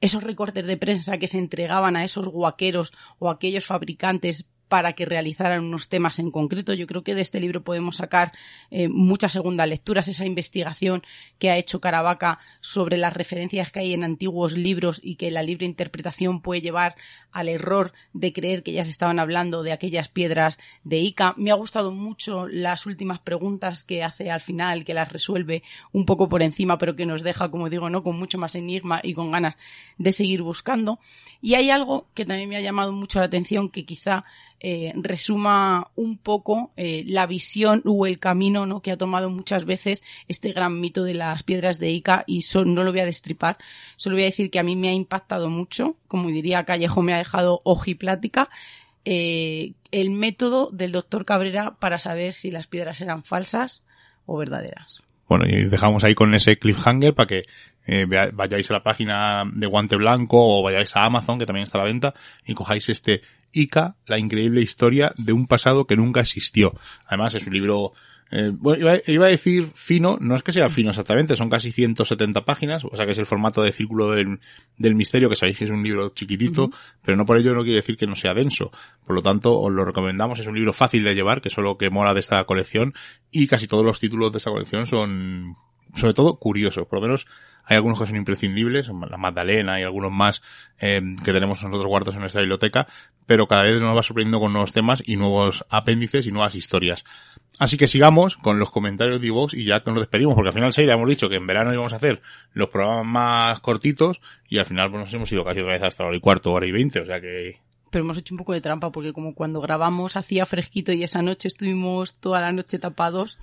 esos 0.00 0.22
recortes 0.22 0.64
de 0.64 0.76
prensa 0.76 1.18
que 1.18 1.26
se 1.26 1.38
entregaban 1.38 1.96
a 1.96 2.04
esos 2.04 2.28
guaqueros 2.28 2.92
o 3.18 3.30
aquellos 3.30 3.66
fabricantes 3.66 4.46
para 4.68 4.92
que 4.92 5.06
realizaran 5.06 5.64
unos 5.64 5.88
temas 5.88 6.18
en 6.18 6.30
concreto. 6.30 6.74
Yo 6.74 6.86
creo 6.86 7.02
que 7.02 7.14
de 7.14 7.22
este 7.22 7.40
libro 7.40 7.62
podemos 7.62 7.96
sacar 7.96 8.32
eh, 8.70 8.88
muchas 8.88 9.32
segundas 9.32 9.68
lecturas, 9.68 10.08
esa 10.08 10.26
investigación 10.26 11.02
que 11.38 11.50
ha 11.50 11.56
hecho 11.56 11.80
Caravaca 11.80 12.38
sobre 12.60 12.98
las 12.98 13.14
referencias 13.14 13.72
que 13.72 13.80
hay 13.80 13.94
en 13.94 14.04
antiguos 14.04 14.56
libros 14.56 15.00
y 15.02 15.16
que 15.16 15.30
la 15.30 15.42
libre 15.42 15.66
interpretación 15.66 16.40
puede 16.40 16.60
llevar 16.60 16.94
al 17.32 17.48
error 17.48 17.92
de 18.12 18.32
creer 18.32 18.62
que 18.62 18.72
ya 18.72 18.84
se 18.84 18.90
estaban 18.90 19.18
hablando 19.18 19.62
de 19.62 19.72
aquellas 19.72 20.08
piedras 20.08 20.58
de 20.84 20.98
Ica. 20.98 21.34
Me 21.36 21.50
ha 21.50 21.54
gustado 21.54 21.92
mucho 21.92 22.46
las 22.46 22.86
últimas 22.86 23.20
preguntas 23.20 23.84
que 23.84 24.02
hace 24.02 24.30
al 24.30 24.40
final, 24.40 24.84
que 24.84 24.94
las 24.94 25.12
resuelve 25.12 25.62
un 25.92 26.04
poco 26.04 26.28
por 26.28 26.42
encima, 26.42 26.78
pero 26.78 26.96
que 26.96 27.06
nos 27.06 27.22
deja, 27.22 27.50
como 27.50 27.70
digo, 27.70 27.90
no 27.90 28.02
con 28.02 28.18
mucho 28.18 28.38
más 28.38 28.54
enigma 28.54 29.00
y 29.02 29.14
con 29.14 29.30
ganas 29.30 29.58
de 29.96 30.12
seguir 30.12 30.42
buscando. 30.42 30.98
Y 31.40 31.54
hay 31.54 31.70
algo 31.70 32.06
que 32.14 32.24
también 32.24 32.48
me 32.48 32.56
ha 32.56 32.60
llamado 32.60 32.92
mucho 32.92 33.18
la 33.18 33.26
atención 33.26 33.68
que 33.68 33.84
quizá 33.84 34.24
eh, 34.60 34.92
resuma 34.96 35.90
un 35.94 36.18
poco 36.18 36.72
eh, 36.76 37.04
la 37.06 37.26
visión 37.26 37.82
o 37.84 38.06
el 38.06 38.18
camino 38.18 38.66
¿no? 38.66 38.80
que 38.80 38.90
ha 38.90 38.96
tomado 38.96 39.30
muchas 39.30 39.64
veces 39.64 40.02
este 40.26 40.52
gran 40.52 40.80
mito 40.80 41.04
de 41.04 41.14
las 41.14 41.42
piedras 41.42 41.78
de 41.78 41.90
Ica 41.90 42.24
y 42.26 42.40
no 42.64 42.82
lo 42.82 42.90
voy 42.90 43.00
a 43.00 43.06
destripar, 43.06 43.58
solo 43.96 44.16
voy 44.16 44.22
a 44.22 44.26
decir 44.26 44.50
que 44.50 44.58
a 44.58 44.64
mí 44.64 44.74
me 44.74 44.88
ha 44.88 44.92
impactado 44.92 45.48
mucho, 45.48 45.96
como 46.08 46.28
diría 46.28 46.64
Callejo 46.64 47.02
me 47.02 47.14
ha 47.14 47.18
dejado 47.18 47.60
ojiplática, 47.64 48.50
eh, 49.04 49.72
el 49.90 50.10
método 50.10 50.70
del 50.72 50.92
doctor 50.92 51.24
Cabrera 51.24 51.76
para 51.78 51.98
saber 51.98 52.32
si 52.32 52.50
las 52.50 52.66
piedras 52.66 53.00
eran 53.00 53.24
falsas 53.24 53.82
o 54.26 54.36
verdaderas. 54.36 55.02
Bueno, 55.28 55.46
y 55.46 55.64
dejamos 55.64 56.04
ahí 56.04 56.14
con 56.14 56.34
ese 56.34 56.58
cliffhanger 56.58 57.14
para 57.14 57.26
que 57.26 57.42
eh, 57.86 58.06
vayáis 58.32 58.70
a 58.70 58.74
la 58.74 58.82
página 58.82 59.44
de 59.50 59.66
Guante 59.66 59.96
Blanco 59.96 60.58
o 60.58 60.62
vayáis 60.62 60.94
a 60.96 61.04
Amazon, 61.04 61.38
que 61.38 61.46
también 61.46 61.64
está 61.64 61.78
a 61.78 61.82
la 61.82 61.86
venta, 61.86 62.14
y 62.44 62.54
cojáis 62.54 62.88
este 62.88 63.22
Ica, 63.52 63.96
la 64.06 64.18
increíble 64.18 64.60
historia 64.60 65.12
de 65.16 65.32
un 65.32 65.46
pasado 65.46 65.86
que 65.86 65.96
nunca 65.96 66.20
existió. 66.20 66.74
Además, 67.06 67.34
es 67.34 67.46
un 67.46 67.54
libro 67.54 67.92
eh, 68.30 68.52
bueno, 68.52 68.90
iba, 69.06 69.26
a 69.26 69.28
decir 69.28 69.70
fino, 69.74 70.18
no 70.20 70.36
es 70.36 70.42
que 70.42 70.52
sea 70.52 70.68
fino 70.68 70.90
exactamente, 70.90 71.34
son 71.34 71.48
casi 71.48 71.72
170 71.72 72.44
páginas, 72.44 72.84
o 72.84 72.94
sea 72.94 73.06
que 73.06 73.12
es 73.12 73.18
el 73.18 73.24
formato 73.24 73.62
de 73.62 73.72
círculo 73.72 74.10
del, 74.10 74.40
del 74.76 74.94
misterio, 74.94 75.30
que 75.30 75.36
sabéis 75.36 75.56
que 75.56 75.64
es 75.64 75.70
un 75.70 75.82
libro 75.82 76.10
chiquitito, 76.10 76.70
pero 77.02 77.16
no 77.16 77.24
por 77.24 77.38
ello 77.38 77.54
no 77.54 77.62
quiere 77.62 77.76
decir 77.76 77.96
que 77.96 78.06
no 78.06 78.16
sea 78.16 78.34
denso. 78.34 78.70
Por 79.06 79.16
lo 79.16 79.22
tanto, 79.22 79.58
os 79.58 79.72
lo 79.72 79.84
recomendamos, 79.84 80.38
es 80.38 80.46
un 80.46 80.54
libro 80.54 80.74
fácil 80.74 81.04
de 81.04 81.14
llevar, 81.14 81.40
que 81.40 81.48
es 81.48 81.56
lo 81.56 81.78
que 81.78 81.88
mola 81.88 82.12
de 82.12 82.20
esta 82.20 82.44
colección, 82.44 82.92
y 83.30 83.46
casi 83.46 83.66
todos 83.66 83.84
los 83.84 83.98
títulos 83.98 84.30
de 84.30 84.38
esta 84.38 84.50
colección 84.50 84.84
son, 84.84 85.56
sobre 85.94 86.12
todo, 86.12 86.38
curiosos, 86.38 86.86
por 86.86 86.98
lo 86.98 87.06
menos 87.06 87.26
hay 87.68 87.76
algunos 87.76 87.98
que 87.98 88.06
son 88.06 88.16
imprescindibles, 88.16 88.88
la 88.88 89.18
Magdalena 89.18 89.78
y 89.78 89.82
algunos 89.82 90.10
más 90.10 90.42
eh, 90.78 91.02
que 91.22 91.32
tenemos 91.34 91.62
nosotros 91.62 91.86
guardados 91.86 92.14
en 92.14 92.22
nuestra 92.22 92.40
biblioteca, 92.40 92.88
pero 93.26 93.46
cada 93.46 93.64
vez 93.64 93.78
nos 93.78 93.94
va 93.94 94.02
sorprendiendo 94.02 94.40
con 94.40 94.54
nuevos 94.54 94.72
temas 94.72 95.02
y 95.04 95.16
nuevos 95.16 95.66
apéndices 95.68 96.26
y 96.26 96.32
nuevas 96.32 96.54
historias. 96.54 97.04
Así 97.58 97.76
que 97.76 97.86
sigamos 97.86 98.38
con 98.38 98.58
los 98.58 98.70
comentarios 98.70 99.20
de 99.20 99.26
Evox 99.26 99.52
y 99.52 99.64
ya 99.64 99.84
que 99.84 99.90
nos 99.90 100.00
despedimos, 100.00 100.34
porque 100.34 100.48
al 100.48 100.54
final 100.54 100.72
ya 100.72 100.94
hemos 100.94 101.10
dicho 101.10 101.28
que 101.28 101.36
en 101.36 101.46
verano 101.46 101.72
íbamos 101.72 101.92
a 101.92 101.96
hacer 101.96 102.22
los 102.54 102.70
programas 102.70 103.04
más 103.04 103.60
cortitos 103.60 104.22
y 104.48 104.58
al 104.58 104.64
final 104.64 104.90
pues 104.90 105.04
nos 105.04 105.12
hemos 105.12 105.30
ido 105.30 105.44
casi 105.44 105.60
otra 105.60 105.72
vez 105.72 105.82
hasta 105.82 106.04
la 106.04 106.08
hora 106.08 106.16
y 106.16 106.20
cuarto, 106.20 106.52
hora 106.52 106.66
y 106.66 106.72
veinte, 106.72 107.00
o 107.00 107.06
sea 107.06 107.20
que 107.20 107.60
pero 107.90 108.04
hemos 108.04 108.18
hecho 108.18 108.34
un 108.34 108.38
poco 108.38 108.52
de 108.52 108.60
trampa 108.60 108.92
porque 108.92 109.12
como 109.12 109.34
cuando 109.34 109.60
grabamos 109.60 110.16
hacía 110.16 110.46
fresquito 110.46 110.92
y 110.92 111.02
esa 111.02 111.22
noche 111.22 111.48
estuvimos 111.48 112.16
toda 112.16 112.40
la 112.40 112.52
noche 112.52 112.78
tapados, 112.78 113.38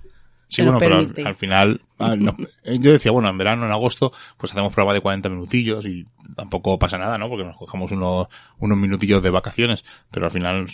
Sí, 0.47 0.61
bueno, 0.61 0.77
pero 0.77 0.97
al, 0.97 1.35
final, 1.35 1.81
ah, 1.99 2.15
eh, 2.63 2.77
yo 2.79 2.91
decía, 2.91 3.11
bueno, 3.11 3.29
en 3.29 3.37
verano, 3.37 3.65
en 3.65 3.71
agosto, 3.71 4.11
pues 4.37 4.51
hacemos 4.51 4.71
prueba 4.73 4.93
de 4.93 5.01
40 5.01 5.27
minutillos 5.29 5.85
y 5.85 6.05
tampoco 6.35 6.77
pasa 6.77 6.97
nada, 6.97 7.17
¿no? 7.17 7.27
Porque 7.29 7.43
nos 7.43 7.57
cogemos 7.57 7.91
unos, 7.91 8.27
unos 8.59 8.77
minutillos 8.77 9.23
de 9.23 9.31
vacaciones, 9.31 9.83
pero 10.11 10.27
al 10.27 10.31
final, 10.31 10.67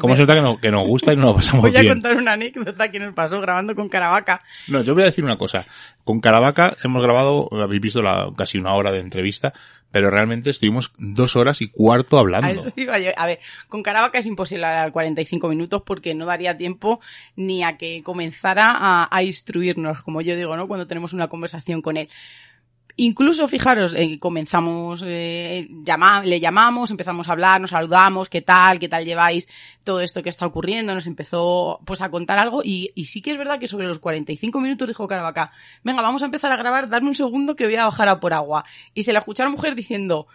como 0.00 0.16
se 0.16 0.22
nota 0.22 0.34
que, 0.34 0.42
no, 0.42 0.60
que 0.60 0.70
nos 0.70 0.86
gusta 0.86 1.12
y 1.12 1.16
no 1.16 1.26
lo 1.26 1.34
pasamos 1.36 1.64
bien. 1.64 1.74
Voy 1.74 1.86
a 1.86 1.92
contar 1.92 2.16
una 2.16 2.32
anécdota 2.32 2.90
que 2.90 2.98
nos 2.98 3.14
pasó 3.14 3.40
grabando 3.40 3.74
con 3.74 3.88
Caravaca. 3.88 4.42
No, 4.68 4.82
yo 4.82 4.94
voy 4.94 5.04
a 5.04 5.06
decir 5.06 5.24
una 5.24 5.38
cosa. 5.38 5.66
Con 6.04 6.20
Caravaca 6.20 6.76
hemos 6.82 7.02
grabado, 7.02 7.48
habéis 7.52 7.80
visto 7.80 8.02
la, 8.02 8.30
casi 8.36 8.58
una 8.58 8.74
hora 8.74 8.90
de 8.90 8.98
entrevista, 8.98 9.52
pero 9.92 10.10
realmente 10.10 10.50
estuvimos 10.50 10.92
dos 10.98 11.36
horas 11.36 11.60
y 11.60 11.68
cuarto 11.68 12.18
hablando. 12.18 12.48
A, 13.16 13.26
ver, 13.26 13.38
con 13.68 13.82
Caravaca 13.82 14.18
es 14.18 14.26
imposible 14.26 14.66
hablar 14.66 14.90
45 14.90 15.48
minutos 15.48 15.82
porque 15.82 16.14
no 16.14 16.26
daría 16.26 16.56
tiempo 16.56 17.00
ni 17.36 17.62
a 17.62 17.76
que 17.76 18.02
comenzara 18.02 18.72
a, 18.72 19.08
a 19.10 19.22
instruirnos, 19.22 20.02
como 20.02 20.22
yo 20.22 20.34
digo, 20.34 20.56
¿no? 20.56 20.66
Cuando 20.66 20.86
tenemos 20.86 21.12
una 21.12 21.28
conversación 21.28 21.82
con 21.82 21.96
él. 21.96 22.08
Incluso, 22.96 23.48
fijaros, 23.48 23.94
eh, 23.96 24.18
comenzamos, 24.18 25.02
eh, 25.06 25.68
le 26.24 26.40
llamamos, 26.40 26.90
empezamos 26.90 27.28
a 27.28 27.32
hablar, 27.32 27.60
nos 27.60 27.70
saludamos, 27.70 28.28
qué 28.28 28.42
tal, 28.42 28.78
qué 28.78 28.88
tal 28.88 29.04
lleváis 29.04 29.48
todo 29.82 30.00
esto 30.00 30.22
que 30.22 30.28
está 30.28 30.46
ocurriendo, 30.46 30.94
nos 30.94 31.06
empezó 31.06 31.80
pues 31.84 32.02
a 32.02 32.10
contar 32.10 32.38
algo 32.38 32.62
y, 32.62 32.92
y 32.94 33.06
sí 33.06 33.22
que 33.22 33.32
es 33.32 33.38
verdad 33.38 33.58
que 33.58 33.68
sobre 33.68 33.86
los 33.86 33.98
45 33.98 34.60
minutos 34.60 34.88
dijo 34.88 35.08
Caravaca, 35.08 35.52
venga, 35.82 36.02
vamos 36.02 36.22
a 36.22 36.26
empezar 36.26 36.52
a 36.52 36.56
grabar, 36.56 36.88
dame 36.88 37.08
un 37.08 37.14
segundo 37.14 37.56
que 37.56 37.64
voy 37.64 37.76
a 37.76 37.84
bajar 37.84 38.08
a 38.08 38.20
por 38.20 38.34
agua. 38.34 38.64
Y 38.94 39.02
se 39.04 39.12
la 39.12 39.20
escuchó 39.20 39.42
la 39.42 39.50
mujer 39.50 39.74
diciendo, 39.74 40.26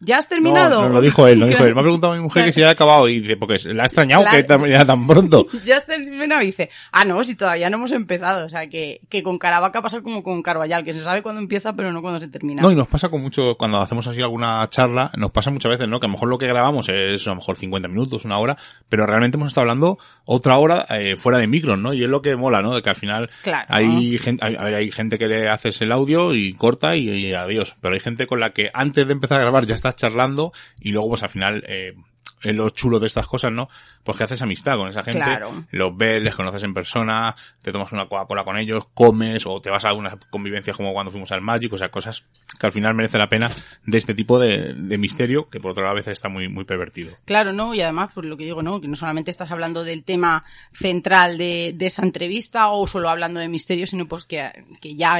¿Ya 0.00 0.18
has 0.18 0.28
terminado? 0.28 0.82
No, 0.82 0.88
lo 0.88 1.00
dijo 1.00 1.26
él, 1.26 1.40
lo 1.40 1.46
dijo 1.48 1.64
él. 1.64 1.74
Me 1.74 1.80
ha 1.80 1.82
preguntado 1.82 2.12
a 2.12 2.16
mi 2.16 2.22
mujer 2.22 2.44
que 2.44 2.52
si 2.52 2.60
ya 2.60 2.68
ha 2.68 2.72
acabado 2.72 3.08
y 3.08 3.20
dice, 3.20 3.36
porque 3.36 3.56
le 3.64 3.80
ha 3.80 3.84
extrañado 3.84 4.24
que 4.30 4.44
terminara 4.44 4.84
tan 4.84 5.06
pronto. 5.06 5.46
ya 5.64 5.76
has 5.76 5.86
terminado 5.86 6.42
y 6.42 6.46
dice, 6.46 6.70
ah, 6.92 7.04
no, 7.04 7.22
si 7.24 7.34
todavía 7.34 7.68
no 7.68 7.78
hemos 7.78 7.92
empezado. 7.92 8.46
O 8.46 8.48
sea, 8.48 8.68
que, 8.68 9.00
que 9.08 9.22
con 9.22 9.38
Caravaca 9.38 9.82
pasa 9.82 10.00
como 10.00 10.22
con 10.22 10.42
Carvallal, 10.42 10.84
que 10.84 10.92
se 10.92 11.00
sabe 11.00 11.22
cuándo 11.22 11.40
empieza, 11.40 11.72
pero 11.72 11.92
no 11.92 12.00
cuándo 12.00 12.20
se 12.20 12.28
termina. 12.28 12.62
No, 12.62 12.70
y 12.70 12.76
nos 12.76 12.86
pasa 12.86 13.08
con 13.08 13.20
mucho, 13.20 13.56
cuando 13.56 13.78
hacemos 13.78 14.06
así 14.06 14.20
alguna 14.20 14.66
charla, 14.68 15.10
nos 15.16 15.32
pasa 15.32 15.50
muchas 15.50 15.70
veces, 15.70 15.88
¿no? 15.88 15.98
Que 15.98 16.06
a 16.06 16.08
lo 16.08 16.12
mejor 16.12 16.28
lo 16.28 16.38
que 16.38 16.46
grabamos 16.46 16.88
es 16.88 17.26
a 17.26 17.30
lo 17.30 17.36
mejor 17.36 17.56
50 17.56 17.88
minutos, 17.88 18.24
una 18.24 18.38
hora, 18.38 18.56
pero 18.88 19.04
realmente 19.04 19.36
hemos 19.36 19.48
estado 19.48 19.62
hablando 19.62 19.98
otra 20.24 20.58
hora 20.58 20.86
eh, 20.90 21.16
fuera 21.16 21.38
de 21.38 21.48
micro, 21.48 21.76
¿no? 21.76 21.92
Y 21.92 22.04
es 22.04 22.10
lo 22.10 22.22
que 22.22 22.36
mola, 22.36 22.62
¿no? 22.62 22.74
De 22.74 22.82
que 22.82 22.90
al 22.90 22.96
final 22.96 23.30
hay 23.68 24.18
gente, 24.18 24.44
hay, 24.44 24.54
hay, 24.56 24.90
gente 24.92 25.18
que 25.18 25.26
le 25.26 25.48
haces 25.48 25.80
el 25.82 25.90
audio 25.90 26.34
y 26.34 26.52
corta 26.54 26.94
y, 26.94 27.08
y 27.08 27.32
adiós. 27.32 27.76
Pero 27.80 27.94
hay 27.94 28.00
gente 28.00 28.26
con 28.26 28.38
la 28.38 28.50
que 28.50 28.70
antes 28.72 29.06
de 29.06 29.12
empezar 29.12 29.40
a 29.40 29.42
grabar 29.42 29.66
ya 29.66 29.74
estás 29.88 30.10
charlando 30.10 30.52
y 30.80 30.90
luego 30.90 31.10
pues 31.10 31.22
al 31.22 31.30
final 31.30 31.64
eh, 31.66 31.94
es 32.42 32.54
lo 32.54 32.70
chulo 32.70 32.98
de 33.00 33.06
estas 33.06 33.26
cosas, 33.26 33.52
¿no? 33.52 33.68
Pues 34.04 34.16
que 34.16 34.24
haces 34.24 34.40
amistad 34.42 34.76
con 34.76 34.88
esa 34.88 35.02
gente, 35.02 35.24
los 35.70 35.96
ves, 35.96 36.22
les 36.22 36.34
conoces 36.34 36.62
en 36.62 36.74
persona, 36.74 37.34
te 37.62 37.72
tomas 37.72 37.92
una 37.92 38.08
Coca-Cola 38.08 38.44
con 38.44 38.56
ellos, 38.56 38.86
comes 38.94 39.46
o 39.46 39.60
te 39.60 39.70
vas 39.70 39.84
a 39.84 39.90
algunas 39.90 40.16
convivencias 40.30 40.76
como 40.76 40.92
cuando 40.92 41.10
fuimos 41.10 41.30
al 41.32 41.40
Magic, 41.40 41.72
o 41.72 41.78
sea, 41.78 41.90
cosas 41.90 42.24
que 42.58 42.66
al 42.66 42.72
final 42.72 42.94
merece 42.94 43.18
la 43.18 43.28
pena 43.28 43.50
de 43.84 43.98
este 43.98 44.14
tipo 44.14 44.38
de, 44.38 44.74
misterio 44.98 45.48
que 45.48 45.60
por 45.60 45.72
otra 45.72 45.92
vez 45.92 46.08
está 46.08 46.28
muy, 46.28 46.48
muy 46.48 46.64
pervertido. 46.64 47.16
Claro, 47.24 47.52
¿no? 47.52 47.74
Y 47.74 47.80
además, 47.80 48.10
por 48.12 48.24
lo 48.24 48.36
que 48.36 48.44
digo, 48.44 48.62
¿no? 48.62 48.80
Que 48.80 48.88
no 48.88 48.96
solamente 48.96 49.30
estás 49.30 49.50
hablando 49.52 49.84
del 49.84 50.02
tema 50.02 50.44
central 50.72 51.38
de, 51.38 51.76
esa 51.80 52.02
entrevista 52.02 52.68
o 52.68 52.86
solo 52.86 53.08
hablando 53.08 53.40
de 53.40 53.48
misterio, 53.48 53.86
sino 53.86 54.06
pues 54.06 54.24
que, 54.24 54.64
que 54.80 54.94
ya 54.96 55.18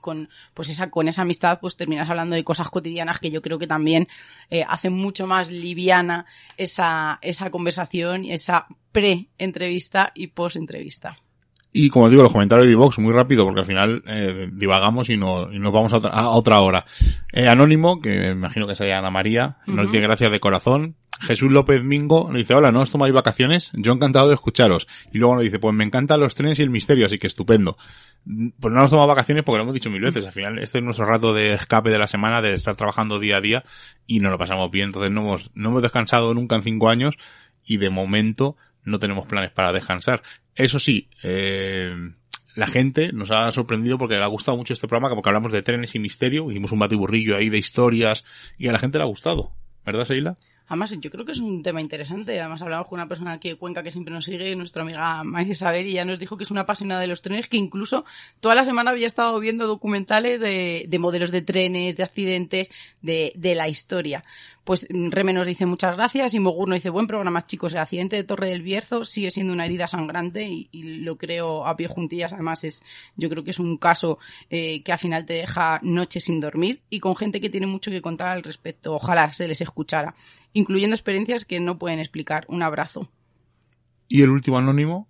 con, 0.00 0.28
pues 0.54 0.68
esa, 0.70 0.90
con 0.90 1.08
esa 1.08 1.22
amistad 1.22 1.58
pues 1.60 1.76
terminas 1.76 2.08
hablando 2.08 2.36
de 2.36 2.44
cosas 2.44 2.70
cotidianas 2.70 3.18
que 3.18 3.30
yo 3.30 3.42
creo 3.42 3.58
que 3.58 3.66
también 3.66 4.08
eh, 4.50 4.64
hacen 4.68 4.92
mucho 4.92 5.26
más 5.26 5.50
liviana 5.50 6.26
esa, 6.56 7.18
esa 7.22 7.50
conversación, 7.50 8.24
esa 8.24 8.66
pre-entrevista 8.92 10.12
y 10.14 10.28
post-entrevista. 10.28 11.18
Y 11.72 11.90
como 11.90 12.06
os 12.06 12.10
digo, 12.10 12.22
los 12.22 12.32
comentarios 12.32 12.66
de 12.66 12.74
Vox 12.74 12.98
muy 12.98 13.12
rápido 13.12 13.44
porque 13.44 13.60
al 13.60 13.66
final 13.66 14.02
eh, 14.06 14.48
divagamos 14.52 15.10
y, 15.10 15.16
no, 15.16 15.52
y 15.52 15.58
nos 15.58 15.72
vamos 15.72 15.92
a 15.92 16.30
otra, 16.30 16.60
hora. 16.60 16.86
Eh, 17.32 17.48
Anónimo, 17.48 18.00
que 18.00 18.10
me 18.10 18.30
imagino 18.30 18.66
que 18.66 18.74
sea 18.74 18.98
Ana 18.98 19.10
María, 19.10 19.58
nos 19.66 19.86
dice 19.86 20.00
gracias 20.00 20.30
de 20.30 20.40
corazón. 20.40 20.96
Jesús 21.20 21.50
López 21.50 21.82
Mingo 21.82 22.28
nos 22.28 22.38
dice, 22.38 22.54
hola, 22.54 22.72
¿no 22.72 22.82
os 22.82 22.90
tomáis 22.90 23.12
vacaciones? 23.12 23.70
Yo 23.74 23.92
encantado 23.92 24.28
de 24.28 24.34
escucharos. 24.34 24.86
Y 25.12 25.18
luego 25.18 25.34
nos 25.34 25.44
dice, 25.44 25.58
pues 25.58 25.74
me 25.74 25.84
encantan 25.84 26.20
los 26.20 26.34
trenes 26.34 26.58
y 26.58 26.62
el 26.62 26.70
misterio, 26.70 27.06
así 27.06 27.18
que 27.18 27.26
estupendo. 27.26 27.76
Pues 28.24 28.74
no 28.74 28.80
nos 28.80 28.90
tomamos 28.90 29.08
vacaciones 29.08 29.44
porque 29.44 29.58
lo 29.58 29.62
hemos 29.64 29.74
dicho 29.74 29.90
mil 29.90 30.02
veces. 30.02 30.26
Al 30.26 30.32
final, 30.32 30.58
este 30.58 30.78
es 30.78 30.84
nuestro 30.84 31.06
rato 31.06 31.32
de 31.32 31.54
escape 31.54 31.90
de 31.90 31.98
la 31.98 32.06
semana, 32.06 32.42
de 32.42 32.54
estar 32.54 32.76
trabajando 32.76 33.18
día 33.18 33.38
a 33.38 33.40
día 33.40 33.64
y 34.06 34.20
nos 34.20 34.30
lo 34.30 34.38
pasamos 34.38 34.70
bien. 34.70 34.86
Entonces 34.86 35.10
no 35.10 35.22
hemos, 35.22 35.50
no 35.54 35.70
hemos 35.70 35.82
descansado 35.82 36.34
nunca 36.34 36.56
en 36.56 36.62
cinco 36.62 36.88
años 36.88 37.16
y 37.64 37.78
de 37.78 37.90
momento 37.90 38.56
no 38.84 38.98
tenemos 38.98 39.26
planes 39.26 39.50
para 39.52 39.72
descansar. 39.72 40.22
Eso 40.56 40.78
sí, 40.78 41.08
eh, 41.22 41.94
la 42.54 42.66
gente 42.66 43.12
nos 43.12 43.30
ha 43.30 43.52
sorprendido 43.52 43.98
porque 43.98 44.16
le 44.16 44.24
ha 44.24 44.28
gustado 44.28 44.56
mucho 44.56 44.72
este 44.72 44.88
programa, 44.88 45.14
porque 45.14 45.28
hablamos 45.28 45.52
de 45.52 45.62
trenes 45.62 45.94
y 45.94 45.98
misterio, 45.98 46.50
hicimos 46.50 46.72
un 46.72 46.78
batiburrillo 46.78 47.36
ahí 47.36 47.50
de 47.50 47.58
historias 47.58 48.24
y 48.58 48.68
a 48.68 48.72
la 48.72 48.78
gente 48.78 48.98
le 48.98 49.04
ha 49.04 49.08
gustado. 49.08 49.52
¿Verdad, 49.84 50.04
Seila? 50.04 50.36
Además, 50.68 50.96
yo 50.98 51.10
creo 51.10 51.24
que 51.24 51.32
es 51.32 51.38
un 51.38 51.62
tema 51.62 51.80
interesante. 51.80 52.40
Además, 52.40 52.60
hablamos 52.60 52.88
con 52.88 52.98
una 52.98 53.08
persona 53.08 53.32
aquí 53.32 53.50
de 53.50 53.56
Cuenca 53.56 53.84
que 53.84 53.92
siempre 53.92 54.12
nos 54.12 54.24
sigue, 54.24 54.56
nuestra 54.56 54.82
amiga 54.82 55.22
María 55.22 55.52
Isabel, 55.52 55.86
y 55.86 55.92
ya 55.92 56.04
nos 56.04 56.18
dijo 56.18 56.36
que 56.36 56.42
es 56.42 56.50
una 56.50 56.62
apasionada 56.62 57.00
de 57.00 57.06
los 57.06 57.22
trenes, 57.22 57.48
que 57.48 57.56
incluso 57.56 58.04
toda 58.40 58.56
la 58.56 58.64
semana 58.64 58.90
había 58.90 59.06
estado 59.06 59.38
viendo 59.38 59.68
documentales 59.68 60.40
de, 60.40 60.86
de 60.88 60.98
modelos 60.98 61.30
de 61.30 61.42
trenes, 61.42 61.96
de 61.96 62.02
accidentes, 62.02 62.72
de, 63.00 63.32
de 63.36 63.54
la 63.54 63.68
historia. 63.68 64.24
Pues 64.66 64.84
Reme 64.90 65.32
nos 65.32 65.46
dice 65.46 65.64
muchas 65.64 65.94
gracias 65.94 66.34
y 66.34 66.40
Mogur 66.40 66.68
nos 66.68 66.78
dice 66.78 66.90
buen 66.90 67.06
programa, 67.06 67.46
chicos. 67.46 67.72
El 67.72 67.78
accidente 67.78 68.16
de 68.16 68.24
Torre 68.24 68.48
del 68.48 68.62
Bierzo 68.62 69.04
sigue 69.04 69.30
siendo 69.30 69.52
una 69.52 69.64
herida 69.64 69.86
sangrante 69.86 70.44
y, 70.48 70.68
lo 71.04 71.16
creo 71.16 71.64
a 71.64 71.76
pie 71.76 71.86
juntillas. 71.86 72.32
Además, 72.32 72.64
es, 72.64 72.82
yo 73.14 73.28
creo 73.28 73.44
que 73.44 73.52
es 73.52 73.60
un 73.60 73.76
caso 73.76 74.18
eh, 74.50 74.82
que 74.82 74.90
al 74.90 74.98
final 74.98 75.24
te 75.24 75.34
deja 75.34 75.78
noches 75.84 76.24
sin 76.24 76.40
dormir 76.40 76.82
y 76.90 76.98
con 76.98 77.14
gente 77.14 77.40
que 77.40 77.48
tiene 77.48 77.68
mucho 77.68 77.92
que 77.92 78.02
contar 78.02 78.26
al 78.26 78.42
respecto. 78.42 78.92
Ojalá 78.92 79.32
se 79.32 79.46
les 79.46 79.60
escuchara, 79.60 80.16
incluyendo 80.52 80.96
experiencias 80.96 81.44
que 81.44 81.60
no 81.60 81.78
pueden 81.78 82.00
explicar. 82.00 82.44
Un 82.48 82.64
abrazo. 82.64 83.08
Y 84.08 84.22
el 84.22 84.30
último 84.30 84.58
anónimo 84.58 85.06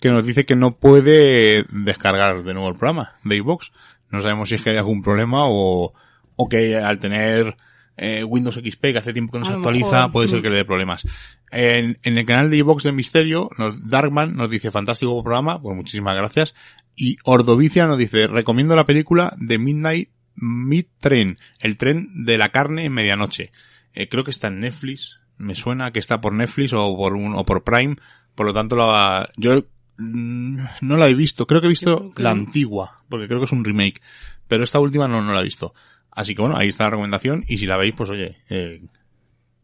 que 0.00 0.10
nos 0.10 0.26
dice 0.26 0.44
que 0.44 0.56
no 0.56 0.78
puede 0.78 1.64
descargar 1.70 2.42
de 2.42 2.54
nuevo 2.54 2.70
el 2.70 2.74
programa 2.74 3.20
de 3.22 3.36
iVox. 3.36 3.70
No 4.10 4.20
sabemos 4.20 4.48
si 4.48 4.56
es 4.56 4.64
que 4.64 4.70
hay 4.70 4.78
algún 4.78 5.00
problema 5.00 5.46
o, 5.46 5.92
o 6.34 6.48
que 6.48 6.74
al 6.74 6.98
tener 6.98 7.56
eh, 7.96 8.24
Windows 8.24 8.56
XP, 8.56 8.80
que 8.80 8.98
hace 8.98 9.12
tiempo 9.12 9.32
que 9.32 9.38
no 9.38 9.44
se 9.44 9.52
actualiza, 9.52 10.08
puede 10.08 10.28
ser 10.28 10.42
que 10.42 10.50
le 10.50 10.56
dé 10.56 10.64
problemas. 10.64 11.06
En, 11.50 11.98
el 12.02 12.26
canal 12.26 12.50
de 12.50 12.58
iVox 12.58 12.84
de 12.84 12.92
Misterio, 12.92 13.50
nos, 13.56 13.88
Darkman 13.88 14.36
nos 14.36 14.50
dice 14.50 14.70
fantástico 14.70 15.22
programa, 15.22 15.60
pues 15.60 15.74
muchísimas 15.74 16.14
gracias. 16.14 16.54
Y 16.96 17.18
Ordovicia 17.24 17.86
nos 17.86 17.98
dice, 17.98 18.26
recomiendo 18.26 18.76
la 18.76 18.86
película 18.86 19.34
de 19.38 19.58
Midnight 19.58 20.10
Mid 20.34 20.86
Train, 21.00 21.38
el 21.60 21.76
tren 21.76 22.24
de 22.24 22.38
la 22.38 22.50
carne 22.50 22.84
en 22.84 22.92
medianoche. 22.92 23.52
Eh, 23.94 24.08
creo 24.08 24.24
que 24.24 24.30
está 24.30 24.48
en 24.48 24.60
Netflix, 24.60 25.18
me 25.38 25.54
suena 25.54 25.90
que 25.90 25.98
está 25.98 26.20
por 26.20 26.32
Netflix 26.32 26.72
o 26.74 26.94
por 26.96 27.14
un, 27.14 27.34
o 27.34 27.44
por 27.44 27.64
Prime, 27.64 27.96
por 28.34 28.46
lo 28.46 28.52
tanto 28.52 28.76
la, 28.76 29.30
yo 29.36 29.64
mm, 29.96 30.58
no 30.82 30.96
la 30.96 31.08
he 31.08 31.14
visto, 31.14 31.46
creo 31.46 31.62
que 31.62 31.66
he 31.66 31.70
visto 31.70 32.12
la 32.16 32.30
antigua, 32.30 33.02
porque 33.08 33.26
creo 33.26 33.40
que 33.40 33.46
es 33.46 33.52
un 33.52 33.64
remake, 33.64 34.02
pero 34.48 34.64
esta 34.64 34.80
última 34.80 35.08
no, 35.08 35.22
no 35.22 35.32
la 35.32 35.40
he 35.40 35.44
visto. 35.44 35.72
Así 36.16 36.34
que 36.34 36.40
bueno, 36.40 36.56
ahí 36.56 36.68
está 36.68 36.84
la 36.84 36.90
recomendación 36.90 37.44
y 37.46 37.58
si 37.58 37.66
la 37.66 37.76
veis, 37.76 37.94
pues 37.94 38.08
oye, 38.08 38.38
eh, 38.48 38.80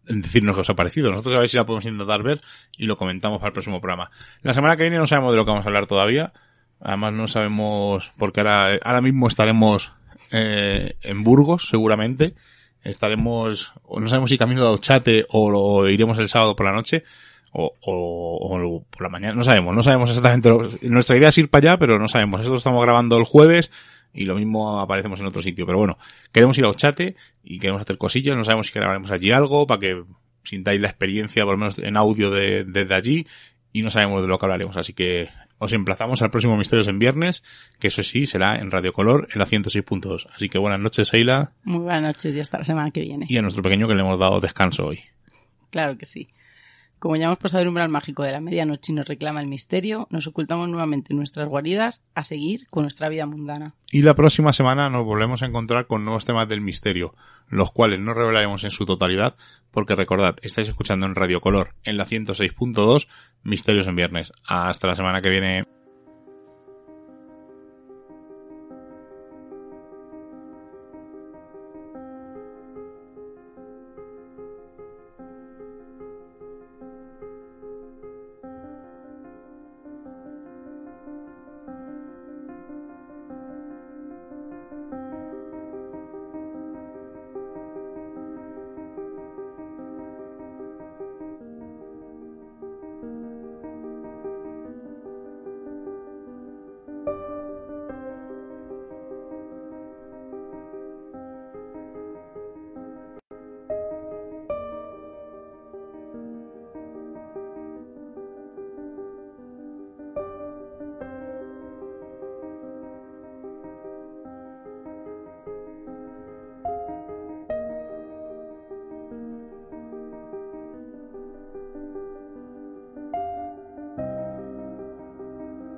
decirnos 0.05 0.55
qué 0.55 0.61
os 0.61 0.71
ha 0.71 0.75
parecido. 0.75 1.11
Nosotros 1.11 1.35
a 1.35 1.39
ver 1.41 1.49
si 1.49 1.57
la 1.57 1.65
podemos 1.65 1.87
intentar 1.87 2.23
ver 2.23 2.43
y 2.77 2.85
lo 2.85 2.99
comentamos 2.99 3.39
para 3.39 3.49
el 3.49 3.53
próximo 3.55 3.81
programa. 3.81 4.11
La 4.43 4.53
semana 4.53 4.77
que 4.77 4.83
viene 4.83 4.99
no 4.99 5.07
sabemos 5.07 5.33
de 5.33 5.39
lo 5.39 5.45
que 5.47 5.51
vamos 5.51 5.65
a 5.65 5.69
hablar 5.69 5.87
todavía. 5.87 6.33
Además 6.79 7.15
no 7.15 7.27
sabemos, 7.27 8.13
porque 8.19 8.41
ahora, 8.41 8.79
ahora 8.83 9.01
mismo 9.01 9.29
estaremos 9.29 9.93
eh, 10.31 10.95
en 11.03 11.25
Burgos, 11.25 11.69
seguramente. 11.69 12.35
Estaremos, 12.85 13.73
no 13.89 14.09
sabemos 14.09 14.29
si 14.29 14.37
camino 14.37 14.61
de 14.61 14.75
Ochate 14.75 15.27
o 15.31 15.51
lo 15.51 15.89
iremos 15.89 16.19
el 16.19 16.29
sábado 16.29 16.55
por 16.55 16.67
la 16.67 16.73
noche. 16.73 17.05
O, 17.55 17.73
o, 17.83 18.85
por 18.91 19.03
la 19.03 19.11
mañana, 19.11 19.35
no 19.35 19.45
sabemos, 19.45 19.75
no 19.75 19.83
sabemos 19.83 20.09
exactamente. 20.09 20.51
nuestra 20.89 21.17
idea 21.17 21.29
es 21.29 21.39
ir 21.39 21.51
para 21.51 21.73
allá, 21.73 21.79
pero 21.79 21.99
no 21.99 22.09
sabemos. 22.09 22.41
Esto 22.41 22.53
lo 22.53 22.59
estamos 22.59 22.83
grabando 22.83 23.17
el 23.19 23.25
jueves, 23.25 23.71
y 24.15 24.25
lo 24.25 24.35
mismo 24.35 24.81
aparecemos 24.81 25.21
en 25.21 25.27
otro 25.27 25.43
sitio. 25.43 25.67
Pero 25.67 25.79
bueno, 25.79 25.99
queremos 26.33 26.57
ir 26.59 26.65
a 26.65 26.69
Ochate 26.69 27.17
y 27.43 27.59
queremos 27.59 27.83
hacer 27.83 27.99
cosillas, 27.99 28.37
no 28.37 28.45
sabemos 28.45 28.67
si 28.67 28.75
grabaremos 28.75 29.11
allí 29.11 29.31
algo 29.31 29.67
para 29.67 29.81
que 29.81 30.03
sintáis 30.45 30.81
la 30.81 30.89
experiencia, 30.89 31.45
por 31.45 31.55
lo 31.55 31.59
menos 31.59 31.79
en 31.79 31.97
audio 31.97 32.31
de, 32.31 32.65
desde 32.65 32.95
allí, 32.95 33.27
y 33.73 33.83
no 33.83 33.91
sabemos 33.91 34.23
de 34.23 34.29
lo 34.29 34.39
que 34.39 34.47
hablaremos. 34.47 34.77
Así 34.77 34.93
que 34.93 35.29
os 35.59 35.73
emplazamos 35.73 36.23
al 36.23 36.31
próximo 36.31 36.57
Misterios 36.57 36.89
en 36.89 36.99
viernes, 36.99 37.43
que 37.79 37.89
eso 37.89 38.03
sí, 38.03 38.27
será 38.27 38.57
en 38.57 38.71
Radio 38.71 38.93
Color, 38.93 39.29
en 39.33 39.39
la 39.39 39.47
106.2. 39.47 40.27
Así 40.35 40.49
que 40.49 40.59
buenas 40.59 40.81
noches, 40.81 41.09
Seila. 41.09 41.53
Muy 41.65 41.85
buenas 41.85 42.03
noches 42.03 42.35
y 42.35 42.41
hasta 42.41 42.59
la 42.59 42.65
semana 42.65 42.91
que 42.91 43.03
viene. 43.03 43.27
Y 43.29 43.37
a 43.37 43.43
nuestro 43.43 43.63
pequeño 43.63 43.87
que 43.87 43.95
le 43.95 44.01
hemos 44.01 44.19
dado 44.19 44.41
descanso 44.41 44.87
hoy. 44.87 45.01
Claro 45.71 45.97
que 45.97 46.05
sí. 46.05 46.29
Como 47.03 47.17
ya 47.17 47.25
hemos 47.25 47.39
pasado 47.39 47.63
el 47.63 47.69
umbral 47.69 47.89
mágico 47.89 48.23
de 48.23 48.31
la 48.31 48.41
medianoche 48.41 48.93
y 48.93 48.95
nos 48.95 49.09
reclama 49.09 49.41
el 49.41 49.49
misterio, 49.49 50.07
nos 50.11 50.29
ocultamos 50.29 50.69
nuevamente 50.69 51.09
en 51.11 51.17
nuestras 51.17 51.49
guaridas 51.49 52.05
a 52.15 52.23
seguir 52.23 52.69
con 52.71 52.85
nuestra 52.85 53.09
vida 53.09 53.27
mundana. 53.27 53.75
Y 53.91 54.03
la 54.03 54.15
próxima 54.15 54.53
semana 54.53 54.89
nos 54.89 55.05
volvemos 55.05 55.43
a 55.43 55.47
encontrar 55.47 55.89
con 55.89 56.05
nuevos 56.05 56.27
temas 56.27 56.47
del 56.49 56.61
misterio, 56.61 57.17
los 57.49 57.73
cuales 57.73 57.99
no 57.99 58.15
revelaremos 58.15 58.63
en 58.63 58.71
su 58.71 58.87
totalidad, 58.87 59.35
porque 59.73 59.97
recordad, 59.97 60.37
estáis 60.43 60.69
escuchando 60.69 61.05
en 61.07 61.17
Radio 61.17 61.41
Color, 61.41 61.75
en 61.83 61.97
la 61.97 62.07
106.2, 62.07 63.09
Misterios 63.43 63.89
en 63.89 63.97
Viernes. 63.97 64.31
Hasta 64.47 64.87
la 64.87 64.95
semana 64.95 65.21
que 65.21 65.31
viene. 65.31 65.82